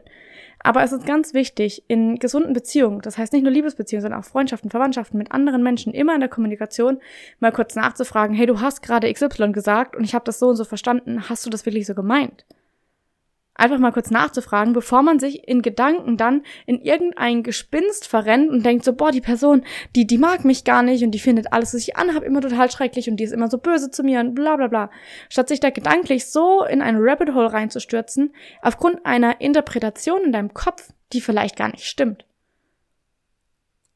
Aber 0.61 0.83
es 0.83 0.92
ist 0.92 1.07
ganz 1.07 1.35
wichtig, 1.35 1.85
in 1.87 2.16
gesunden 2.16 2.53
Beziehungen, 2.53 3.01
das 3.01 3.19
heißt 3.19 3.33
nicht 3.33 3.42
nur 3.42 3.53
Liebesbeziehungen, 3.53 4.03
sondern 4.03 4.21
auch 4.21 4.25
Freundschaften, 4.25 4.71
Verwandtschaften 4.71 5.19
mit 5.19 5.33
anderen 5.33 5.62
Menschen, 5.62 5.92
immer 5.92 6.14
in 6.14 6.21
der 6.21 6.29
Kommunikation 6.29 6.99
mal 7.40 7.53
kurz 7.53 7.75
nachzufragen, 7.75 8.35
hey, 8.35 8.47
du 8.47 8.61
hast 8.61 8.83
gerade 8.83 9.12
XY 9.12 9.53
gesagt 9.53 9.95
und 9.97 10.05
ich 10.05 10.14
habe 10.14 10.25
das 10.25 10.38
so 10.38 10.49
und 10.49 10.57
so 10.57 10.64
verstanden, 10.64 11.29
hast 11.29 11.47
du 11.47 11.51
das 11.51 11.66
wirklich 11.66 11.87
so 11.87 11.95
gemeint? 11.95 12.45
Einfach 13.57 13.79
mal 13.79 13.92
kurz 13.92 14.11
nachzufragen, 14.11 14.73
bevor 14.73 15.03
man 15.03 15.19
sich 15.19 15.49
in 15.49 15.62
Gedanken 15.62 16.16
dann 16.16 16.42
in 16.66 16.81
irgendein 16.81 17.42
Gespinst 17.42 18.07
verrennt 18.07 18.51
und 18.51 18.64
denkt 18.64 18.85
so, 18.85 18.92
boah, 18.92 19.11
die 19.11 19.21
Person, 19.21 19.64
die, 19.95 20.07
die 20.07 20.19
mag 20.19 20.45
mich 20.45 20.64
gar 20.64 20.83
nicht 20.83 21.03
und 21.03 21.11
die 21.11 21.19
findet 21.19 21.53
alles, 21.53 21.75
was 21.75 21.81
ich 21.81 21.97
anhab, 21.97 22.23
immer 22.23 22.40
total 22.40 22.71
schrecklich 22.71 23.09
und 23.09 23.16
die 23.16 23.25
ist 23.25 23.33
immer 23.33 23.51
so 23.51 23.59
böse 23.59 23.90
zu 23.90 24.03
mir 24.03 24.21
und 24.21 24.35
bla 24.35 24.57
bla 24.57 24.69
bla. 24.69 24.90
Statt 25.29 25.49
sich 25.49 25.61
da 25.61 25.71
gedanklich 25.71 26.27
so 26.27 26.64
in 26.64 26.83
ein 26.83 26.97
Rabbit 26.99 27.35
Hole 27.35 27.53
reinzustürzen, 27.53 28.35
aufgrund 28.62 29.05
einer 29.07 29.40
Interpretation 29.40 30.25
in 30.25 30.33
deinem 30.33 30.55
Kopf, 30.55 30.92
die 31.12 31.21
vielleicht 31.21 31.57
gar 31.57 31.69
nicht 31.69 31.87
stimmt. 31.87 32.27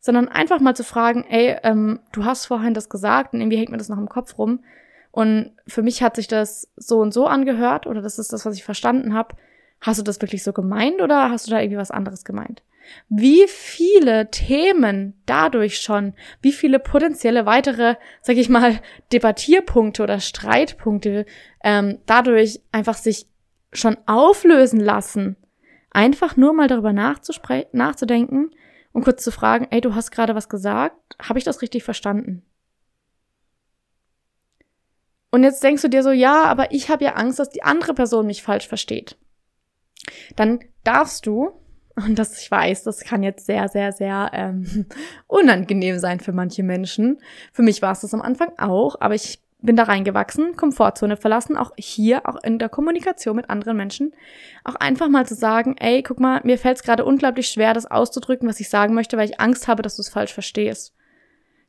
Sondern 0.01 0.29
einfach 0.29 0.61
mal 0.61 0.75
zu 0.75 0.85
fragen, 0.85 1.25
ey, 1.29 1.59
ähm, 1.62 2.01
du 2.12 2.25
hast 2.25 2.46
vorhin 2.46 2.73
das 2.73 2.88
gesagt 2.88 3.35
und 3.35 3.40
irgendwie 3.40 3.59
hängt 3.59 3.70
mir 3.70 3.77
das 3.77 3.90
noch 3.90 3.99
im 3.99 4.09
Kopf 4.09 4.38
rum. 4.38 4.64
Und 5.12 5.53
für 5.66 5.83
mich 5.83 6.03
hat 6.03 6.16
sich 6.16 6.29
das 6.29 6.70
so 6.77 7.01
und 7.01 7.12
so 7.12 7.27
angehört 7.27 7.87
oder 7.87 8.01
das 8.01 8.18
ist 8.18 8.33
das, 8.33 8.46
was 8.46 8.55
ich 8.55 8.64
verstanden 8.64 9.12
habe 9.12 9.35
Hast 9.81 9.99
du 9.99 10.05
das 10.05 10.21
wirklich 10.21 10.43
so 10.43 10.53
gemeint 10.53 11.01
oder 11.01 11.31
hast 11.31 11.47
du 11.47 11.51
da 11.51 11.61
irgendwie 11.61 11.79
was 11.79 11.90
anderes 11.90 12.25
gemeint? 12.25 12.62
Wie 13.09 13.47
viele 13.47 14.31
Themen 14.31 15.14
dadurch 15.25 15.79
schon, 15.81 16.14
wie 16.43 16.53
viele 16.53 16.79
potenzielle 16.79 17.47
weitere, 17.47 17.97
sag 18.21 18.37
ich 18.37 18.49
mal, 18.49 18.81
Debattierpunkte 19.12 20.03
oder 20.03 20.21
Streitpunkte 20.21 21.25
ähm, 21.62 21.99
dadurch 22.07 22.61
einfach 22.73 22.95
sich 22.97 23.27
schon 23.73 23.97
auflösen 24.07 24.81
lassen. 24.81 25.37
Einfach 25.93 26.37
nur 26.37 26.53
mal 26.53 26.69
darüber 26.69 26.93
nachzudenken 26.93 28.51
und 28.93 29.05
kurz 29.05 29.23
zu 29.23 29.31
fragen, 29.31 29.66
ey, 29.71 29.81
du 29.81 29.95
hast 29.95 30.11
gerade 30.11 30.35
was 30.35 30.49
gesagt, 30.49 31.16
habe 31.23 31.38
ich 31.38 31.45
das 31.45 31.62
richtig 31.62 31.85
verstanden? 31.85 32.43
Und 35.33 35.45
jetzt 35.45 35.62
denkst 35.62 35.83
du 35.83 35.88
dir 35.88 36.03
so, 36.03 36.11
ja, 36.11 36.45
aber 36.45 36.73
ich 36.73 36.90
habe 36.90 37.05
ja 37.05 37.14
Angst, 37.14 37.38
dass 37.38 37.51
die 37.51 37.62
andere 37.62 37.95
Person 37.95 38.27
mich 38.27 38.43
falsch 38.43 38.66
versteht 38.66 39.16
dann 40.36 40.60
darfst 40.84 41.26
du, 41.26 41.52
und 41.96 42.18
das 42.18 42.40
ich 42.40 42.50
weiß, 42.50 42.84
das 42.84 43.00
kann 43.00 43.22
jetzt 43.22 43.46
sehr, 43.46 43.68
sehr, 43.68 43.92
sehr 43.92 44.30
ähm, 44.32 44.86
unangenehm 45.26 45.98
sein 45.98 46.20
für 46.20 46.32
manche 46.32 46.62
Menschen. 46.62 47.18
Für 47.52 47.62
mich 47.62 47.82
war 47.82 47.92
es 47.92 48.00
das 48.00 48.14
am 48.14 48.22
Anfang 48.22 48.52
auch, 48.58 48.96
aber 49.00 49.14
ich 49.14 49.40
bin 49.62 49.76
da 49.76 49.84
reingewachsen, 49.84 50.56
Komfortzone 50.56 51.16
verlassen, 51.16 51.56
auch 51.56 51.72
hier, 51.76 52.26
auch 52.26 52.42
in 52.42 52.58
der 52.58 52.68
Kommunikation 52.68 53.36
mit 53.36 53.50
anderen 53.50 53.76
Menschen, 53.76 54.14
auch 54.64 54.74
einfach 54.76 55.08
mal 55.08 55.26
zu 55.26 55.34
sagen, 55.34 55.76
ey, 55.78 56.02
guck 56.02 56.18
mal, 56.18 56.40
mir 56.44 56.58
fällt 56.58 56.78
es 56.78 56.82
gerade 56.82 57.04
unglaublich 57.04 57.48
schwer, 57.48 57.74
das 57.74 57.86
auszudrücken, 57.86 58.48
was 58.48 58.60
ich 58.60 58.70
sagen 58.70 58.94
möchte, 58.94 59.16
weil 59.16 59.28
ich 59.28 59.40
Angst 59.40 59.68
habe, 59.68 59.82
dass 59.82 59.96
du 59.96 60.02
es 60.02 60.08
falsch 60.08 60.32
verstehst. 60.32 60.94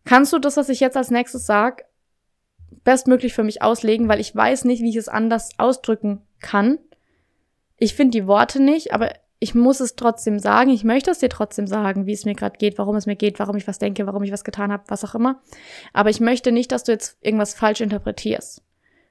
Kannst 0.05 0.33
du 0.33 0.39
das, 0.39 0.57
was 0.57 0.69
ich 0.69 0.79
jetzt 0.79 0.97
als 0.97 1.11
nächstes 1.11 1.45
sag, 1.45 1.85
bestmöglich 2.83 3.33
für 3.33 3.43
mich 3.43 3.61
auslegen, 3.61 4.07
weil 4.07 4.19
ich 4.19 4.35
weiß 4.35 4.65
nicht, 4.65 4.81
wie 4.81 4.89
ich 4.89 4.95
es 4.95 5.09
anders 5.09 5.49
ausdrücken 5.57 6.21
kann? 6.39 6.79
Ich 7.81 7.95
finde 7.95 8.11
die 8.11 8.27
Worte 8.27 8.61
nicht, 8.61 8.93
aber 8.93 9.11
ich 9.39 9.55
muss 9.55 9.79
es 9.79 9.95
trotzdem 9.95 10.37
sagen. 10.37 10.69
Ich 10.69 10.83
möchte 10.83 11.09
es 11.09 11.17
dir 11.17 11.29
trotzdem 11.29 11.65
sagen, 11.65 12.05
wie 12.05 12.13
es 12.13 12.25
mir 12.25 12.35
gerade 12.35 12.59
geht, 12.59 12.77
warum 12.77 12.95
es 12.95 13.07
mir 13.07 13.15
geht, 13.15 13.39
warum 13.39 13.55
ich 13.55 13.67
was 13.67 13.79
denke, 13.79 14.05
warum 14.05 14.21
ich 14.21 14.31
was 14.31 14.43
getan 14.43 14.71
habe, 14.71 14.83
was 14.87 15.03
auch 15.03 15.15
immer. 15.15 15.41
Aber 15.91 16.11
ich 16.11 16.19
möchte 16.19 16.51
nicht, 16.51 16.71
dass 16.71 16.83
du 16.83 16.91
jetzt 16.91 17.17
irgendwas 17.21 17.55
falsch 17.55 17.81
interpretierst. 17.81 18.61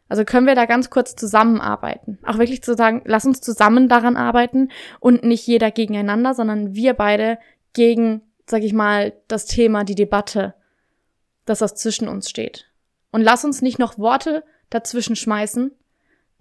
Also 0.08 0.24
können 0.24 0.46
wir 0.46 0.54
da 0.54 0.66
ganz 0.66 0.88
kurz 0.88 1.16
zusammenarbeiten. 1.16 2.20
Auch 2.24 2.38
wirklich 2.38 2.62
zu 2.62 2.76
sagen, 2.76 3.02
lass 3.06 3.24
uns 3.24 3.40
zusammen 3.40 3.88
daran 3.88 4.16
arbeiten 4.16 4.68
und 5.00 5.24
nicht 5.24 5.48
jeder 5.48 5.72
gegeneinander, 5.72 6.32
sondern 6.34 6.72
wir 6.72 6.94
beide 6.94 7.38
gegen, 7.72 8.22
sag 8.46 8.62
ich 8.62 8.72
mal, 8.72 9.12
das 9.26 9.46
Thema, 9.46 9.82
die 9.82 9.96
Debatte, 9.96 10.54
dass 11.44 11.58
das 11.58 11.74
zwischen 11.74 12.06
uns 12.06 12.30
steht. 12.30 12.70
Und 13.10 13.22
lass 13.22 13.44
uns 13.44 13.62
nicht 13.62 13.80
noch 13.80 13.98
Worte 13.98 14.44
dazwischen 14.68 15.16
schmeißen, 15.16 15.72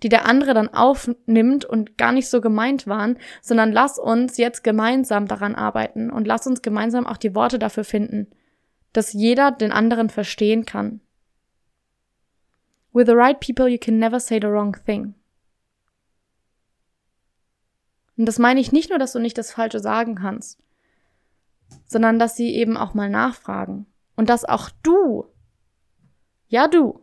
die 0.03 0.09
der 0.09 0.25
andere 0.25 0.53
dann 0.53 0.73
aufnimmt 0.73 1.65
und 1.65 1.97
gar 1.97 2.12
nicht 2.12 2.29
so 2.29 2.41
gemeint 2.41 2.88
waren, 2.88 3.17
sondern 3.41 3.71
lass 3.71 3.99
uns 3.99 4.38
jetzt 4.38 4.63
gemeinsam 4.63 5.27
daran 5.27 5.55
arbeiten 5.55 6.09
und 6.09 6.25
lass 6.27 6.47
uns 6.47 6.62
gemeinsam 6.62 7.05
auch 7.05 7.17
die 7.17 7.35
Worte 7.35 7.59
dafür 7.59 7.83
finden, 7.83 8.27
dass 8.93 9.13
jeder 9.13 9.51
den 9.51 9.71
anderen 9.71 10.09
verstehen 10.09 10.65
kann. 10.65 11.01
With 12.91 13.05
the 13.07 13.13
right 13.13 13.39
people 13.39 13.67
you 13.67 13.77
can 13.77 13.99
never 13.99 14.19
say 14.19 14.39
the 14.41 14.47
wrong 14.47 14.75
thing. 14.85 15.13
Und 18.17 18.25
das 18.25 18.39
meine 18.39 18.59
ich 18.59 18.71
nicht 18.71 18.89
nur, 18.89 18.99
dass 18.99 19.13
du 19.13 19.19
nicht 19.19 19.38
das 19.38 19.53
Falsche 19.53 19.79
sagen 19.79 20.15
kannst, 20.15 20.59
sondern 21.85 22.19
dass 22.19 22.35
sie 22.35 22.53
eben 22.53 22.75
auch 22.75 22.93
mal 22.93 23.09
nachfragen. 23.09 23.85
Und 24.15 24.29
dass 24.29 24.43
auch 24.43 24.69
du, 24.83 25.25
ja 26.47 26.67
du, 26.67 27.01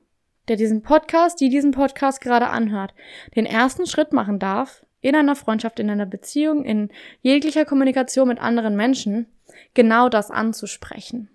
der 0.48 0.56
diesen 0.56 0.82
Podcast, 0.82 1.40
die 1.40 1.48
diesen 1.48 1.72
Podcast 1.72 2.20
gerade 2.20 2.48
anhört, 2.48 2.94
den 3.34 3.46
ersten 3.46 3.86
Schritt 3.86 4.12
machen 4.12 4.38
darf, 4.38 4.84
in 5.00 5.14
einer 5.14 5.36
Freundschaft, 5.36 5.78
in 5.78 5.90
einer 5.90 6.06
Beziehung, 6.06 6.64
in 6.64 6.90
jeglicher 7.22 7.64
Kommunikation 7.64 8.28
mit 8.28 8.40
anderen 8.40 8.76
Menschen, 8.76 9.26
genau 9.74 10.08
das 10.08 10.30
anzusprechen. 10.30 11.30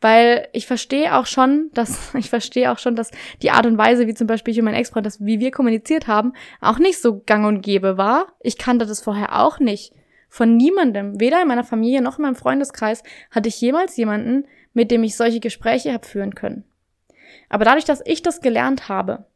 Weil 0.00 0.48
ich 0.52 0.66
verstehe 0.66 1.16
auch 1.16 1.26
schon, 1.26 1.70
dass, 1.74 2.14
ich 2.18 2.30
verstehe 2.30 2.70
auch 2.70 2.78
schon, 2.78 2.94
dass 2.94 3.10
die 3.42 3.50
Art 3.50 3.66
und 3.66 3.78
Weise, 3.78 4.06
wie 4.06 4.14
zum 4.14 4.26
Beispiel 4.26 4.52
ich 4.52 4.58
und 4.58 4.66
mein 4.66 4.74
Ex-Freund, 4.74 5.06
das, 5.06 5.24
wie 5.24 5.40
wir 5.40 5.50
kommuniziert 5.50 6.06
haben, 6.06 6.32
auch 6.60 6.78
nicht 6.78 7.00
so 7.00 7.20
gang 7.24 7.46
und 7.46 7.62
gäbe 7.62 7.96
war. 7.96 8.32
Ich 8.40 8.58
kannte 8.58 8.86
das 8.86 9.02
vorher 9.02 9.40
auch 9.40 9.58
nicht. 9.58 9.92
Von 10.28 10.56
niemandem, 10.56 11.20
weder 11.20 11.40
in 11.40 11.48
meiner 11.48 11.64
Familie 11.64 12.02
noch 12.02 12.18
in 12.18 12.22
meinem 12.22 12.34
Freundeskreis, 12.34 13.02
hatte 13.30 13.48
ich 13.48 13.60
jemals 13.60 13.96
jemanden, 13.96 14.46
mit 14.72 14.90
dem 14.90 15.04
ich 15.04 15.16
solche 15.16 15.40
Gespräche 15.40 15.92
habe 15.92 16.06
führen 16.06 16.34
können. 16.34 16.64
Aber 17.48 17.64
dadurch, 17.64 17.84
dass 17.84 18.02
ich 18.04 18.22
das 18.22 18.40
gelernt 18.40 18.88
habe, 18.88 19.26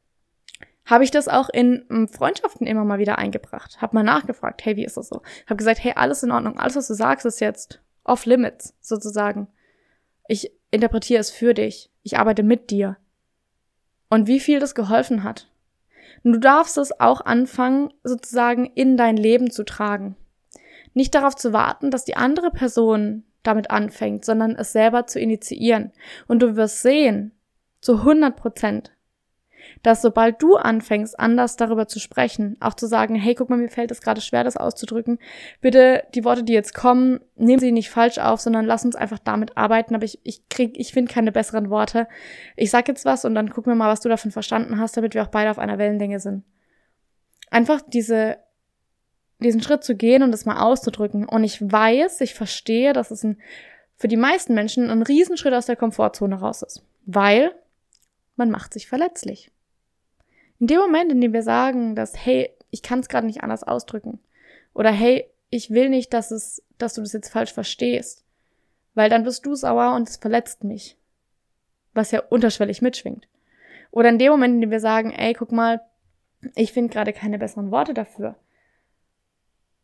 habe 0.85 1.05
ich 1.05 1.11
das 1.11 1.29
auch 1.29 1.49
in 1.51 1.85
hm, 1.89 2.09
Freundschaften 2.09 2.67
immer 2.67 2.85
mal 2.85 2.99
wieder 2.99 3.19
eingebracht. 3.19 3.81
Habe 3.81 3.97
mal 3.97 4.03
nachgefragt, 4.03 4.65
hey, 4.65 4.77
wie 4.77 4.85
ist 4.85 4.97
das 4.97 5.09
so? 5.09 5.23
Habe 5.47 5.57
gesagt, 5.57 5.83
hey, 5.83 5.93
alles 5.95 6.23
in 6.23 6.31
Ordnung, 6.31 6.59
alles, 6.59 6.77
was 6.77 6.89
du 6.89 6.95
sagst, 6.95 7.27
ist 7.27 7.41
jetzt 7.41 7.81
off 8.05 8.25
limits, 8.25 8.75
sozusagen. 8.81 9.49
Ich 10.27 10.51
interpretiere 10.71 11.21
es 11.21 11.31
für 11.31 11.55
dich. 11.55 11.91
Ich 12.03 12.19
arbeite 12.19 12.43
mit 12.43 12.71
dir. 12.71 12.97
Und 14.09 14.27
wie 14.27 14.41
viel 14.41 14.61
das 14.61 14.75
geholfen 14.75 15.23
hat. 15.23 15.49
Und 16.25 16.33
du 16.33 16.41
darfst 16.41 16.79
es 16.79 16.99
auch 16.99 17.21
anfangen, 17.21 17.93
sozusagen 18.03 18.65
in 18.65 18.97
dein 18.97 19.17
Leben 19.17 19.51
zu 19.51 19.65
tragen. 19.65 20.17
Nicht 20.95 21.15
darauf 21.15 21.37
zu 21.37 21.53
warten, 21.53 21.91
dass 21.91 22.05
die 22.05 22.17
andere 22.17 22.51
Person 22.51 23.25
damit 23.43 23.71
anfängt, 23.71 24.25
sondern 24.25 24.57
es 24.57 24.73
selber 24.73 25.07
zu 25.07 25.21
initiieren. 25.21 25.93
Und 26.27 26.41
du 26.41 26.57
wirst 26.57 26.83
sehen, 26.83 27.33
zu 27.81 27.99
100 27.99 28.37
Prozent, 28.37 28.93
dass 29.83 30.03
sobald 30.03 30.43
du 30.43 30.57
anfängst, 30.57 31.19
anders 31.19 31.57
darüber 31.57 31.87
zu 31.89 31.99
sprechen, 31.99 32.57
auch 32.61 32.75
zu 32.75 32.87
sagen, 32.87 33.15
hey, 33.15 33.35
guck 33.35 33.51
mal, 33.51 33.57
mir 33.57 33.69
fällt 33.69 33.91
es 33.91 34.01
gerade 34.01 34.21
schwer, 34.21 34.45
das 34.45 34.57
auszudrücken, 34.57 35.19
bitte 35.61 36.05
die 36.15 36.25
Worte, 36.25 36.43
die 36.43 36.53
jetzt 36.53 36.75
kommen, 36.75 37.21
nehmen 37.37 37.61
sie 37.61 37.73
nicht 37.73 37.91
falsch 37.91 38.19
auf, 38.19 38.41
sondern 38.41 38.65
lass 38.65 38.85
uns 38.85 38.97
einfach 38.97 39.19
damit 39.19 39.57
arbeiten, 39.57 39.95
aber 39.95 40.05
ich, 40.05 40.21
ich 40.23 40.49
krieg, 40.49 40.79
ich 40.79 40.93
finde 40.93 41.13
keine 41.13 41.33
besseren 41.33 41.71
Worte. 41.71 42.09
Ich 42.57 42.71
sag 42.71 42.89
jetzt 42.89 43.05
was 43.05 43.25
und 43.25 43.35
dann 43.35 43.51
gucken 43.51 43.73
wir 43.73 43.77
mal, 43.77 43.91
was 43.91 44.01
du 44.01 44.09
davon 44.09 44.31
verstanden 44.31 44.79
hast, 44.79 44.97
damit 44.97 45.15
wir 45.15 45.23
auch 45.23 45.29
beide 45.29 45.51
auf 45.51 45.59
einer 45.59 45.79
Wellenlänge 45.79 46.21
sind. 46.21 46.45
Einfach 47.51 47.81
diese, 47.87 48.39
diesen 49.39 49.63
Schritt 49.63 49.85
zu 49.85 49.95
gehen 49.95 50.23
und 50.23 50.33
das 50.33 50.45
mal 50.45 50.61
auszudrücken. 50.61 51.27
Und 51.27 51.45
ich 51.45 51.61
weiß, 51.61 52.21
ich 52.21 52.35
verstehe, 52.35 52.93
dass 52.93 53.11
es 53.11 53.25
ein, 53.25 53.39
für 53.97 54.09
die 54.09 54.17
meisten 54.17 54.55
Menschen 54.55 54.91
ein 54.91 55.03
Riesenschritt 55.03 55.55
aus 55.55 55.67
der 55.67 55.77
Komfortzone 55.77 56.37
raus 56.37 56.63
ist. 56.63 56.83
Weil 57.07 57.53
man 58.39 58.51
macht 58.51 58.73
sich 58.73 58.87
verletzlich. 58.87 59.51
In 60.59 60.67
dem 60.67 60.79
Moment, 60.79 61.13
in 61.13 61.21
dem 61.21 61.33
wir 61.33 61.43
sagen, 61.43 61.95
dass, 61.95 62.25
hey, 62.25 62.51
ich 62.71 62.83
kann 62.83 63.01
es 63.01 63.09
gerade 63.09 63.27
nicht 63.27 63.43
anders 63.43 63.63
ausdrücken, 63.65 64.21
oder 64.75 64.91
hey, 64.91 65.29
ich 65.51 65.71
will 65.71 65.89
nicht, 65.89 66.13
dass 66.13 66.31
es, 66.31 66.63
dass 66.79 66.95
du 66.95 67.01
das 67.01 67.13
jetzt 67.13 67.31
falsch 67.31 67.53
verstehst, 67.53 68.25
weil 68.95 69.11
dann 69.11 69.25
wirst 69.25 69.45
du 69.45 69.55
sauer 69.55 69.95
und 69.95 70.09
es 70.09 70.17
verletzt 70.17 70.65
mich, 70.65 70.97
was 71.95 72.11
ja 72.11 72.21
unterschwellig 72.21 72.83
mitschwingt. 72.83 73.27
Oder 73.91 74.11
in 74.11 74.19
dem 74.19 74.31
Moment, 74.31 74.55
in 74.55 74.61
dem 74.61 74.71
wir 74.71 74.81
sagen, 74.81 75.11
ey, 75.11 75.33
guck 75.33 75.51
mal, 75.51 75.81
ich 76.55 76.73
finde 76.73 76.93
gerade 76.93 77.13
keine 77.13 77.39
besseren 77.39 77.71
Worte 77.71 77.95
dafür, 77.95 78.37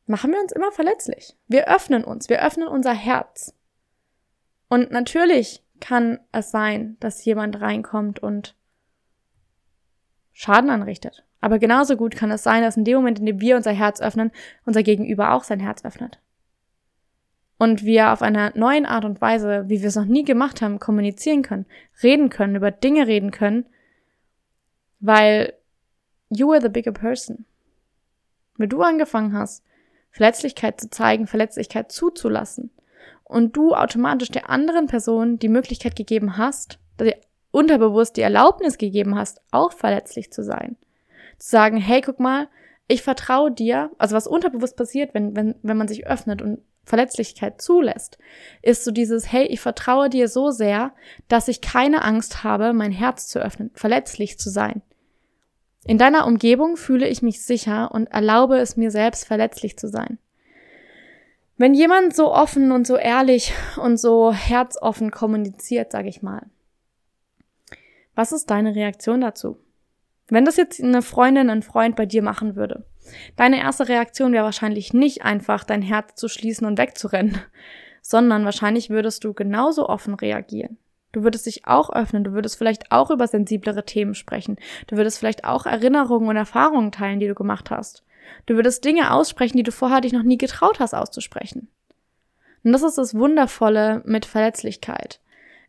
machen 0.07 0.31
wir 0.31 0.41
uns 0.41 0.53
immer 0.53 0.71
verletzlich. 0.71 1.37
Wir 1.49 1.69
öffnen 1.69 2.05
uns, 2.05 2.29
wir 2.29 2.45
öffnen 2.45 2.69
unser 2.69 2.93
Herz. 2.93 3.55
Und 4.69 4.91
natürlich 4.91 5.64
kann 5.85 6.19
es 6.33 6.51
sein, 6.51 6.97
dass 7.01 7.23
jemand 7.27 7.61
reinkommt 7.61 8.19
und 8.19 8.57
Schaden 10.33 10.71
anrichtet. 10.71 11.27
Aber 11.43 11.59
genauso 11.59 11.99
gut 11.99 12.17
kann 12.17 12.31
es 12.31 12.43
sein, 12.43 12.63
dass 12.63 12.79
in 12.79 12.85
dem 12.85 12.97
Moment, 12.97 13.19
in 13.19 13.27
dem 13.27 13.39
wir 13.39 13.55
unser 13.55 13.73
Herz 13.73 14.01
öffnen, 14.01 14.31
unser 14.65 14.83
Gegenüber 14.83 15.33
auch 15.35 15.45
sein 15.45 15.61
Herz 15.61 15.85
öffnet. 15.85 16.21
Und 17.59 17.85
wir 17.85 18.13
auf 18.13 18.23
einer 18.23 18.57
neuen 18.57 18.87
Art 18.87 19.05
und 19.05 19.21
Weise, 19.21 19.65
wie 19.69 19.83
wir 19.83 19.89
es 19.89 19.97
noch 19.97 20.07
nie 20.07 20.25
gemacht 20.25 20.63
haben, 20.63 20.81
kommunizieren 20.81 21.43
können, 21.43 21.67
reden 22.03 22.31
können, 22.31 22.57
über 22.57 22.71
Dinge 22.71 23.07
reden 23.07 23.31
können, 23.31 23.67
weil 25.01 25.53
you 26.31 26.51
are 26.51 26.63
the 26.63 26.71
bigger 26.71 26.93
person. 26.93 27.45
Wenn 28.57 28.71
du 28.71 28.81
angefangen 28.81 29.35
hast, 29.35 29.63
Verletzlichkeit 30.11 30.81
zu 30.81 30.89
zeigen, 30.89 31.27
Verletzlichkeit 31.27 31.93
zuzulassen 31.93 32.71
und 33.25 33.57
du 33.57 33.75
automatisch 33.75 34.31
der 34.31 34.51
anderen 34.51 34.87
Person 34.87 35.39
die 35.39 35.49
Möglichkeit 35.49 35.97
gegeben 35.97 36.37
hast, 36.37 36.79
dir 37.01 37.17
unterbewusst 37.51 38.17
die 38.17 38.23
Erlaubnis 38.23 38.79
gegeben 38.79 39.17
hast, 39.17 39.41
auch 39.51 39.73
verletzlich 39.73 40.33
zu 40.33 40.43
sein. 40.43 40.77
Zu 41.39 41.51
sagen, 41.51 41.77
hey, 41.77 42.01
guck 42.01 42.19
mal, 42.19 42.49
ich 42.89 43.03
vertraue 43.03 43.51
dir, 43.51 43.91
also 43.99 44.15
was 44.15 44.27
unterbewusst 44.27 44.77
passiert, 44.77 45.15
wenn, 45.15 45.37
wenn, 45.37 45.55
wenn 45.63 45.77
man 45.77 45.89
sich 45.89 46.07
öffnet 46.07 46.43
und 46.43 46.61
Verletzlichkeit 46.85 47.63
zulässt, 47.63 48.19
ist 48.61 48.85
so 48.85 48.91
dieses, 48.91 49.33
hey, 49.33 49.47
ich 49.47 49.61
vertraue 49.61 50.11
dir 50.11 50.29
so 50.29 50.51
sehr, 50.51 50.93
dass 51.29 51.49
ich 51.49 51.61
keine 51.61 52.03
Angst 52.03 52.45
habe, 52.45 52.73
mein 52.73 52.93
Herz 52.93 53.29
zu 53.29 53.39
öffnen, 53.39 53.71
verletzlich 53.75 54.39
zu 54.39 54.51
sein. 54.51 54.83
In 55.87 55.99
deiner 55.99 56.27
Umgebung 56.27 56.77
fühle 56.77 57.09
ich 57.09 57.23
mich 57.23 57.45
sicher 57.45 57.91
und 57.93 58.07
erlaube 58.07 58.59
es 58.59 58.77
mir 58.77 58.91
selbst, 58.91 59.27
verletzlich 59.27 59.79
zu 59.79 59.89
sein. 59.89 60.19
Wenn 61.57 61.75
jemand 61.75 62.17
so 62.17 62.33
offen 62.33 62.73
und 62.73 62.87
so 62.87 62.97
ehrlich 62.97 63.53
und 63.77 63.97
so 63.97 64.33
herzoffen 64.33 65.11
kommuniziert, 65.11 65.93
sage 65.93 66.09
ich 66.09 66.21
mal, 66.21 66.47
was 68.17 68.33
ist 68.33 68.51
deine 68.51 68.75
Reaktion 68.75 69.21
dazu? 69.21 69.57
Wenn 70.29 70.45
das 70.45 70.57
jetzt 70.57 70.83
eine 70.83 71.03
Freundin, 71.03 71.51
ein 71.51 71.63
Freund 71.63 71.97
bei 71.97 72.07
dir 72.07 72.23
machen 72.23 72.57
würde, 72.57 72.85
deine 73.37 73.61
erste 73.61 73.89
Reaktion 73.89 74.33
wäre 74.33 74.45
wahrscheinlich 74.45 74.95
nicht 74.95 75.23
einfach, 75.23 75.65
dein 75.65 75.83
Herz 75.83 76.15
zu 76.17 76.29
schließen 76.29 76.67
und 76.67 76.79
wegzurennen, 76.79 77.39
sondern 78.03 78.45
wahrscheinlich 78.45 78.91
würdest 78.91 79.23
du 79.23 79.33
genauso 79.33 79.89
offen 79.89 80.15
reagieren. 80.15 80.79
Du 81.13 81.23
würdest 81.23 81.47
dich 81.47 81.69
auch 81.69 81.91
öffnen, 81.91 82.25
du 82.25 82.33
würdest 82.33 82.59
vielleicht 82.59 82.91
auch 82.91 83.11
über 83.11 83.29
sensiblere 83.29 83.85
Themen 83.85 84.15
sprechen. 84.15 84.57
Du 84.89 84.97
würdest 84.97 85.19
vielleicht 85.19 85.45
auch 85.45 85.65
Erinnerungen 85.65 86.29
und 86.29 86.37
Erfahrungen 86.37 86.91
teilen, 86.91 87.21
die 87.21 87.29
du 87.29 87.37
gemacht 87.37 87.71
hast. 87.71 88.03
Du 88.47 88.55
würdest 88.55 88.85
Dinge 88.85 89.13
aussprechen, 89.13 89.57
die 89.57 89.63
du 89.63 89.73
vorher 89.73 90.01
dich 90.01 90.13
noch 90.13 90.23
nie 90.23 90.39
getraut 90.39 90.81
hast 90.81 90.95
auszusprechen. 90.95 91.69
Und 92.63 92.73
das 92.73 92.83
ist 92.83 92.99
das 92.99 93.15
Wundervolle 93.15 94.03
mit 94.05 94.25
Verletzlichkeit. 94.25 95.21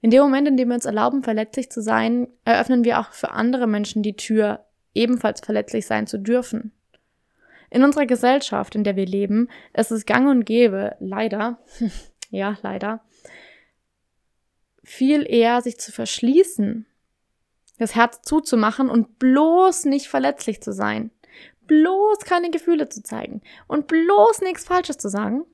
In 0.01 0.11
dem 0.11 0.21
Moment, 0.21 0.47
in 0.47 0.57
dem 0.57 0.69
wir 0.69 0.75
uns 0.75 0.85
erlauben, 0.85 1.23
verletzlich 1.23 1.69
zu 1.69 1.81
sein, 1.81 2.27
eröffnen 2.45 2.83
wir 2.83 2.99
auch 2.99 3.11
für 3.11 3.31
andere 3.31 3.67
Menschen 3.67 4.03
die 4.03 4.15
Tür, 4.15 4.65
ebenfalls 4.93 5.41
verletzlich 5.41 5.85
sein 5.87 6.07
zu 6.07 6.19
dürfen. 6.19 6.71
In 7.69 7.83
unserer 7.83 8.05
Gesellschaft, 8.05 8.75
in 8.75 8.83
der 8.83 8.95
wir 8.95 9.05
leben, 9.05 9.49
ist 9.73 9.91
es 9.91 10.05
gang 10.05 10.29
und 10.29 10.45
gäbe, 10.45 10.95
leider, 10.99 11.59
ja, 12.29 12.57
leider, 12.61 13.01
viel 14.83 15.25
eher 15.27 15.61
sich 15.61 15.79
zu 15.79 15.91
verschließen, 15.91 16.85
das 17.77 17.95
Herz 17.95 18.21
zuzumachen 18.21 18.89
und 18.89 19.19
bloß 19.19 19.85
nicht 19.85 20.07
verletzlich 20.07 20.61
zu 20.61 20.71
sein, 20.71 21.11
bloß 21.67 22.19
keine 22.19 22.51
Gefühle 22.51 22.89
zu 22.89 23.03
zeigen 23.03 23.41
und 23.67 23.87
bloß 23.87 24.41
nichts 24.41 24.65
Falsches 24.65 24.97
zu 24.97 25.09
sagen, 25.09 25.45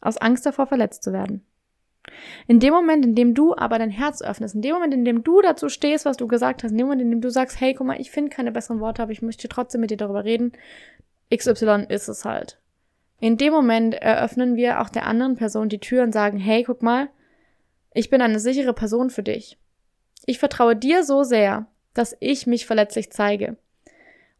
aus 0.00 0.16
Angst 0.18 0.46
davor 0.46 0.66
verletzt 0.66 1.02
zu 1.02 1.12
werden. 1.12 1.44
In 2.46 2.60
dem 2.60 2.72
Moment, 2.72 3.04
in 3.04 3.14
dem 3.14 3.34
du 3.34 3.56
aber 3.56 3.78
dein 3.78 3.90
Herz 3.90 4.22
öffnest, 4.22 4.54
in 4.54 4.62
dem 4.62 4.74
Moment, 4.74 4.94
in 4.94 5.04
dem 5.04 5.24
du 5.24 5.42
dazu 5.42 5.68
stehst, 5.68 6.04
was 6.04 6.16
du 6.16 6.26
gesagt 6.28 6.62
hast, 6.62 6.70
in 6.70 6.78
dem 6.78 6.86
Moment, 6.86 7.02
in 7.02 7.10
dem 7.10 7.20
du 7.20 7.30
sagst, 7.30 7.60
hey, 7.60 7.74
guck 7.74 7.86
mal, 7.86 8.00
ich 8.00 8.10
finde 8.10 8.30
keine 8.30 8.52
besseren 8.52 8.80
Worte, 8.80 9.02
aber 9.02 9.12
ich 9.12 9.22
möchte 9.22 9.48
trotzdem 9.48 9.80
mit 9.80 9.90
dir 9.90 9.96
darüber 9.96 10.24
reden, 10.24 10.52
XY 11.34 11.86
ist 11.88 12.08
es 12.08 12.24
halt. 12.24 12.58
In 13.18 13.38
dem 13.38 13.52
Moment 13.52 13.94
eröffnen 13.94 14.56
wir 14.56 14.80
auch 14.80 14.88
der 14.88 15.06
anderen 15.06 15.36
Person 15.36 15.68
die 15.68 15.80
Tür 15.80 16.02
und 16.02 16.12
sagen, 16.12 16.38
hey, 16.38 16.62
guck 16.62 16.82
mal, 16.82 17.08
ich 17.92 18.10
bin 18.10 18.20
eine 18.20 18.38
sichere 18.38 18.74
Person 18.74 19.10
für 19.10 19.22
dich. 19.22 19.58
Ich 20.26 20.38
vertraue 20.38 20.76
dir 20.76 21.02
so 21.02 21.24
sehr, 21.24 21.66
dass 21.94 22.16
ich 22.20 22.46
mich 22.46 22.66
verletzlich 22.66 23.10
zeige. 23.10 23.56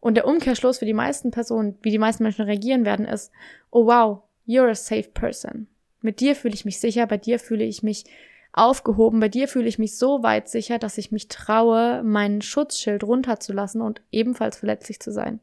Und 0.00 0.14
der 0.14 0.26
Umkehrschluss 0.26 0.78
für 0.78 0.86
die 0.86 0.92
meisten 0.92 1.30
Personen, 1.30 1.78
wie 1.82 1.90
die 1.90 1.98
meisten 1.98 2.22
Menschen 2.22 2.44
reagieren 2.44 2.84
werden, 2.84 3.06
ist, 3.06 3.32
oh 3.70 3.86
wow, 3.86 4.22
you're 4.46 4.70
a 4.70 4.74
safe 4.74 5.10
person. 5.10 5.66
Mit 6.00 6.20
dir 6.20 6.36
fühle 6.36 6.54
ich 6.54 6.64
mich 6.64 6.78
sicher, 6.78 7.06
bei 7.06 7.16
dir 7.16 7.38
fühle 7.38 7.64
ich 7.64 7.82
mich 7.82 8.04
aufgehoben, 8.52 9.20
bei 9.20 9.28
dir 9.28 9.48
fühle 9.48 9.68
ich 9.68 9.78
mich 9.78 9.96
so 9.98 10.22
weit 10.22 10.48
sicher, 10.48 10.78
dass 10.78 10.98
ich 10.98 11.12
mich 11.12 11.28
traue, 11.28 12.02
meinen 12.02 12.42
Schutzschild 12.42 13.04
runterzulassen 13.04 13.80
und 13.80 14.00
ebenfalls 14.12 14.56
verletzlich 14.58 15.00
zu 15.00 15.12
sein. 15.12 15.40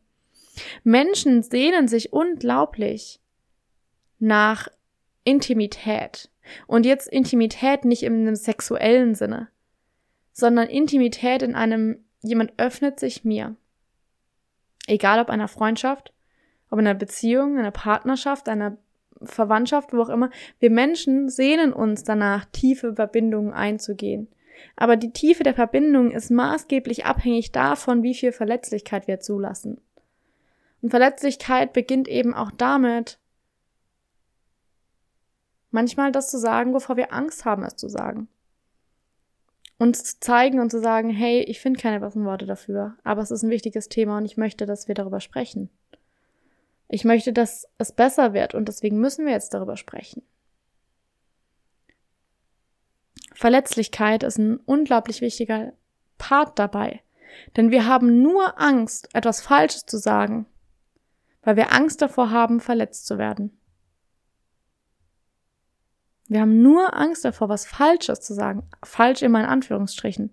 Menschen 0.83 1.43
sehnen 1.43 1.87
sich 1.87 2.13
unglaublich 2.13 3.19
nach 4.19 4.69
Intimität, 5.23 6.29
und 6.67 6.85
jetzt 6.85 7.07
Intimität 7.07 7.85
nicht 7.85 8.03
in 8.03 8.13
einem 8.13 8.35
sexuellen 8.35 9.15
Sinne, 9.15 9.47
sondern 10.31 10.67
Intimität 10.67 11.41
in 11.41 11.55
einem, 11.55 12.03
jemand 12.21 12.53
öffnet 12.57 12.99
sich 12.99 13.23
mir. 13.23 13.55
Egal 14.88 15.19
ob 15.19 15.30
einer 15.30 15.48
Freundschaft, 15.48 16.13
ob 16.69 16.80
einer 16.80 16.93
Beziehung, 16.93 17.58
einer 17.58 17.72
Partnerschaft, 17.72 18.50
einer 18.50 18.78
Verwandtschaft, 19.22 19.93
wo 19.93 20.02
auch 20.02 20.10
immer. 20.10 20.30
Wir 20.60 20.69
Menschen 20.69 21.30
sehnen 21.30 21.74
uns 21.74 22.04
danach, 22.04 22.46
tiefe 22.52 22.96
Verbindungen 22.96 23.54
einzugehen. 23.54 24.28
Aber 24.76 24.96
die 24.98 25.12
Tiefe 25.12 25.43
der 25.43 25.54
Verbindung 25.54 26.12
ist 26.12 26.32
maßgeblich 26.32 27.06
abhängig 27.06 27.52
davon, 27.52 28.04
wie 28.04 28.13
viel 28.13 28.32
Verletzlichkeit 28.32 29.08
wir 29.08 29.19
zulassen. 29.19 29.80
Und 30.82 30.89
Verletzlichkeit 30.89 31.74
beginnt 31.74 32.08
eben 32.08 32.34
auch 32.34 32.52
damit, 32.52 33.19
manchmal 35.72 36.12
das 36.12 36.30
zu 36.30 36.38
sagen, 36.38 36.74
wovor 36.74 36.98
wir 36.98 37.13
Angst 37.13 37.46
haben, 37.46 37.63
es 37.63 37.76
zu 37.76 37.88
sagen. 37.88 38.28
Uns 39.77 40.03
zu 40.03 40.19
zeigen 40.19 40.59
und 40.59 40.69
zu 40.69 40.79
sagen, 40.79 41.09
hey, 41.09 41.41
ich 41.41 41.59
finde 41.59 41.79
keine 41.79 41.99
besseren 41.99 42.25
Worte 42.25 42.45
dafür, 42.45 42.95
aber 43.03 43.21
es 43.21 43.31
ist 43.31 43.43
ein 43.43 43.49
wichtiges 43.49 43.89
Thema 43.89 44.17
und 44.17 44.25
ich 44.25 44.38
möchte, 44.38 44.65
dass 44.65 44.88
wir 44.88 44.95
darüber 44.95 45.19
sprechen. 45.19 45.69
Ich 46.88 47.05
möchte, 47.05 47.33
dass 47.33 47.67
es 47.79 47.91
besser 47.91 48.33
wird 48.33 48.53
und 48.53 48.67
deswegen 48.67 48.99
müssen 48.99 49.25
wir 49.25 49.33
jetzt 49.33 49.53
darüber 49.53 49.77
sprechen. 49.77 50.21
Verletzlichkeit 53.33 54.23
ist 54.23 54.38
ein 54.38 54.57
unglaublich 54.57 55.21
wichtiger 55.21 55.73
Part 56.17 56.59
dabei, 56.59 57.01
denn 57.57 57.71
wir 57.71 57.88
haben 57.88 58.21
nur 58.21 58.62
Angst, 58.62 59.09
etwas 59.13 59.41
Falsches 59.41 59.86
zu 59.86 59.97
sagen, 59.97 60.45
weil 61.41 61.55
wir 61.55 61.73
Angst 61.73 62.01
davor 62.01 62.29
haben, 62.29 62.59
verletzt 62.59 63.07
zu 63.07 63.17
werden. 63.17 63.57
Wir 66.27 66.41
haben 66.41 66.62
nur 66.62 66.95
Angst 66.95 67.25
davor, 67.25 67.49
was 67.49 67.65
Falsches 67.65 68.21
zu 68.21 68.33
sagen. 68.33 68.63
Falsch 68.83 69.21
immer 69.21 69.39
in 69.39 69.45
Anführungsstrichen. 69.45 70.31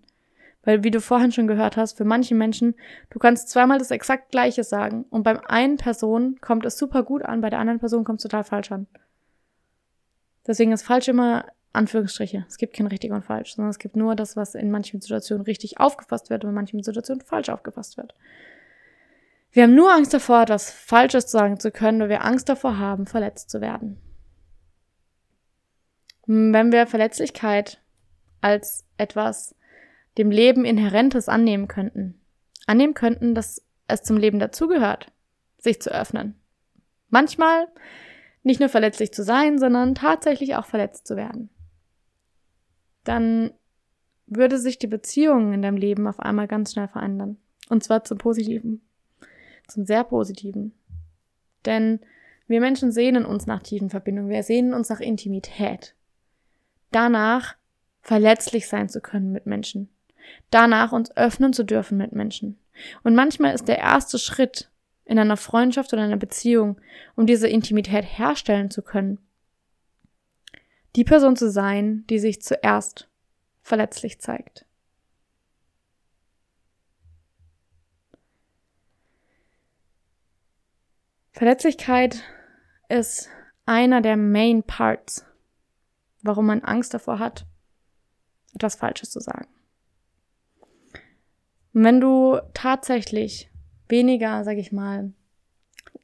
Weil, 0.62 0.84
wie 0.84 0.90
du 0.90 1.00
vorhin 1.00 1.32
schon 1.32 1.46
gehört 1.46 1.76
hast, 1.76 1.96
für 1.96 2.04
manche 2.04 2.34
Menschen, 2.34 2.74
du 3.08 3.18
kannst 3.18 3.48
zweimal 3.48 3.78
das 3.78 3.90
exakt 3.90 4.30
Gleiche 4.30 4.62
sagen 4.62 5.06
und 5.08 5.22
beim 5.22 5.38
einen 5.38 5.78
Person 5.78 6.38
kommt 6.40 6.66
es 6.66 6.76
super 6.76 7.02
gut 7.02 7.22
an, 7.22 7.40
bei 7.40 7.48
der 7.48 7.58
anderen 7.58 7.80
Person 7.80 8.04
kommt 8.04 8.20
es 8.20 8.24
total 8.24 8.44
falsch 8.44 8.70
an. 8.70 8.86
Deswegen 10.46 10.72
ist 10.72 10.82
falsch 10.82 11.08
immer 11.08 11.46
Anführungsstriche. 11.72 12.44
Es 12.48 12.58
gibt 12.58 12.74
kein 12.74 12.88
richtig 12.88 13.12
und 13.12 13.24
falsch, 13.24 13.54
sondern 13.54 13.70
es 13.70 13.78
gibt 13.78 13.96
nur 13.96 14.16
das, 14.16 14.36
was 14.36 14.54
in 14.54 14.70
manchen 14.70 15.00
Situationen 15.00 15.44
richtig 15.44 15.80
aufgefasst 15.80 16.28
wird 16.28 16.44
und 16.44 16.50
in 16.50 16.54
manchen 16.54 16.82
Situationen 16.82 17.24
falsch 17.24 17.48
aufgefasst 17.48 17.96
wird. 17.96 18.14
Wir 19.52 19.64
haben 19.64 19.74
nur 19.74 19.92
Angst 19.92 20.12
davor, 20.12 20.42
etwas 20.42 20.70
Falsches 20.70 21.30
sagen 21.30 21.58
zu 21.58 21.70
können, 21.70 22.00
weil 22.00 22.08
wir 22.08 22.24
Angst 22.24 22.48
davor 22.48 22.78
haben, 22.78 23.06
verletzt 23.06 23.50
zu 23.50 23.60
werden. 23.60 23.98
Wenn 26.32 26.70
wir 26.70 26.86
Verletzlichkeit 26.86 27.80
als 28.40 28.84
etwas 28.98 29.56
dem 30.16 30.30
Leben 30.30 30.64
Inhärentes 30.64 31.28
annehmen 31.28 31.66
könnten, 31.66 32.20
annehmen 32.68 32.94
könnten, 32.94 33.34
dass 33.34 33.66
es 33.88 34.04
zum 34.04 34.16
Leben 34.16 34.38
dazugehört, 34.38 35.10
sich 35.58 35.82
zu 35.82 35.90
öffnen. 35.90 36.36
Manchmal 37.08 37.66
nicht 38.44 38.60
nur 38.60 38.68
verletzlich 38.68 39.12
zu 39.12 39.24
sein, 39.24 39.58
sondern 39.58 39.96
tatsächlich 39.96 40.54
auch 40.54 40.66
verletzt 40.66 41.08
zu 41.08 41.16
werden. 41.16 41.50
Dann 43.02 43.50
würde 44.26 44.60
sich 44.60 44.78
die 44.78 44.86
Beziehung 44.86 45.52
in 45.52 45.62
deinem 45.62 45.78
Leben 45.78 46.06
auf 46.06 46.20
einmal 46.20 46.46
ganz 46.46 46.74
schnell 46.74 46.86
verändern. 46.86 47.38
Und 47.70 47.82
zwar 47.82 48.04
zum 48.04 48.18
Positiven. 48.18 48.82
Zum 49.66 49.84
sehr 49.84 50.04
Positiven. 50.04 50.74
Denn 51.66 51.98
wir 52.46 52.60
Menschen 52.60 52.92
sehnen 52.92 53.24
uns 53.24 53.46
nach 53.46 53.64
tiefen 53.64 53.90
Verbindungen. 53.90 54.30
Wir 54.30 54.44
sehnen 54.44 54.74
uns 54.74 54.90
nach 54.90 55.00
Intimität 55.00 55.96
danach 56.90 57.56
verletzlich 58.02 58.68
sein 58.68 58.88
zu 58.88 59.00
können 59.00 59.32
mit 59.32 59.46
Menschen, 59.46 59.88
danach 60.50 60.92
uns 60.92 61.16
öffnen 61.16 61.52
zu 61.52 61.64
dürfen 61.64 61.98
mit 61.98 62.12
Menschen. 62.12 62.58
Und 63.02 63.14
manchmal 63.14 63.54
ist 63.54 63.68
der 63.68 63.78
erste 63.78 64.18
Schritt 64.18 64.70
in 65.04 65.18
einer 65.18 65.36
Freundschaft 65.36 65.92
oder 65.92 66.02
einer 66.02 66.16
Beziehung, 66.16 66.80
um 67.16 67.26
diese 67.26 67.48
Intimität 67.48 68.04
herstellen 68.04 68.70
zu 68.70 68.82
können, 68.82 69.18
die 70.96 71.04
Person 71.04 71.36
zu 71.36 71.50
sein, 71.50 72.04
die 72.08 72.18
sich 72.18 72.42
zuerst 72.42 73.08
verletzlich 73.62 74.20
zeigt. 74.20 74.64
Verletzlichkeit 81.32 82.22
ist 82.88 83.30
einer 83.64 84.00
der 84.00 84.16
Main 84.16 84.62
Parts, 84.62 85.24
warum 86.22 86.46
man 86.46 86.62
Angst 86.62 86.94
davor 86.94 87.18
hat, 87.18 87.46
etwas 88.54 88.74
Falsches 88.74 89.10
zu 89.10 89.20
sagen. 89.20 89.48
Und 91.72 91.84
wenn 91.84 92.00
du 92.00 92.38
tatsächlich 92.54 93.50
weniger, 93.88 94.44
sag 94.44 94.56
ich 94.56 94.72
mal, 94.72 95.12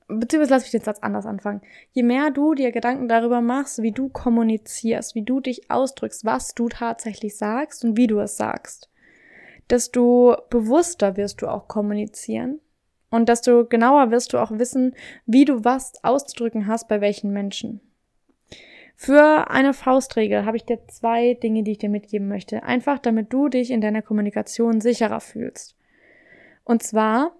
beziehungsweise 0.09 0.55
lass 0.55 0.62
mich 0.62 0.70
den 0.70 0.83
Satz 0.83 0.98
anders 1.00 1.26
anfangen. 1.26 1.62
Je 1.92 2.02
mehr 2.02 2.31
du 2.31 2.55
dir 2.55 2.72
Gedanken 2.72 3.09
darüber 3.09 3.40
machst, 3.40 3.83
wie 3.83 3.92
du 3.92 4.09
kommunizierst, 4.09 5.14
wie 5.14 5.22
du 5.22 5.40
dich 5.40 5.70
ausdrückst, 5.70 6.24
was 6.24 6.55
du 6.55 6.68
tatsächlich 6.68 7.37
sagst 7.37 7.85
und 7.85 7.96
wie 7.96 8.07
du 8.07 8.20
es 8.20 8.37
sagst, 8.37 8.88
desto 9.70 10.37
bewusster 10.50 11.16
wirst 11.16 11.42
du 11.42 11.48
auch 11.48 11.66
kommunizieren 11.68 12.61
und 13.11 13.29
desto 13.29 13.66
genauer 13.66 14.11
wirst 14.11 14.33
du 14.33 14.38
auch 14.38 14.52
wissen, 14.52 14.94
wie 15.26 15.44
du 15.44 15.64
was 15.64 15.92
auszudrücken 16.05 16.66
hast 16.66 16.88
bei 16.88 17.00
welchen 17.00 17.33
Menschen. 17.33 17.81
Für 18.99 19.51
eine 19.51 19.75
Faustregel 19.75 20.47
habe 20.47 20.57
ich 20.57 20.65
dir 20.65 20.81
zwei 20.89 21.35
Dinge, 21.35 21.63
die 21.63 21.73
ich 21.73 21.79
dir 21.79 21.91
mitgeben 21.91 22.29
möchte. 22.29 22.63
Einfach, 22.63 22.99
damit 22.99 23.31
du 23.31 23.49
dich 23.49 23.71
in 23.71 23.83
deiner 23.83 24.01
Kommunikation 24.01 24.81
sicherer 24.81 25.21
fühlst. 25.21 25.77
Und 26.65 26.83
zwar 26.83 27.37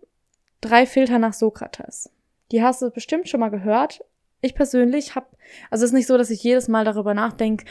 drei 0.61 0.85
Filter 0.85 1.19
nach 1.19 1.33
Sokrates. 1.33 2.11
Die 2.53 2.63
hast 2.63 2.83
du 2.83 2.91
bestimmt 2.91 3.29
schon 3.29 3.41
mal 3.41 3.49
gehört. 3.49 4.05
Ich 4.43 4.55
persönlich 4.55 5.15
habe, 5.15 5.27
also 5.71 5.83
es 5.83 5.91
ist 5.91 5.95
nicht 5.95 6.07
so, 6.07 6.19
dass 6.19 6.31
ich 6.31 6.43
jedes 6.43 6.69
Mal 6.69 6.85
darüber 6.85 7.15
nachdenke, 7.15 7.65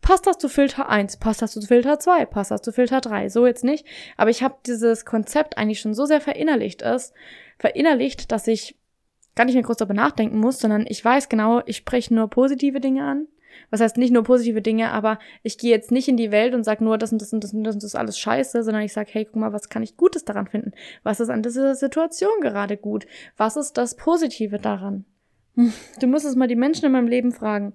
passt 0.00 0.26
das 0.26 0.38
zu 0.38 0.48
Filter 0.48 0.88
1, 0.88 1.18
passt 1.18 1.42
das 1.42 1.52
zu 1.52 1.60
Filter 1.60 1.98
2, 1.98 2.24
passt 2.24 2.50
das 2.50 2.62
zu 2.62 2.72
Filter 2.72 3.02
3, 3.02 3.28
so 3.28 3.46
jetzt 3.46 3.64
nicht. 3.64 3.86
Aber 4.16 4.30
ich 4.30 4.42
habe 4.42 4.56
dieses 4.66 5.04
Konzept 5.04 5.58
eigentlich 5.58 5.80
schon 5.80 5.94
so 5.94 6.06
sehr 6.06 6.22
verinnerlicht 6.22 6.80
ist, 6.80 7.12
verinnerlicht, 7.58 8.32
dass 8.32 8.46
ich 8.46 8.79
gar 9.40 9.46
nicht 9.46 9.54
mehr 9.54 9.64
groß 9.64 9.78
darüber 9.78 9.94
nachdenken 9.94 10.38
muss, 10.38 10.58
sondern 10.58 10.84
ich 10.86 11.02
weiß 11.02 11.30
genau, 11.30 11.62
ich 11.64 11.78
spreche 11.78 12.14
nur 12.14 12.28
positive 12.28 12.78
Dinge 12.78 13.04
an. 13.04 13.26
Was 13.70 13.80
heißt 13.80 13.96
nicht 13.96 14.12
nur 14.12 14.22
positive 14.22 14.60
Dinge, 14.60 14.90
aber 14.90 15.18
ich 15.42 15.56
gehe 15.56 15.70
jetzt 15.70 15.90
nicht 15.90 16.08
in 16.08 16.18
die 16.18 16.30
Welt 16.30 16.52
und 16.52 16.62
sage 16.62 16.84
nur, 16.84 16.98
das 16.98 17.10
und 17.10 17.22
das 17.22 17.32
und 17.32 17.42
das 17.42 17.54
und 17.54 17.64
das 17.64 17.74
und 17.74 17.82
das 17.82 17.92
ist 17.92 17.96
alles 17.96 18.18
scheiße, 18.18 18.62
sondern 18.62 18.82
ich 18.82 18.92
sage, 18.92 19.08
hey, 19.12 19.24
guck 19.24 19.36
mal, 19.36 19.54
was 19.54 19.70
kann 19.70 19.82
ich 19.82 19.96
Gutes 19.96 20.26
daran 20.26 20.46
finden? 20.46 20.72
Was 21.04 21.20
ist 21.20 21.30
an 21.30 21.42
dieser 21.42 21.74
Situation 21.74 22.42
gerade 22.42 22.76
gut? 22.76 23.06
Was 23.38 23.56
ist 23.56 23.78
das 23.78 23.96
Positive 23.96 24.58
daran? 24.58 25.06
Hm, 25.54 25.72
du 26.00 26.06
musst 26.06 26.26
es 26.26 26.36
mal 26.36 26.46
die 26.46 26.54
Menschen 26.54 26.84
in 26.84 26.92
meinem 26.92 27.08
Leben 27.08 27.32
fragen. 27.32 27.72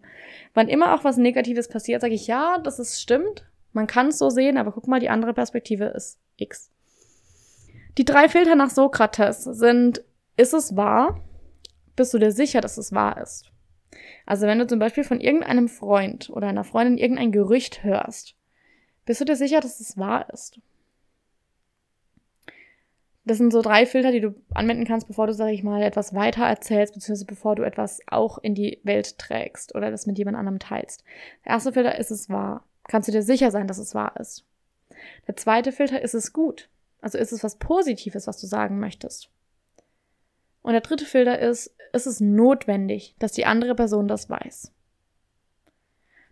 Wann 0.54 0.68
immer 0.68 0.94
auch 0.94 1.04
was 1.04 1.18
Negatives 1.18 1.68
passiert, 1.68 2.02
sage 2.02 2.14
ich, 2.14 2.28
ja, 2.28 2.60
das 2.60 2.78
ist 2.78 3.02
stimmt. 3.02 3.48
Man 3.74 3.88
kann 3.88 4.10
es 4.10 4.20
so 4.20 4.30
sehen, 4.30 4.58
aber 4.58 4.72
guck 4.72 4.88
mal, 4.88 5.00
die 5.00 5.10
andere 5.10 5.34
Perspektive 5.34 5.86
ist 5.86 6.20
X. 6.38 6.70
Die 7.98 8.06
drei 8.06 8.30
Filter 8.30 8.54
nach 8.54 8.70
Sokrates 8.70 9.46
sind, 9.46 10.04
ist 10.38 10.54
es 10.54 10.76
wahr? 10.76 11.22
Bist 11.96 12.14
du 12.14 12.18
dir 12.18 12.32
sicher, 12.32 12.62
dass 12.62 12.78
es 12.78 12.94
wahr 12.94 13.22
ist? 13.22 13.52
Also 14.26 14.48
wenn 14.48 14.60
du 14.60 14.68
zum 14.68 14.80
Beispiel 14.80 15.04
von 15.04 15.20
irgendeinem 15.20 15.68
Freund 15.68 16.30
oder 16.30 16.48
einer 16.48 16.64
Freundin 16.64 16.98
irgendein 16.98 17.32
Gerücht 17.32 17.84
hörst, 17.84 18.36
bist 19.06 19.22
du 19.22 19.26
dir 19.26 19.36
sicher, 19.36 19.62
dass 19.62 19.80
es 19.80 19.98
wahr 19.98 20.28
ist? 20.34 20.60
Das 23.28 23.38
sind 23.40 23.52
so 23.52 23.64
drei 23.64 23.88
Filter, 23.88 24.12
die 24.12 24.22
du 24.22 24.36
anwenden 24.54 24.86
kannst, 24.86 25.08
bevor 25.08 25.26
du, 25.26 25.34
sag 25.34 25.50
ich 25.50 25.64
mal, 25.64 25.82
etwas 25.82 26.14
weiter 26.14 26.44
erzählst, 26.44 26.94
beziehungsweise 26.94 27.26
bevor 27.26 27.56
du 27.56 27.64
etwas 27.64 28.00
auch 28.08 28.38
in 28.38 28.54
die 28.54 28.80
Welt 28.84 29.18
trägst 29.18 29.74
oder 29.74 29.90
das 29.90 30.06
mit 30.06 30.20
jemand 30.20 30.38
anderem 30.38 30.60
teilst. 30.60 31.04
Der 31.44 31.54
erste 31.54 31.74
Filter, 31.74 31.98
ist 31.98 32.12
es 32.12 32.30
wahr? 32.30 32.64
Kannst 32.88 33.08
du 33.08 33.12
dir 33.12 33.24
sicher 33.24 33.50
sein, 33.50 33.68
dass 33.68 33.80
es 33.80 33.96
wahr 33.96 34.16
ist? 34.20 34.44
Der 35.28 35.36
zweite 35.36 35.72
Filter, 35.72 36.02
ist 36.02 36.14
es 36.14 36.34
gut? 36.34 36.70
Also 37.02 37.18
ist 37.18 37.32
es 37.32 37.44
was 37.44 37.56
Positives, 37.56 38.28
was 38.28 38.40
du 38.40 38.46
sagen 38.46 38.80
möchtest? 38.80 39.30
Und 40.62 40.74
der 40.74 40.82
dritte 40.82 41.06
Filter 41.06 41.40
ist, 41.40 41.75
ist 41.96 42.06
es 42.06 42.20
notwendig, 42.20 43.16
dass 43.20 43.32
die 43.32 43.46
andere 43.46 43.74
Person 43.74 44.08
das 44.08 44.30
weiß. 44.30 44.72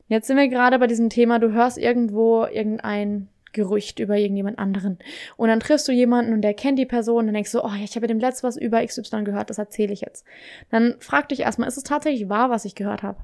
Jetzt 0.08 0.28
sind 0.28 0.38
wir 0.38 0.48
gerade 0.48 0.78
bei 0.78 0.88
diesem 0.88 1.10
Thema, 1.10 1.40
du 1.40 1.52
hörst 1.54 1.78
irgendwo 1.78 2.46
irgendein 2.46 3.30
Gerücht 3.54 4.00
über 4.00 4.18
irgendjemand 4.18 4.60
anderen. 4.60 5.00
Und 5.38 5.48
dann 5.48 5.60
triffst 5.60 5.88
du 5.88 5.92
jemanden 5.92 6.34
und 6.34 6.42
der 6.42 6.54
kennt 6.54 6.78
die 6.78 6.86
Person 6.86 7.20
und 7.20 7.26
dann 7.28 7.36
denkst 7.36 7.52
du, 7.52 7.64
oh, 7.64 7.72
ich 7.84 7.96
habe 7.96 8.08
dem 8.08 8.20
letztes 8.20 8.44
was 8.44 8.58
über 8.58 8.86
XY 8.86 9.24
gehört, 9.24 9.50
das 9.50 9.60
erzähle 9.60 9.94
ich 9.94 10.02
jetzt. 10.02 10.26
Dann 10.70 10.96
frag 11.00 11.30
dich 11.30 11.42
erstmal, 11.42 11.68
ist 11.68 11.78
es 11.78 11.84
tatsächlich 11.84 12.30
wahr, 12.30 12.50
was 12.50 12.66
ich 12.66 12.76
gehört 12.76 13.04
habe? 13.04 13.24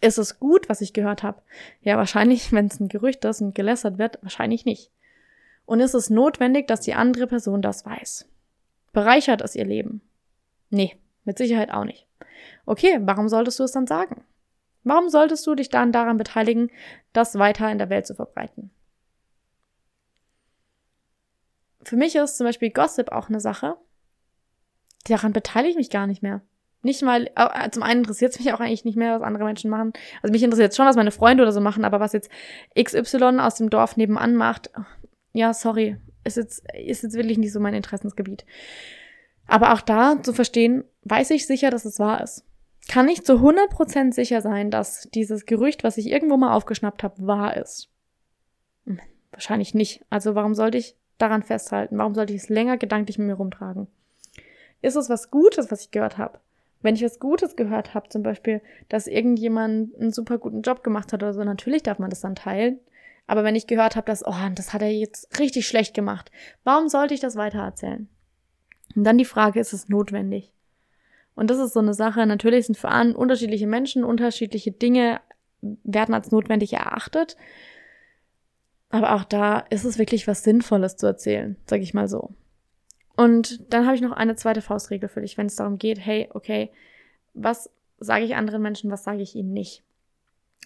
Ist 0.00 0.18
es 0.18 0.40
gut, 0.40 0.68
was 0.68 0.80
ich 0.80 0.94
gehört 0.94 1.22
habe? 1.22 1.42
Ja, 1.82 1.96
wahrscheinlich, 1.98 2.52
wenn 2.52 2.66
es 2.66 2.80
ein 2.80 2.88
Gerücht 2.88 3.24
ist 3.24 3.40
und 3.40 3.54
gelässert 3.54 3.98
wird, 3.98 4.18
wahrscheinlich 4.22 4.64
nicht. 4.64 4.90
Und 5.66 5.80
ist 5.80 5.94
es 5.94 6.10
notwendig, 6.10 6.66
dass 6.66 6.80
die 6.80 6.94
andere 6.94 7.26
Person 7.26 7.62
das 7.62 7.86
weiß? 7.86 8.26
Bereichert 8.92 9.42
es 9.42 9.54
ihr 9.54 9.66
Leben? 9.66 10.00
Nee, 10.70 10.96
mit 11.24 11.38
Sicherheit 11.38 11.70
auch 11.70 11.84
nicht. 11.84 12.06
Okay, 12.66 12.98
warum 13.02 13.28
solltest 13.28 13.58
du 13.58 13.64
es 13.64 13.72
dann 13.72 13.86
sagen? 13.86 14.24
Warum 14.82 15.08
solltest 15.08 15.46
du 15.46 15.54
dich 15.54 15.68
dann 15.68 15.92
daran 15.92 16.16
beteiligen, 16.16 16.70
das 17.12 17.38
weiter 17.38 17.70
in 17.70 17.78
der 17.78 17.90
Welt 17.90 18.06
zu 18.06 18.14
verbreiten? 18.14 18.70
Für 21.82 21.96
mich 21.96 22.14
ist 22.14 22.36
zum 22.36 22.46
Beispiel 22.46 22.70
Gossip 22.70 23.12
auch 23.12 23.28
eine 23.28 23.40
Sache. 23.40 23.76
Daran 25.06 25.32
beteilige 25.32 25.70
ich 25.70 25.76
mich 25.76 25.90
gar 25.90 26.06
nicht 26.06 26.22
mehr. 26.22 26.42
Nicht 26.82 27.02
mal, 27.02 27.30
äh, 27.36 27.70
zum 27.70 27.82
einen 27.82 28.00
interessiert 28.00 28.32
es 28.32 28.38
mich 28.38 28.52
auch 28.52 28.60
eigentlich 28.60 28.84
nicht 28.84 28.96
mehr, 28.96 29.20
was 29.20 29.26
andere 29.26 29.44
Menschen 29.44 29.70
machen. 29.70 29.92
Also 30.22 30.32
mich 30.32 30.42
interessiert 30.42 30.74
schon, 30.74 30.86
was 30.86 30.96
meine 30.96 31.10
Freunde 31.10 31.42
oder 31.42 31.52
so 31.52 31.60
machen, 31.60 31.84
aber 31.84 32.00
was 32.00 32.12
jetzt 32.12 32.30
XY 32.78 33.38
aus 33.40 33.56
dem 33.56 33.68
Dorf 33.68 33.96
nebenan 33.96 34.34
macht, 34.34 34.70
ja, 35.32 35.52
sorry, 35.52 35.98
ist 36.24 36.36
jetzt, 36.36 36.64
ist 36.74 37.02
jetzt 37.02 37.14
wirklich 37.14 37.38
nicht 37.38 37.52
so 37.52 37.60
mein 37.60 37.74
Interessensgebiet. 37.74 38.44
Aber 39.50 39.72
auch 39.72 39.80
da 39.80 40.22
zu 40.22 40.32
verstehen, 40.32 40.84
weiß 41.02 41.30
ich 41.30 41.44
sicher, 41.44 41.70
dass 41.70 41.84
es 41.84 41.98
wahr 41.98 42.22
ist. 42.22 42.44
Kann 42.88 43.08
ich 43.08 43.24
zu 43.24 43.34
100% 43.34 44.14
sicher 44.14 44.42
sein, 44.42 44.70
dass 44.70 45.08
dieses 45.12 45.44
Gerücht, 45.44 45.82
was 45.82 45.98
ich 45.98 46.06
irgendwo 46.06 46.36
mal 46.36 46.54
aufgeschnappt 46.54 47.02
habe, 47.02 47.26
wahr 47.26 47.56
ist? 47.56 47.88
Hm, 48.86 49.00
wahrscheinlich 49.32 49.74
nicht. 49.74 50.04
Also 50.08 50.36
warum 50.36 50.54
sollte 50.54 50.78
ich 50.78 50.94
daran 51.18 51.42
festhalten? 51.42 51.98
Warum 51.98 52.14
sollte 52.14 52.32
ich 52.32 52.42
es 52.42 52.48
länger 52.48 52.78
gedanklich 52.78 53.18
mit 53.18 53.26
mir 53.26 53.34
rumtragen? 53.34 53.88
Ist 54.82 54.94
es 54.94 55.10
was 55.10 55.32
Gutes, 55.32 55.68
was 55.72 55.82
ich 55.82 55.90
gehört 55.90 56.16
habe? 56.16 56.38
Wenn 56.80 56.94
ich 56.94 57.02
was 57.02 57.18
Gutes 57.18 57.56
gehört 57.56 57.92
habe, 57.92 58.08
zum 58.08 58.22
Beispiel, 58.22 58.62
dass 58.88 59.08
irgendjemand 59.08 59.96
einen 59.96 60.12
super 60.12 60.38
guten 60.38 60.62
Job 60.62 60.84
gemacht 60.84 61.12
hat 61.12 61.24
oder 61.24 61.34
so, 61.34 61.42
natürlich 61.42 61.82
darf 61.82 61.98
man 61.98 62.10
das 62.10 62.20
dann 62.20 62.36
teilen. 62.36 62.78
Aber 63.26 63.42
wenn 63.42 63.56
ich 63.56 63.66
gehört 63.66 63.96
habe, 63.96 64.06
dass, 64.06 64.24
oh, 64.24 64.48
das 64.54 64.72
hat 64.72 64.82
er 64.82 64.92
jetzt 64.92 65.40
richtig 65.40 65.66
schlecht 65.66 65.92
gemacht, 65.92 66.30
warum 66.62 66.88
sollte 66.88 67.14
ich 67.14 67.20
das 67.20 67.34
weitererzählen? 67.34 68.08
Und 68.94 69.04
dann 69.04 69.18
die 69.18 69.24
Frage, 69.24 69.60
ist 69.60 69.72
es 69.72 69.88
notwendig? 69.88 70.52
Und 71.34 71.50
das 71.50 71.58
ist 71.58 71.72
so 71.72 71.80
eine 71.80 71.94
Sache, 71.94 72.26
natürlich 72.26 72.66
sind 72.66 72.76
für 72.76 72.88
unterschiedliche 72.88 73.66
Menschen 73.66 74.04
unterschiedliche 74.04 74.72
Dinge 74.72 75.20
werden 75.62 76.14
als 76.14 76.30
notwendig 76.30 76.72
erachtet. 76.72 77.36
Aber 78.90 79.14
auch 79.14 79.24
da 79.24 79.60
ist 79.70 79.84
es 79.84 79.98
wirklich 79.98 80.26
was 80.26 80.42
Sinnvolles 80.42 80.96
zu 80.96 81.06
erzählen, 81.06 81.56
sag 81.66 81.80
ich 81.80 81.94
mal 81.94 82.08
so. 82.08 82.34
Und 83.16 83.72
dann 83.72 83.86
habe 83.86 83.94
ich 83.94 84.00
noch 84.00 84.12
eine 84.12 84.34
zweite 84.34 84.62
Faustregel 84.62 85.08
für 85.08 85.20
dich, 85.20 85.38
wenn 85.38 85.46
es 85.46 85.56
darum 85.56 85.78
geht, 85.78 85.98
hey, 85.98 86.28
okay, 86.32 86.70
was 87.34 87.70
sage 87.98 88.24
ich 88.24 88.34
anderen 88.34 88.62
Menschen, 88.62 88.90
was 88.90 89.04
sage 89.04 89.22
ich 89.22 89.34
ihnen 89.34 89.52
nicht? 89.52 89.84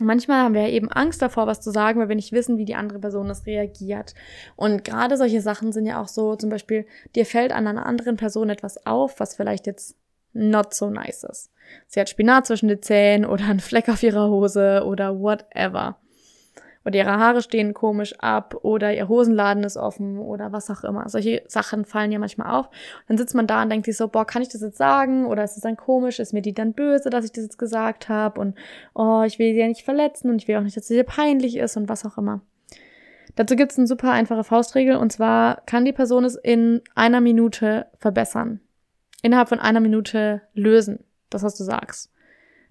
Manchmal 0.00 0.42
haben 0.42 0.54
wir 0.54 0.62
ja 0.62 0.68
eben 0.68 0.90
Angst 0.90 1.22
davor, 1.22 1.46
was 1.46 1.60
zu 1.60 1.70
sagen, 1.70 2.00
weil 2.00 2.08
wir 2.08 2.16
nicht 2.16 2.32
wissen, 2.32 2.58
wie 2.58 2.64
die 2.64 2.74
andere 2.74 2.98
Person 2.98 3.28
das 3.28 3.46
reagiert. 3.46 4.14
Und 4.56 4.84
gerade 4.84 5.16
solche 5.16 5.40
Sachen 5.40 5.72
sind 5.72 5.86
ja 5.86 6.00
auch 6.00 6.08
so, 6.08 6.34
zum 6.34 6.50
Beispiel, 6.50 6.84
dir 7.14 7.24
fällt 7.24 7.52
an 7.52 7.68
einer 7.68 7.86
anderen 7.86 8.16
Person 8.16 8.50
etwas 8.50 8.84
auf, 8.86 9.20
was 9.20 9.36
vielleicht 9.36 9.66
jetzt 9.66 9.96
not 10.32 10.74
so 10.74 10.90
nice 10.90 11.22
ist. 11.22 11.52
Sie 11.86 12.00
hat 12.00 12.08
Spinat 12.08 12.46
zwischen 12.46 12.68
den 12.68 12.82
Zähnen 12.82 13.24
oder 13.24 13.44
einen 13.44 13.60
Fleck 13.60 13.88
auf 13.88 14.02
ihrer 14.02 14.28
Hose 14.28 14.82
oder 14.84 15.20
whatever 15.20 15.96
oder 16.84 16.96
ihre 16.96 17.18
Haare 17.18 17.42
stehen 17.42 17.72
komisch 17.72 18.14
ab 18.18 18.56
oder 18.62 18.94
ihr 18.94 19.08
Hosenladen 19.08 19.64
ist 19.64 19.76
offen 19.76 20.18
oder 20.18 20.52
was 20.52 20.70
auch 20.70 20.84
immer. 20.84 21.08
Solche 21.08 21.42
Sachen 21.48 21.84
fallen 21.84 22.12
ja 22.12 22.18
manchmal 22.18 22.54
auf. 22.54 22.68
dann 23.08 23.16
sitzt 23.16 23.34
man 23.34 23.46
da 23.46 23.62
und 23.62 23.70
denkt 23.70 23.86
sich 23.86 23.96
so, 23.96 24.08
boah, 24.08 24.26
kann 24.26 24.42
ich 24.42 24.48
das 24.48 24.60
jetzt 24.60 24.76
sagen? 24.76 25.26
Oder 25.26 25.44
ist 25.44 25.56
es 25.56 25.62
dann 25.62 25.76
komisch? 25.76 26.18
Ist 26.18 26.34
mir 26.34 26.42
die 26.42 26.52
dann 26.52 26.74
böse, 26.74 27.08
dass 27.08 27.24
ich 27.24 27.32
das 27.32 27.44
jetzt 27.44 27.58
gesagt 27.58 28.08
habe? 28.08 28.40
Und 28.40 28.54
oh, 28.94 29.22
ich 29.26 29.38
will 29.38 29.52
sie 29.52 29.60
ja 29.60 29.68
nicht 29.68 29.84
verletzen 29.84 30.28
und 30.30 30.42
ich 30.42 30.48
will 30.48 30.56
auch 30.56 30.62
nicht, 30.62 30.76
dass 30.76 30.86
sie 30.86 30.94
dir 30.94 31.04
peinlich 31.04 31.56
ist 31.56 31.76
und 31.76 31.88
was 31.88 32.04
auch 32.04 32.18
immer. 32.18 32.42
Dazu 33.36 33.56
gibt's 33.56 33.78
eine 33.78 33.86
super 33.86 34.12
einfache 34.12 34.44
Faustregel 34.44 34.96
und 34.96 35.10
zwar 35.10 35.62
kann 35.66 35.84
die 35.84 35.92
Person 35.92 36.24
es 36.24 36.36
in 36.36 36.82
einer 36.94 37.20
Minute 37.20 37.86
verbessern. 37.98 38.60
Innerhalb 39.22 39.48
von 39.48 39.58
einer 39.58 39.80
Minute 39.80 40.42
lösen, 40.52 41.02
das 41.30 41.42
was 41.42 41.56
du 41.56 41.64
sagst. 41.64 42.12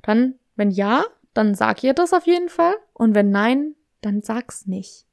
Dann, 0.04 0.36
wenn 0.56 0.70
ja, 0.70 1.04
dann 1.34 1.56
sag 1.56 1.84
ihr 1.84 1.94
das 1.94 2.14
auf 2.14 2.28
jeden 2.28 2.50
Fall. 2.50 2.76
Und 2.94 3.16
wenn 3.16 3.32
nein, 3.32 3.76
dann 4.06 4.22
sag's 4.22 4.68
nicht. 4.68 5.06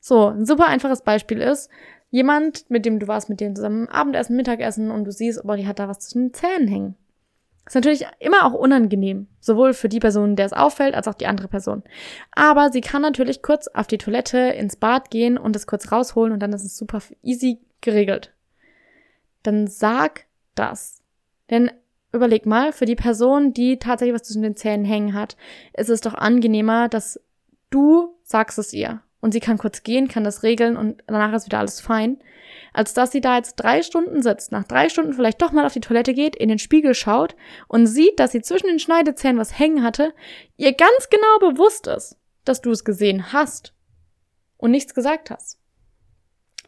So, 0.00 0.28
ein 0.28 0.46
super 0.46 0.66
einfaches 0.66 1.02
Beispiel 1.02 1.40
ist, 1.40 1.70
Jemand, 2.10 2.70
mit 2.70 2.86
dem 2.86 2.98
du 2.98 3.06
warst, 3.06 3.28
mit 3.28 3.40
dem 3.40 3.54
zusammen 3.54 3.88
Abendessen, 3.88 4.36
Mittagessen 4.36 4.90
und 4.90 5.04
du 5.04 5.12
siehst, 5.12 5.42
boah, 5.44 5.56
die 5.56 5.66
hat 5.66 5.78
da 5.78 5.88
was 5.88 6.00
zwischen 6.00 6.28
den 6.28 6.34
Zähnen 6.34 6.68
hängen. 6.68 6.94
Ist 7.66 7.74
natürlich 7.74 8.06
immer 8.18 8.46
auch 8.46 8.54
unangenehm, 8.54 9.26
sowohl 9.40 9.74
für 9.74 9.90
die 9.90 10.00
Person, 10.00 10.34
der 10.34 10.46
es 10.46 10.54
auffällt, 10.54 10.94
als 10.94 11.06
auch 11.06 11.12
die 11.14 11.26
andere 11.26 11.48
Person. 11.48 11.82
Aber 12.34 12.72
sie 12.72 12.80
kann 12.80 13.02
natürlich 13.02 13.42
kurz 13.42 13.68
auf 13.68 13.86
die 13.86 13.98
Toilette, 13.98 14.38
ins 14.38 14.76
Bad 14.76 15.10
gehen 15.10 15.36
und 15.36 15.54
es 15.54 15.66
kurz 15.66 15.92
rausholen 15.92 16.32
und 16.32 16.40
dann 16.40 16.54
ist 16.54 16.64
es 16.64 16.78
super 16.78 17.02
easy 17.22 17.60
geregelt. 17.82 18.32
Dann 19.42 19.66
sag 19.66 20.24
das. 20.54 21.02
Denn 21.50 21.70
überleg 22.10 22.46
mal, 22.46 22.72
für 22.72 22.86
die 22.86 22.96
Person, 22.96 23.52
die 23.52 23.78
tatsächlich 23.78 24.14
was 24.14 24.26
zwischen 24.26 24.42
den 24.42 24.56
Zähnen 24.56 24.86
hängen 24.86 25.12
hat, 25.12 25.36
ist 25.74 25.90
es 25.90 26.00
doch 26.00 26.14
angenehmer, 26.14 26.88
dass 26.88 27.20
du 27.70 28.16
sagst 28.22 28.58
es 28.58 28.72
ihr 28.72 29.02
und 29.20 29.32
sie 29.32 29.40
kann 29.40 29.58
kurz 29.58 29.82
gehen, 29.82 30.08
kann 30.08 30.24
das 30.24 30.42
regeln 30.42 30.76
und 30.76 31.02
danach 31.06 31.32
ist 31.32 31.46
wieder 31.46 31.58
alles 31.58 31.80
fein, 31.80 32.18
als 32.72 32.94
dass 32.94 33.12
sie 33.12 33.20
da 33.20 33.36
jetzt 33.36 33.56
drei 33.56 33.82
Stunden 33.82 34.22
sitzt, 34.22 34.52
nach 34.52 34.64
drei 34.64 34.88
Stunden 34.88 35.12
vielleicht 35.12 35.42
doch 35.42 35.52
mal 35.52 35.66
auf 35.66 35.72
die 35.72 35.80
Toilette 35.80 36.14
geht, 36.14 36.36
in 36.36 36.48
den 36.48 36.58
Spiegel 36.58 36.94
schaut 36.94 37.36
und 37.66 37.86
sieht, 37.86 38.18
dass 38.20 38.32
sie 38.32 38.42
zwischen 38.42 38.68
den 38.68 38.78
Schneidezähnen 38.78 39.38
was 39.38 39.58
hängen 39.58 39.82
hatte, 39.82 40.14
ihr 40.56 40.72
ganz 40.72 41.08
genau 41.10 41.50
bewusst 41.50 41.86
ist, 41.86 42.16
dass 42.44 42.60
du 42.60 42.70
es 42.70 42.84
gesehen 42.84 43.32
hast 43.32 43.74
und 44.56 44.70
nichts 44.70 44.94
gesagt 44.94 45.30
hast. 45.30 45.58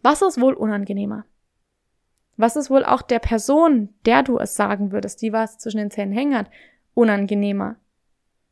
Was 0.03 0.23
ist 0.23 0.41
wohl 0.41 0.55
unangenehmer? 0.55 1.25
Was 2.37 2.57
ist 2.57 2.71
wohl 2.71 2.85
auch 2.85 3.03
der 3.03 3.19
Person, 3.19 3.91
der 4.07 4.23
du 4.23 4.39
es 4.39 4.55
sagen 4.55 4.93
würdest, 4.93 5.21
die 5.21 5.33
was 5.33 5.59
zwischen 5.59 5.77
den 5.77 5.91
Zähnen 5.91 6.13
hängen 6.13 6.37
hat, 6.37 6.51
unangenehmer? 6.95 7.77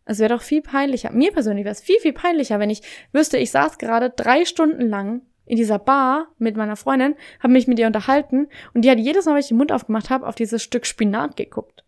Es 0.08 0.20
wäre 0.20 0.34
doch 0.34 0.40
viel 0.40 0.62
peinlicher. 0.62 1.12
Mir 1.12 1.32
persönlich 1.32 1.66
wäre 1.66 1.74
es 1.74 1.82
viel, 1.82 2.00
viel 2.00 2.14
peinlicher, 2.14 2.58
wenn 2.58 2.70
ich 2.70 2.80
wüsste, 3.12 3.36
ich 3.36 3.50
saß 3.50 3.76
gerade 3.76 4.08
drei 4.08 4.46
Stunden 4.46 4.88
lang 4.88 5.20
in 5.44 5.58
dieser 5.58 5.78
Bar 5.78 6.28
mit 6.38 6.56
meiner 6.56 6.76
Freundin, 6.76 7.14
habe 7.40 7.52
mich 7.52 7.66
mit 7.66 7.78
ihr 7.78 7.86
unterhalten 7.86 8.48
und 8.72 8.86
die 8.86 8.90
hat 8.90 8.98
jedes 8.98 9.26
Mal, 9.26 9.32
wenn 9.32 9.40
ich 9.40 9.48
den 9.48 9.58
Mund 9.58 9.70
aufgemacht 9.70 10.08
habe, 10.08 10.26
auf 10.26 10.34
dieses 10.34 10.62
Stück 10.62 10.86
Spinat 10.86 11.36
geguckt. 11.36 11.84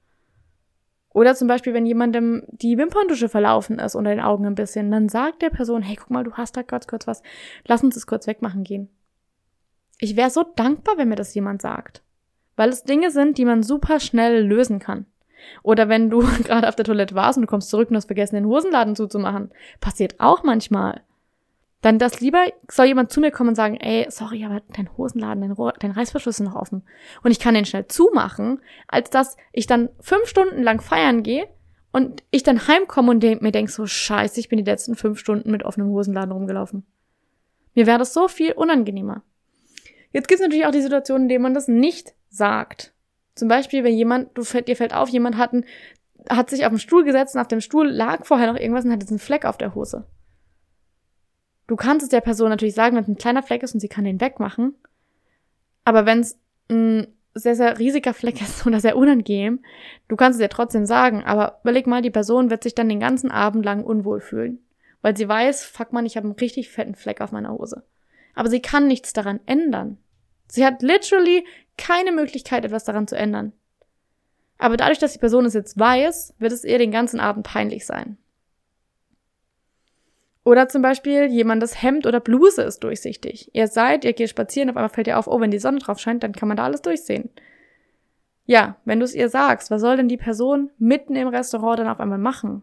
Oder 1.14 1.34
zum 1.34 1.48
Beispiel, 1.48 1.72
wenn 1.72 1.86
jemandem 1.86 2.42
die 2.48 2.76
Wimperntusche 2.76 3.30
verlaufen 3.30 3.78
ist 3.78 3.94
unter 3.94 4.10
den 4.10 4.20
Augen 4.20 4.44
ein 4.44 4.54
bisschen, 4.54 4.90
dann 4.90 5.08
sagt 5.08 5.40
der 5.40 5.50
Person, 5.50 5.80
hey, 5.80 5.96
guck 5.96 6.10
mal, 6.10 6.22
du 6.22 6.34
hast 6.34 6.58
da 6.58 6.62
kurz, 6.62 6.86
kurz 6.86 7.06
was, 7.06 7.22
lass 7.66 7.82
uns 7.82 7.94
das 7.94 8.06
kurz 8.06 8.26
wegmachen 8.26 8.64
gehen. 8.64 8.90
Ich 9.98 10.14
wäre 10.14 10.30
so 10.30 10.44
dankbar, 10.56 10.98
wenn 10.98 11.08
mir 11.08 11.16
das 11.16 11.34
jemand 11.34 11.62
sagt. 11.62 12.02
Weil 12.54 12.68
es 12.68 12.84
Dinge 12.84 13.10
sind, 13.10 13.38
die 13.38 13.46
man 13.46 13.62
super 13.62 13.98
schnell 13.98 14.44
lösen 14.46 14.78
kann. 14.78 15.06
Oder 15.62 15.88
wenn 15.88 16.10
du 16.10 16.20
gerade 16.44 16.68
auf 16.68 16.76
der 16.76 16.84
Toilette 16.84 17.14
warst 17.14 17.38
und 17.38 17.42
du 17.42 17.48
kommst 17.48 17.70
zurück 17.70 17.90
und 17.90 17.96
hast 17.96 18.06
vergessen, 18.06 18.36
den 18.36 18.46
Hosenladen 18.46 18.96
zuzumachen. 18.96 19.50
Passiert 19.80 20.18
auch 20.18 20.42
manchmal. 20.42 21.02
Dann 21.82 21.98
das 21.98 22.20
lieber 22.20 22.44
soll 22.70 22.86
jemand 22.86 23.10
zu 23.10 23.20
mir 23.20 23.30
kommen 23.30 23.50
und 23.50 23.54
sagen, 23.54 23.76
ey, 23.76 24.06
sorry, 24.10 24.44
aber 24.44 24.60
dein 24.76 24.94
Hosenladen, 24.98 25.40
dein, 25.40 25.72
dein 25.78 25.90
Reißverschluss 25.92 26.38
ist 26.38 26.46
noch 26.46 26.56
offen. 26.56 26.82
Und 27.22 27.30
ich 27.30 27.40
kann 27.40 27.54
den 27.54 27.64
schnell 27.64 27.86
zumachen, 27.86 28.60
als 28.86 29.08
dass 29.08 29.36
ich 29.52 29.66
dann 29.66 29.88
fünf 30.00 30.26
Stunden 30.26 30.62
lang 30.62 30.82
feiern 30.82 31.22
gehe 31.22 31.48
und 31.90 32.22
ich 32.30 32.42
dann 32.42 32.68
heimkomme 32.68 33.10
und 33.10 33.22
mir 33.22 33.52
denk 33.52 33.70
so, 33.70 33.86
scheiße, 33.86 34.38
ich 34.38 34.48
bin 34.48 34.58
die 34.58 34.70
letzten 34.70 34.94
fünf 34.94 35.18
Stunden 35.18 35.50
mit 35.50 35.64
offenem 35.64 35.88
Hosenladen 35.88 36.32
rumgelaufen. 36.32 36.84
Mir 37.74 37.86
wäre 37.86 37.98
das 37.98 38.12
so 38.12 38.28
viel 38.28 38.52
unangenehmer. 38.52 39.22
Jetzt 40.12 40.28
gibt 40.28 40.40
es 40.40 40.46
natürlich 40.46 40.66
auch 40.66 40.72
die 40.72 40.82
Situation, 40.82 41.22
in 41.22 41.28
der 41.28 41.38
man 41.38 41.54
das 41.54 41.68
nicht 41.68 42.14
sagt. 42.28 42.92
Zum 43.40 43.48
Beispiel, 43.48 43.84
wenn 43.84 43.94
jemand, 43.94 44.36
du 44.36 44.42
dir 44.42 44.76
fällt 44.76 44.92
auf, 44.92 45.08
jemand 45.08 45.38
hat, 45.38 45.54
einen, 45.54 45.64
hat 46.28 46.50
sich 46.50 46.66
auf 46.66 46.72
den 46.72 46.78
Stuhl 46.78 47.04
gesetzt 47.04 47.34
und 47.34 47.40
auf 47.40 47.48
dem 47.48 47.62
Stuhl 47.62 47.88
lag 47.88 48.26
vorher 48.26 48.52
noch 48.52 48.60
irgendwas 48.60 48.84
und 48.84 48.92
hat 48.92 49.00
jetzt 49.00 49.08
einen 49.08 49.18
Fleck 49.18 49.46
auf 49.46 49.56
der 49.56 49.74
Hose. 49.74 50.04
Du 51.66 51.74
kannst 51.74 52.02
es 52.02 52.10
der 52.10 52.20
Person 52.20 52.50
natürlich 52.50 52.74
sagen, 52.74 52.96
wenn 52.96 53.04
es 53.04 53.08
ein 53.08 53.16
kleiner 53.16 53.42
Fleck 53.42 53.62
ist 53.62 53.72
und 53.72 53.80
sie 53.80 53.88
kann 53.88 54.04
den 54.04 54.20
wegmachen. 54.20 54.74
Aber 55.86 56.04
wenn 56.04 56.20
es 56.20 56.38
ein 56.68 57.06
sehr, 57.32 57.56
sehr 57.56 57.78
riesiger 57.78 58.12
Fleck 58.12 58.42
ist 58.42 58.66
oder 58.66 58.78
sehr 58.78 58.98
unangenehm, 58.98 59.60
du 60.08 60.16
kannst 60.16 60.36
es 60.36 60.42
ja 60.42 60.48
trotzdem 60.48 60.84
sagen. 60.84 61.24
Aber 61.24 61.60
überleg 61.62 61.86
mal, 61.86 62.02
die 62.02 62.10
Person 62.10 62.50
wird 62.50 62.62
sich 62.62 62.74
dann 62.74 62.90
den 62.90 63.00
ganzen 63.00 63.30
Abend 63.30 63.64
lang 63.64 63.84
unwohl 63.84 64.20
fühlen. 64.20 64.58
Weil 65.00 65.16
sie 65.16 65.26
weiß, 65.26 65.64
fuck 65.64 65.94
man, 65.94 66.04
ich 66.04 66.18
habe 66.18 66.26
einen 66.26 66.36
richtig 66.36 66.68
fetten 66.68 66.94
Fleck 66.94 67.22
auf 67.22 67.32
meiner 67.32 67.52
Hose. 67.52 67.84
Aber 68.34 68.50
sie 68.50 68.60
kann 68.60 68.86
nichts 68.86 69.14
daran 69.14 69.40
ändern. 69.46 69.96
Sie 70.46 70.66
hat 70.66 70.82
literally 70.82 71.46
keine 71.80 72.12
Möglichkeit, 72.12 72.64
etwas 72.64 72.84
daran 72.84 73.08
zu 73.08 73.16
ändern. 73.16 73.52
Aber 74.58 74.76
dadurch, 74.76 74.98
dass 74.98 75.14
die 75.14 75.18
Person 75.18 75.46
es 75.46 75.54
jetzt 75.54 75.78
weiß, 75.78 76.34
wird 76.38 76.52
es 76.52 76.64
ihr 76.64 76.78
den 76.78 76.92
ganzen 76.92 77.18
Abend 77.18 77.46
peinlich 77.46 77.86
sein. 77.86 78.18
Oder 80.44 80.68
zum 80.68 80.82
Beispiel 80.82 81.26
jemandes 81.26 81.82
Hemd 81.82 82.06
oder 82.06 82.20
Bluse 82.20 82.62
ist 82.62 82.80
durchsichtig. 82.80 83.50
Ihr 83.54 83.68
seid, 83.68 84.04
ihr 84.04 84.12
geht 84.12 84.30
spazieren, 84.30 84.70
auf 84.70 84.76
einmal 84.76 84.90
fällt 84.90 85.06
ihr 85.06 85.18
auf, 85.18 85.26
oh, 85.26 85.40
wenn 85.40 85.50
die 85.50 85.58
Sonne 85.58 85.78
drauf 85.78 85.98
scheint, 85.98 86.22
dann 86.22 86.32
kann 86.32 86.48
man 86.48 86.56
da 86.56 86.64
alles 86.64 86.82
durchsehen. 86.82 87.30
Ja, 88.44 88.76
wenn 88.84 88.98
du 88.98 89.04
es 89.04 89.14
ihr 89.14 89.28
sagst, 89.28 89.70
was 89.70 89.80
soll 89.80 89.96
denn 89.96 90.08
die 90.08 90.16
Person 90.16 90.70
mitten 90.78 91.14
im 91.14 91.28
Restaurant 91.28 91.78
dann 91.78 91.88
auf 91.88 92.00
einmal 92.00 92.18
machen? 92.18 92.62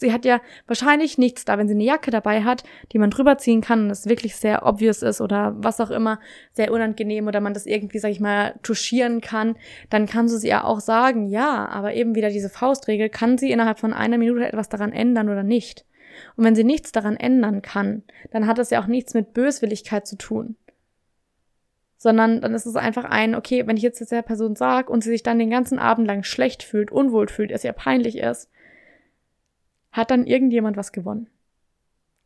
Sie 0.00 0.12
hat 0.12 0.24
ja 0.24 0.40
wahrscheinlich 0.68 1.18
nichts 1.18 1.44
da, 1.44 1.58
wenn 1.58 1.66
sie 1.66 1.74
eine 1.74 1.82
Jacke 1.82 2.12
dabei 2.12 2.44
hat, 2.44 2.62
die 2.92 2.98
man 2.98 3.10
drüber 3.10 3.36
ziehen 3.36 3.60
kann 3.60 3.82
und 3.82 3.90
es 3.90 4.08
wirklich 4.08 4.36
sehr 4.36 4.64
obvious 4.64 5.02
ist 5.02 5.20
oder 5.20 5.56
was 5.58 5.80
auch 5.80 5.90
immer, 5.90 6.20
sehr 6.52 6.70
unangenehm 6.70 7.26
oder 7.26 7.40
man 7.40 7.52
das 7.52 7.66
irgendwie, 7.66 7.98
sag 7.98 8.12
ich 8.12 8.20
mal, 8.20 8.54
touchieren 8.62 9.20
kann, 9.20 9.56
dann 9.90 10.06
kann 10.06 10.28
sie 10.28 10.46
ja 10.46 10.62
auch 10.62 10.78
sagen, 10.78 11.26
ja, 11.26 11.66
aber 11.66 11.94
eben 11.94 12.14
wieder 12.14 12.30
diese 12.30 12.48
Faustregel, 12.48 13.08
kann 13.08 13.38
sie 13.38 13.50
innerhalb 13.50 13.80
von 13.80 13.92
einer 13.92 14.18
Minute 14.18 14.46
etwas 14.46 14.68
daran 14.68 14.92
ändern 14.92 15.28
oder 15.28 15.42
nicht? 15.42 15.84
Und 16.36 16.44
wenn 16.44 16.54
sie 16.54 16.64
nichts 16.64 16.92
daran 16.92 17.16
ändern 17.16 17.60
kann, 17.60 18.04
dann 18.30 18.46
hat 18.46 18.58
das 18.58 18.70
ja 18.70 18.80
auch 18.80 18.86
nichts 18.86 19.14
mit 19.14 19.34
Böswilligkeit 19.34 20.06
zu 20.06 20.16
tun. 20.16 20.54
Sondern 21.96 22.40
dann 22.40 22.54
ist 22.54 22.66
es 22.66 22.76
einfach 22.76 23.04
ein, 23.04 23.34
okay, 23.34 23.66
wenn 23.66 23.76
ich 23.76 23.82
jetzt 23.82 24.12
der 24.12 24.22
Person 24.22 24.54
sage 24.54 24.92
und 24.92 25.02
sie 25.02 25.10
sich 25.10 25.24
dann 25.24 25.40
den 25.40 25.50
ganzen 25.50 25.80
Abend 25.80 26.06
lang 26.06 26.22
schlecht 26.22 26.62
fühlt, 26.62 26.92
unwohl 26.92 27.26
fühlt, 27.26 27.50
es 27.50 27.64
ihr 27.64 27.72
peinlich 27.72 28.18
ist, 28.18 28.48
hat 29.92 30.10
dann 30.10 30.26
irgendjemand 30.26 30.76
was 30.76 30.92
gewonnen. 30.92 31.28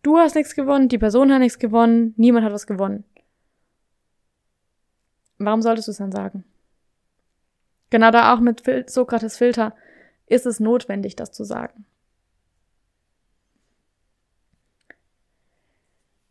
Du 0.03 0.19
hast 0.19 0.35
nichts 0.35 0.55
gewonnen, 0.55 0.89
die 0.89 0.99
Person 0.99 1.33
hat 1.33 1.41
nichts 1.41 1.59
gewonnen, 1.59 2.15
niemand 2.17 2.45
hat 2.45 2.53
was 2.53 2.67
gewonnen. 2.67 3.05
Warum 5.39 5.63
solltest 5.63 5.89
du 5.89 5.93
es 5.93 5.99
dann 5.99 6.13
sagen? 6.13 6.45
Genau 7.91 8.11
da 8.11 8.33
auch 8.33 8.41
mit 8.41 8.63
Sokrates 8.89 9.37
Filter 9.37 9.75
ist 10.27 10.47
es 10.47 10.61
notwendig, 10.61 11.15
das 11.15 11.31
zu 11.31 11.45
sagen. 11.45 11.85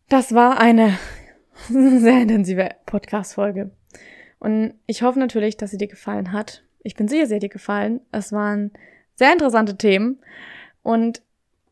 Das 0.10 0.34
war 0.34 0.60
eine 0.60 0.98
sehr 1.70 2.22
intensive 2.22 2.72
Podcast-Folge. 2.86 3.72
Und 4.40 4.74
ich 4.88 5.04
hoffe 5.04 5.20
natürlich, 5.20 5.56
dass 5.56 5.72
sie 5.72 5.78
dir 5.78 5.88
gefallen 5.88 6.32
hat. 6.32 6.64
Ich 6.84 6.96
bin 6.96 7.08
sicher, 7.08 7.28
sie 7.28 7.36
hat 7.36 7.44
dir 7.44 7.50
gefallen. 7.50 8.02
Es 8.12 8.32
waren 8.32 8.72
sehr 9.14 9.32
interessante 9.32 9.78
Themen. 9.78 10.20
Und 10.84 11.22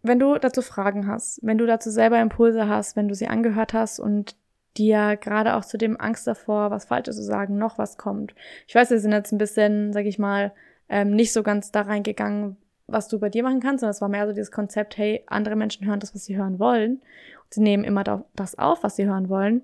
wenn 0.02 0.20
du 0.20 0.38
dazu 0.38 0.62
Fragen 0.62 1.08
hast, 1.08 1.40
wenn 1.42 1.58
du 1.58 1.66
dazu 1.66 1.90
selber 1.90 2.22
Impulse 2.22 2.68
hast, 2.68 2.96
wenn 2.96 3.08
du 3.08 3.16
sie 3.16 3.28
angehört 3.28 3.74
hast 3.74 4.00
und 4.00 4.36
dir 4.78 5.18
gerade 5.18 5.56
auch 5.56 5.66
zu 5.66 5.78
dem 5.78 6.00
Angst 6.00 6.26
davor, 6.28 6.72
was 6.72 6.86
Falsches 6.86 7.18
zu 7.18 7.24
sagen, 7.24 7.58
noch 7.58 7.78
was 7.78 7.98
kommt. 7.98 8.34
Ich 8.68 8.76
weiß, 8.76 8.92
wir 8.92 9.00
sind 9.00 9.12
jetzt 9.12 9.32
ein 9.32 9.38
bisschen, 9.38 9.92
sag 9.94 10.06
ich 10.06 10.20
mal, 10.20 10.54
ähm, 10.88 11.12
nicht 11.12 11.34
so 11.34 11.44
ganz 11.44 11.72
da 11.72 11.82
reingegangen, 11.82 12.58
was 12.88 13.08
du 13.08 13.20
bei 13.20 13.30
dir 13.30 13.44
machen 13.44 13.60
kannst, 13.60 13.82
sondern 13.82 13.92
es 13.92 14.02
war 14.02 14.10
mehr 14.10 14.26
so 14.26 14.34
dieses 14.34 14.52
Konzept, 14.52 14.98
hey, 14.98 15.24
andere 15.28 15.56
Menschen 15.56 15.86
hören 15.86 16.00
das, 16.00 16.16
was 16.16 16.26
sie 16.26 16.38
hören 16.38 16.60
wollen. 16.60 17.02
Sie 17.50 17.62
nehmen 17.62 17.84
immer 17.84 18.04
das 18.36 18.58
auf, 18.58 18.84
was 18.84 18.96
sie 18.96 19.06
hören 19.06 19.30
wollen. 19.30 19.64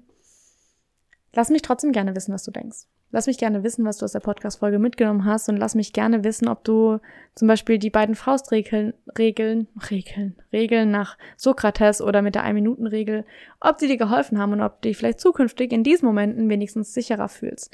Lass 1.34 1.50
mich 1.50 1.62
trotzdem 1.62 1.92
gerne 1.92 2.16
wissen, 2.16 2.34
was 2.34 2.44
du 2.44 2.52
denkst. 2.52 2.86
Lass 3.16 3.28
mich 3.28 3.38
gerne 3.38 3.64
wissen, 3.64 3.86
was 3.86 4.00
du 4.00 4.04
aus 4.04 4.12
der 4.12 4.20
Podcast-Folge 4.20 4.78
mitgenommen 4.78 5.24
hast 5.24 5.48
und 5.48 5.56
lass 5.56 5.74
mich 5.74 5.94
gerne 5.94 6.26
wissen, 6.26 6.50
ob 6.50 6.66
du 6.66 7.00
zum 7.34 7.48
Beispiel 7.48 7.78
die 7.78 7.90
beiden 7.90 8.14
Faustregeln, 8.14 8.94
Regeln, 9.18 9.70
Regeln, 9.90 10.36
Regeln 10.52 10.92
nach 10.92 11.18
Sokrates 11.38 12.02
oder 12.02 12.22
mit 12.22 12.36
der 12.36 12.44
Ein-Minuten-Regel, 12.44 13.24
ob 13.62 13.80
sie 13.80 13.88
dir 13.88 13.96
geholfen 13.96 14.38
haben 14.38 14.52
und 14.52 14.62
ob 14.62 14.82
du 14.82 14.90
dich 14.90 14.98
vielleicht 14.98 15.22
zukünftig 15.22 15.72
in 15.72 15.82
diesen 15.82 16.06
Momenten 16.08 16.50
wenigstens 16.50 16.94
sicherer 16.94 17.30
fühlst. 17.30 17.74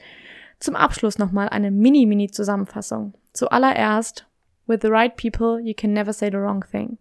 Zum 0.60 0.76
Abschluss 0.76 1.18
nochmal 1.18 1.50
eine 1.50 1.72
Mini-Mini-Zusammenfassung. 1.72 3.16
Zuallererst, 3.34 4.28
with 4.68 4.82
the 4.84 4.90
right 4.90 5.16
people, 5.16 5.60
you 5.60 5.74
can 5.76 5.92
never 5.92 6.14
say 6.14 6.30
the 6.30 6.38
wrong 6.38 6.64
thing. 6.70 7.00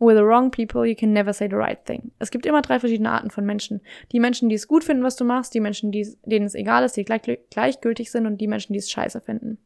With 0.00 0.16
the 0.16 0.24
wrong 0.24 0.50
people, 0.50 0.86
you 0.86 0.94
can 0.94 1.12
never 1.12 1.32
say 1.32 1.48
the 1.48 1.56
right 1.56 1.84
thing. 1.84 2.12
Es 2.20 2.30
gibt 2.30 2.46
immer 2.46 2.62
drei 2.62 2.78
verschiedene 2.78 3.10
Arten 3.10 3.30
von 3.30 3.44
Menschen. 3.44 3.80
Die 4.12 4.20
Menschen, 4.20 4.48
die 4.48 4.54
es 4.54 4.68
gut 4.68 4.84
finden, 4.84 5.02
was 5.02 5.16
du 5.16 5.24
machst, 5.24 5.54
die 5.54 5.60
Menschen, 5.60 5.90
die, 5.90 6.06
denen 6.24 6.46
es 6.46 6.54
egal 6.54 6.84
ist, 6.84 6.96
die 6.96 7.04
gleich, 7.04 7.22
gleichgültig 7.50 8.10
sind 8.12 8.26
und 8.26 8.40
die 8.40 8.46
Menschen, 8.46 8.72
die 8.72 8.78
es 8.78 8.90
scheiße 8.90 9.20
finden. 9.20 9.58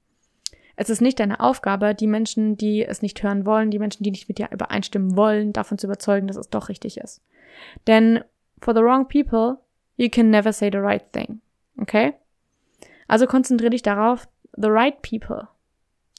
Es 0.74 0.89
ist 0.89 1.03
nicht 1.03 1.20
deine 1.20 1.41
Aufgabe, 1.41 1.95
die 1.95 2.07
Menschen, 2.07 2.57
die 2.57 2.85
es 2.85 3.03
nicht 3.03 3.22
hören 3.22 3.45
wollen, 3.45 3.70
die 3.70 3.78
Menschen, 3.78 4.05
die 4.05 4.11
nicht 4.11 4.28
mit 4.28 4.39
dir 4.39 4.49
übereinstimmen 4.51 5.16
wollen, 5.16 5.53
davon 5.53 5.76
zu 5.76 5.87
überzeugen, 5.87 6.28
dass 6.28 6.37
es 6.37 6.49
doch 6.49 6.70
richtig 6.70 6.97
ist. 6.97 7.20
Denn 7.87 8.24
for 8.61 8.74
the 8.74 8.80
wrong 8.80 9.07
people, 9.07 9.59
you 9.97 10.09
can 10.09 10.30
never 10.30 10.53
say 10.53 10.70
the 10.72 10.78
right 10.78 11.05
thing. 11.12 11.43
Okay? 11.78 12.14
Also 13.07 13.26
konzentriere 13.26 13.70
dich 13.70 13.83
darauf, 13.83 14.26
the 14.57 14.70
right 14.70 15.03
people 15.03 15.49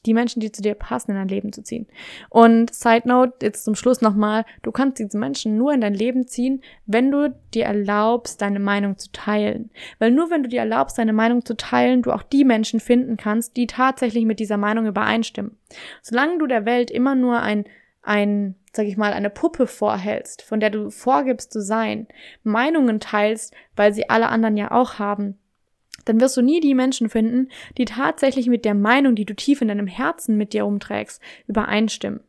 die 0.06 0.14
Menschen, 0.14 0.40
die 0.40 0.52
zu 0.52 0.62
dir 0.62 0.76
passen, 0.76 1.12
in 1.12 1.18
dein 1.18 1.28
Leben 1.28 1.54
zu 1.54 1.64
ziehen. 1.64 1.88
Und 2.30 2.74
Side 2.74 3.08
Note, 3.08 3.34
jetzt 3.42 3.64
zum 3.64 3.76
Schluss 3.76 4.02
nochmal, 4.02 4.46
du 4.62 4.72
kannst 4.72 5.00
diese 5.00 5.18
Menschen 5.18 5.58
nur 5.58 5.74
in 5.74 5.82
dein 5.82 5.94
Leben 5.94 6.28
ziehen, 6.28 6.62
wenn 6.86 7.12
du 7.12 7.34
dir 7.54 7.66
erlaubst, 7.66 8.42
deine 8.42 8.60
Meinung 8.60 8.98
zu 8.98 9.12
teilen. 9.12 9.70
Weil 10.00 10.12
nur 10.12 10.30
wenn 10.30 10.44
du 10.44 10.50
dir 10.50 10.60
erlaubst, 10.60 10.98
deine 10.98 11.14
Meinung 11.14 11.46
zu 11.46 11.56
teilen, 11.56 12.02
du 12.02 12.12
auch 12.12 12.24
die 12.24 12.44
Menschen 12.44 12.80
finden 12.80 13.18
kannst, 13.18 13.56
die 13.58 13.68
tatsächlich 13.68 14.26
mit 14.26 14.40
dieser 14.40 14.58
Meinung 14.58 14.86
übereinstimmen. 14.86 15.58
Solange 16.02 16.38
du 16.40 16.48
der 16.48 16.66
Welt 16.66 16.92
immer 16.92 17.16
nur 17.16 17.40
ein, 17.40 17.66
ein, 18.02 18.56
sag 18.74 18.86
ich 18.86 18.98
mal, 18.98 19.14
eine 19.14 19.30
Puppe 19.30 19.68
vorhältst, 19.68 20.42
von 20.42 20.60
der 20.60 20.70
du 20.70 20.90
vorgibst 20.90 21.54
zu 21.54 21.62
sein, 21.62 22.08
Meinungen 22.44 23.00
teilst, 23.00 23.54
weil 23.76 23.94
sie 23.94 24.10
alle 24.10 24.30
anderen 24.30 24.58
ja 24.58 24.72
auch 24.72 25.00
haben, 25.00 25.38
dann 26.06 26.20
wirst 26.20 26.38
du 26.38 26.42
nie 26.42 26.60
die 26.60 26.76
Menschen 26.76 27.10
finden, 27.10 27.50
die 27.78 27.86
tatsächlich 27.86 28.48
mit 28.48 28.66
der 28.66 28.74
Meinung, 28.74 29.16
die 29.16 29.26
du 29.26 29.36
tief 29.36 29.62
in 29.62 29.68
deinem 29.68 29.88
Herzen 29.88 30.38
mit 30.38 30.54
dir 30.54 30.66
umträgst, 30.66 31.22
übereinstimmen. 31.48 32.22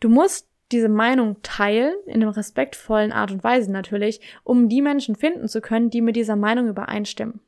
Du 0.00 0.08
musst 0.08 0.48
diese 0.72 0.88
Meinung 0.88 1.36
teilen, 1.42 1.94
in 2.06 2.22
einer 2.22 2.36
respektvollen 2.36 3.12
Art 3.12 3.30
und 3.30 3.44
Weise 3.44 3.70
natürlich, 3.70 4.20
um 4.42 4.68
die 4.68 4.82
Menschen 4.82 5.14
finden 5.14 5.48
zu 5.48 5.60
können, 5.60 5.90
die 5.90 6.00
mit 6.00 6.16
dieser 6.16 6.36
Meinung 6.36 6.68
übereinstimmen. 6.68 7.40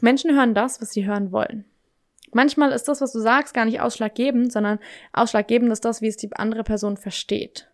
Menschen 0.00 0.34
hören 0.34 0.54
das, 0.54 0.80
was 0.80 0.90
sie 0.90 1.06
hören 1.06 1.32
wollen. 1.32 1.64
Manchmal 2.32 2.72
ist 2.72 2.88
das, 2.88 3.00
was 3.00 3.12
du 3.12 3.20
sagst, 3.20 3.54
gar 3.54 3.66
nicht 3.66 3.80
ausschlaggebend, 3.80 4.52
sondern 4.52 4.78
ausschlaggebend 5.12 5.70
ist 5.70 5.84
das, 5.84 6.00
wie 6.00 6.08
es 6.08 6.16
die 6.16 6.32
andere 6.32 6.64
Person 6.64 6.96
versteht. 6.96 7.71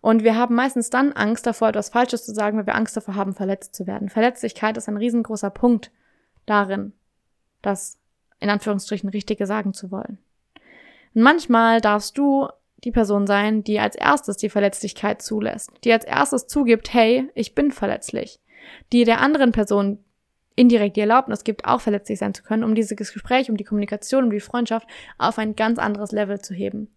Und 0.00 0.22
wir 0.22 0.36
haben 0.36 0.54
meistens 0.54 0.90
dann 0.90 1.12
Angst 1.12 1.46
davor, 1.46 1.68
etwas 1.68 1.88
Falsches 1.88 2.24
zu 2.24 2.32
sagen, 2.32 2.56
weil 2.56 2.66
wir 2.66 2.74
Angst 2.74 2.96
davor 2.96 3.14
haben, 3.14 3.34
verletzt 3.34 3.74
zu 3.74 3.86
werden. 3.86 4.08
Verletzlichkeit 4.08 4.76
ist 4.76 4.88
ein 4.88 4.96
riesengroßer 4.96 5.50
Punkt 5.50 5.90
darin, 6.46 6.92
das 7.62 7.98
in 8.40 8.50
Anführungsstrichen 8.50 9.08
Richtige 9.08 9.46
sagen 9.46 9.74
zu 9.74 9.90
wollen. 9.90 10.18
Und 11.14 11.22
manchmal 11.22 11.80
darfst 11.80 12.16
du 12.16 12.48
die 12.84 12.92
Person 12.92 13.26
sein, 13.26 13.64
die 13.64 13.80
als 13.80 13.96
erstes 13.96 14.36
die 14.36 14.48
Verletzlichkeit 14.48 15.20
zulässt, 15.20 15.70
die 15.84 15.92
als 15.92 16.04
erstes 16.04 16.46
zugibt, 16.46 16.92
hey, 16.94 17.28
ich 17.34 17.54
bin 17.54 17.72
verletzlich, 17.72 18.40
die 18.92 19.04
der 19.04 19.20
anderen 19.20 19.52
Person 19.52 19.98
indirekt 20.54 20.96
die 20.96 21.00
Erlaubnis 21.00 21.44
gibt, 21.44 21.64
auch 21.64 21.80
verletzlich 21.80 22.18
sein 22.18 22.34
zu 22.34 22.42
können, 22.42 22.64
um 22.64 22.74
dieses 22.74 22.96
Gespräch, 22.96 23.50
um 23.50 23.56
die 23.56 23.64
Kommunikation, 23.64 24.24
um 24.24 24.30
die 24.30 24.40
Freundschaft 24.40 24.88
auf 25.16 25.38
ein 25.38 25.54
ganz 25.54 25.78
anderes 25.78 26.12
Level 26.12 26.40
zu 26.40 26.52
heben. 26.52 26.88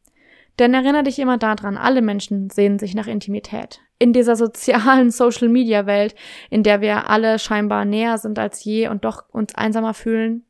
Denn 0.59 0.73
erinnere 0.73 1.03
dich 1.03 1.19
immer 1.19 1.37
daran, 1.37 1.77
alle 1.77 2.01
Menschen 2.01 2.49
sehen 2.49 2.77
sich 2.77 2.93
nach 2.93 3.07
Intimität. 3.07 3.79
In 3.99 4.13
dieser 4.13 4.35
sozialen 4.35 5.11
Social-Media-Welt, 5.11 6.15
in 6.49 6.63
der 6.63 6.81
wir 6.81 7.09
alle 7.09 7.39
scheinbar 7.39 7.85
näher 7.85 8.17
sind 8.17 8.37
als 8.37 8.63
je 8.63 8.87
und 8.87 9.05
doch 9.05 9.23
uns 9.29 9.55
einsamer 9.55 9.93
fühlen 9.93 10.45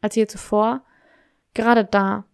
als 0.00 0.14
je 0.14 0.26
zuvor, 0.26 0.82
gerade 1.54 1.84
da. 1.84 2.24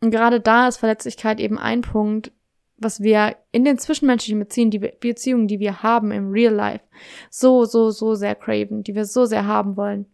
Und 0.00 0.10
gerade 0.10 0.40
da 0.40 0.68
ist 0.68 0.78
Verletzlichkeit 0.78 1.40
eben 1.40 1.58
ein 1.58 1.82
Punkt, 1.82 2.32
was 2.78 3.02
wir 3.02 3.36
in 3.52 3.64
den 3.64 3.78
zwischenmenschlichen 3.78 4.38
Beziehungen, 4.38 4.70
die 4.70 4.78
Beziehungen, 4.78 5.48
die 5.48 5.60
wir 5.60 5.82
haben 5.82 6.12
im 6.12 6.30
Real 6.30 6.54
Life, 6.54 6.84
so, 7.28 7.66
so, 7.66 7.90
so 7.90 8.14
sehr 8.14 8.34
craven, 8.34 8.82
die 8.82 8.94
wir 8.94 9.04
so 9.04 9.26
sehr 9.26 9.46
haben 9.46 9.76
wollen. 9.76 10.06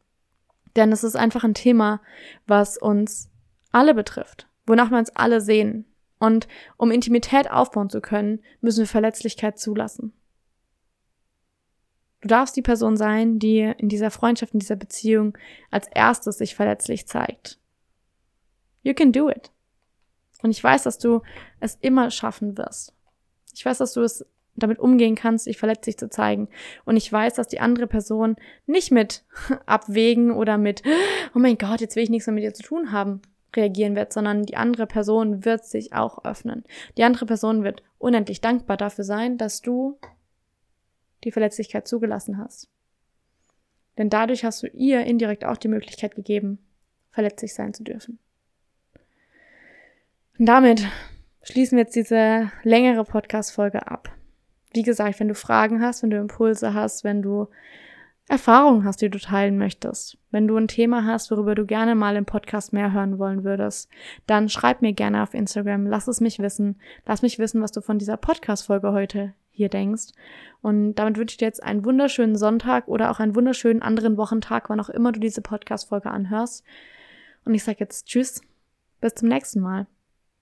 Denn 0.74 0.91
es 0.91 1.05
ist 1.05 1.16
einfach 1.16 1.45
ein 1.45 1.55
Thema, 1.55 2.01
was 2.47 2.77
uns 2.77 3.31
alle 3.70 3.95
betrifft, 3.95 4.49
wonach 4.66 4.91
wir 4.91 4.99
uns 4.99 5.14
alle 5.14 5.41
sehen, 5.41 5.87
und 6.19 6.49
um 6.77 6.91
Intimität 6.91 7.51
aufbauen 7.51 7.91
zu 7.91 8.01
können, 8.01 8.41
müssen 8.61 8.81
wir 8.81 8.87
Verletzlichkeit 8.87 9.59
zulassen. 9.59 10.12
Du 12.23 12.29
darfst 12.29 12.57
die 12.57 12.62
Person 12.62 12.97
sein, 12.97 13.39
die 13.39 13.61
in 13.61 13.89
dieser 13.89 14.11
Freundschaft, 14.11 14.55
in 14.55 14.61
dieser 14.61 14.77
Beziehung 14.77 15.37
als 15.71 15.87
erstes 15.89 16.39
sich 16.39 16.55
verletzlich 16.55 17.07
zeigt. 17.07 17.61
You 18.83 18.95
can 18.95 19.12
do 19.12 19.29
it. 19.29 19.53
Und 20.43 20.51
ich 20.51 20.62
weiß, 20.62 20.85
dass 20.85 20.99
du 20.99 21.23
es 21.61 21.77
immer 21.81 22.11
schaffen 22.11 22.57
wirst. 22.57 22.95
Ich 23.55 23.64
weiß, 23.64 23.79
dass 23.79 23.93
du 23.93 24.03
es 24.03 24.25
damit 24.55 24.79
umgehen 24.79 25.14
kannst, 25.14 25.47
dich 25.47 25.59
verletzlich 25.59 25.99
zu 25.99 26.09
zeigen. 26.09 26.49
Und 26.85 26.97
ich 26.97 27.12
weiß, 27.12 27.35
dass 27.35 27.49
die 27.49 27.61
andere 27.61 27.87
Person 27.87 28.37
nicht 28.67 28.91
mit 28.91 29.25
abwägen 29.67 30.31
oder 30.31 30.59
mit, 30.59 30.83
oh 31.35 31.39
mein 31.39 31.59
Gott, 31.59 31.81
jetzt 31.81 31.97
will 31.97 32.03
ich 32.03 32.11
nichts 32.11 32.27
mehr 32.27 32.35
mit 32.35 32.45
dir 32.45 32.55
zu 32.55 32.62
tun 32.62 32.93
haben, 32.93 33.23
reagieren 33.57 33.96
wird, 33.96 34.12
sondern 34.12 34.44
die 34.44 34.57
andere 34.57 34.86
Person 34.86 35.44
wird 35.44 35.64
sich 35.64 35.92
auch 35.92 36.24
öffnen. 36.24 36.64
Die 36.96 37.04
andere 37.04 37.26
Person 37.26 37.64
wird 37.64 37.82
unendlich 37.98 38.40
dankbar 38.40 38.76
dafür 38.76 39.04
sein, 39.04 39.38
dass 39.38 39.62
du 39.62 39.98
die 41.24 41.32
Verletzlichkeit 41.32 41.88
zugelassen 41.88 42.38
hast. 42.38 42.68
Denn 43.98 44.11
dadurch 44.11 44.44
hast 44.44 44.62
du 44.62 44.66
ihr 44.68 45.04
indirekt 45.04 45.44
auch 45.44 45.57
die 45.57 45.68
Möglichkeit 45.68 46.14
gegeben, 46.14 46.59
verletzlich 47.11 47.54
sein 47.54 47.72
zu 47.72 47.82
dürfen. 47.82 48.18
Und 50.38 50.46
damit 50.46 50.86
schließen 51.42 51.76
wir 51.76 51.84
jetzt 51.84 51.96
diese 51.96 52.52
längere 52.62 53.04
Podcast-Folge 53.04 53.86
ab. 53.86 54.12
Wie 54.74 54.82
gesagt, 54.82 55.18
wenn 55.18 55.28
du 55.28 55.34
Fragen 55.34 55.80
hast, 55.80 56.02
wenn 56.02 56.11
du 56.11 56.18
Impulse 56.18 56.74
hast, 56.74 57.04
wenn 57.04 57.22
du 57.22 57.48
Erfahrungen 58.29 58.85
hast, 58.85 59.01
die 59.03 59.09
du 59.09 59.18
teilen 59.18 59.57
möchtest, 59.57 60.18
wenn 60.33 60.49
du 60.49 60.57
ein 60.57 60.66
Thema 60.66 61.05
hast, 61.05 61.31
worüber 61.31 61.55
du 61.55 61.64
gerne 61.64 61.95
mal 61.95 62.16
im 62.16 62.24
Podcast 62.24 62.72
mehr 62.72 62.93
hören 62.93 63.18
wollen 63.18 63.45
würdest, 63.45 63.89
dann 64.27 64.49
schreib 64.49 64.83
mir 64.83 64.93
gerne 64.93 65.22
auf 65.22 65.33
Instagram, 65.33 65.87
lass 65.87 66.09
es 66.09 66.20
mich 66.20 66.41
wissen, 66.41 66.81
lass 67.07 67.22
mich 67.22 67.39
wissen, 67.39 67.62
was 67.62 67.70
du 67.70 67.81
von 67.81 67.99
dieser 67.99 68.16
Podcast-Folge 68.16 68.93
heute 68.93 69.33
hier 69.53 69.68
denkst. 69.68 70.12
Und 70.61 70.97
damit 70.97 71.16
wünsche 71.18 71.35
ich 71.35 71.39
dir 71.39 71.47
jetzt 71.47 71.62
einen 71.62 71.85
wunderschönen 71.85 72.37
Sonntag 72.37 72.89
oder 72.89 73.12
auch 73.12 73.20
einen 73.20 73.37
wunderschönen 73.37 73.81
anderen 73.81 74.16
Wochentag, 74.16 74.68
wann 74.70 74.81
auch 74.81 74.91
immer 74.91 75.12
du 75.12 75.20
diese 75.20 75.41
Podcast-Folge 75.41 76.11
anhörst. 76.11 76.64
Und 77.45 77.55
ich 77.55 77.62
sage 77.62 77.79
jetzt 77.81 78.07
Tschüss, 78.07 78.43
bis 79.01 79.14
zum 79.14 79.29
nächsten 79.29 79.61
Mal. 79.61 79.87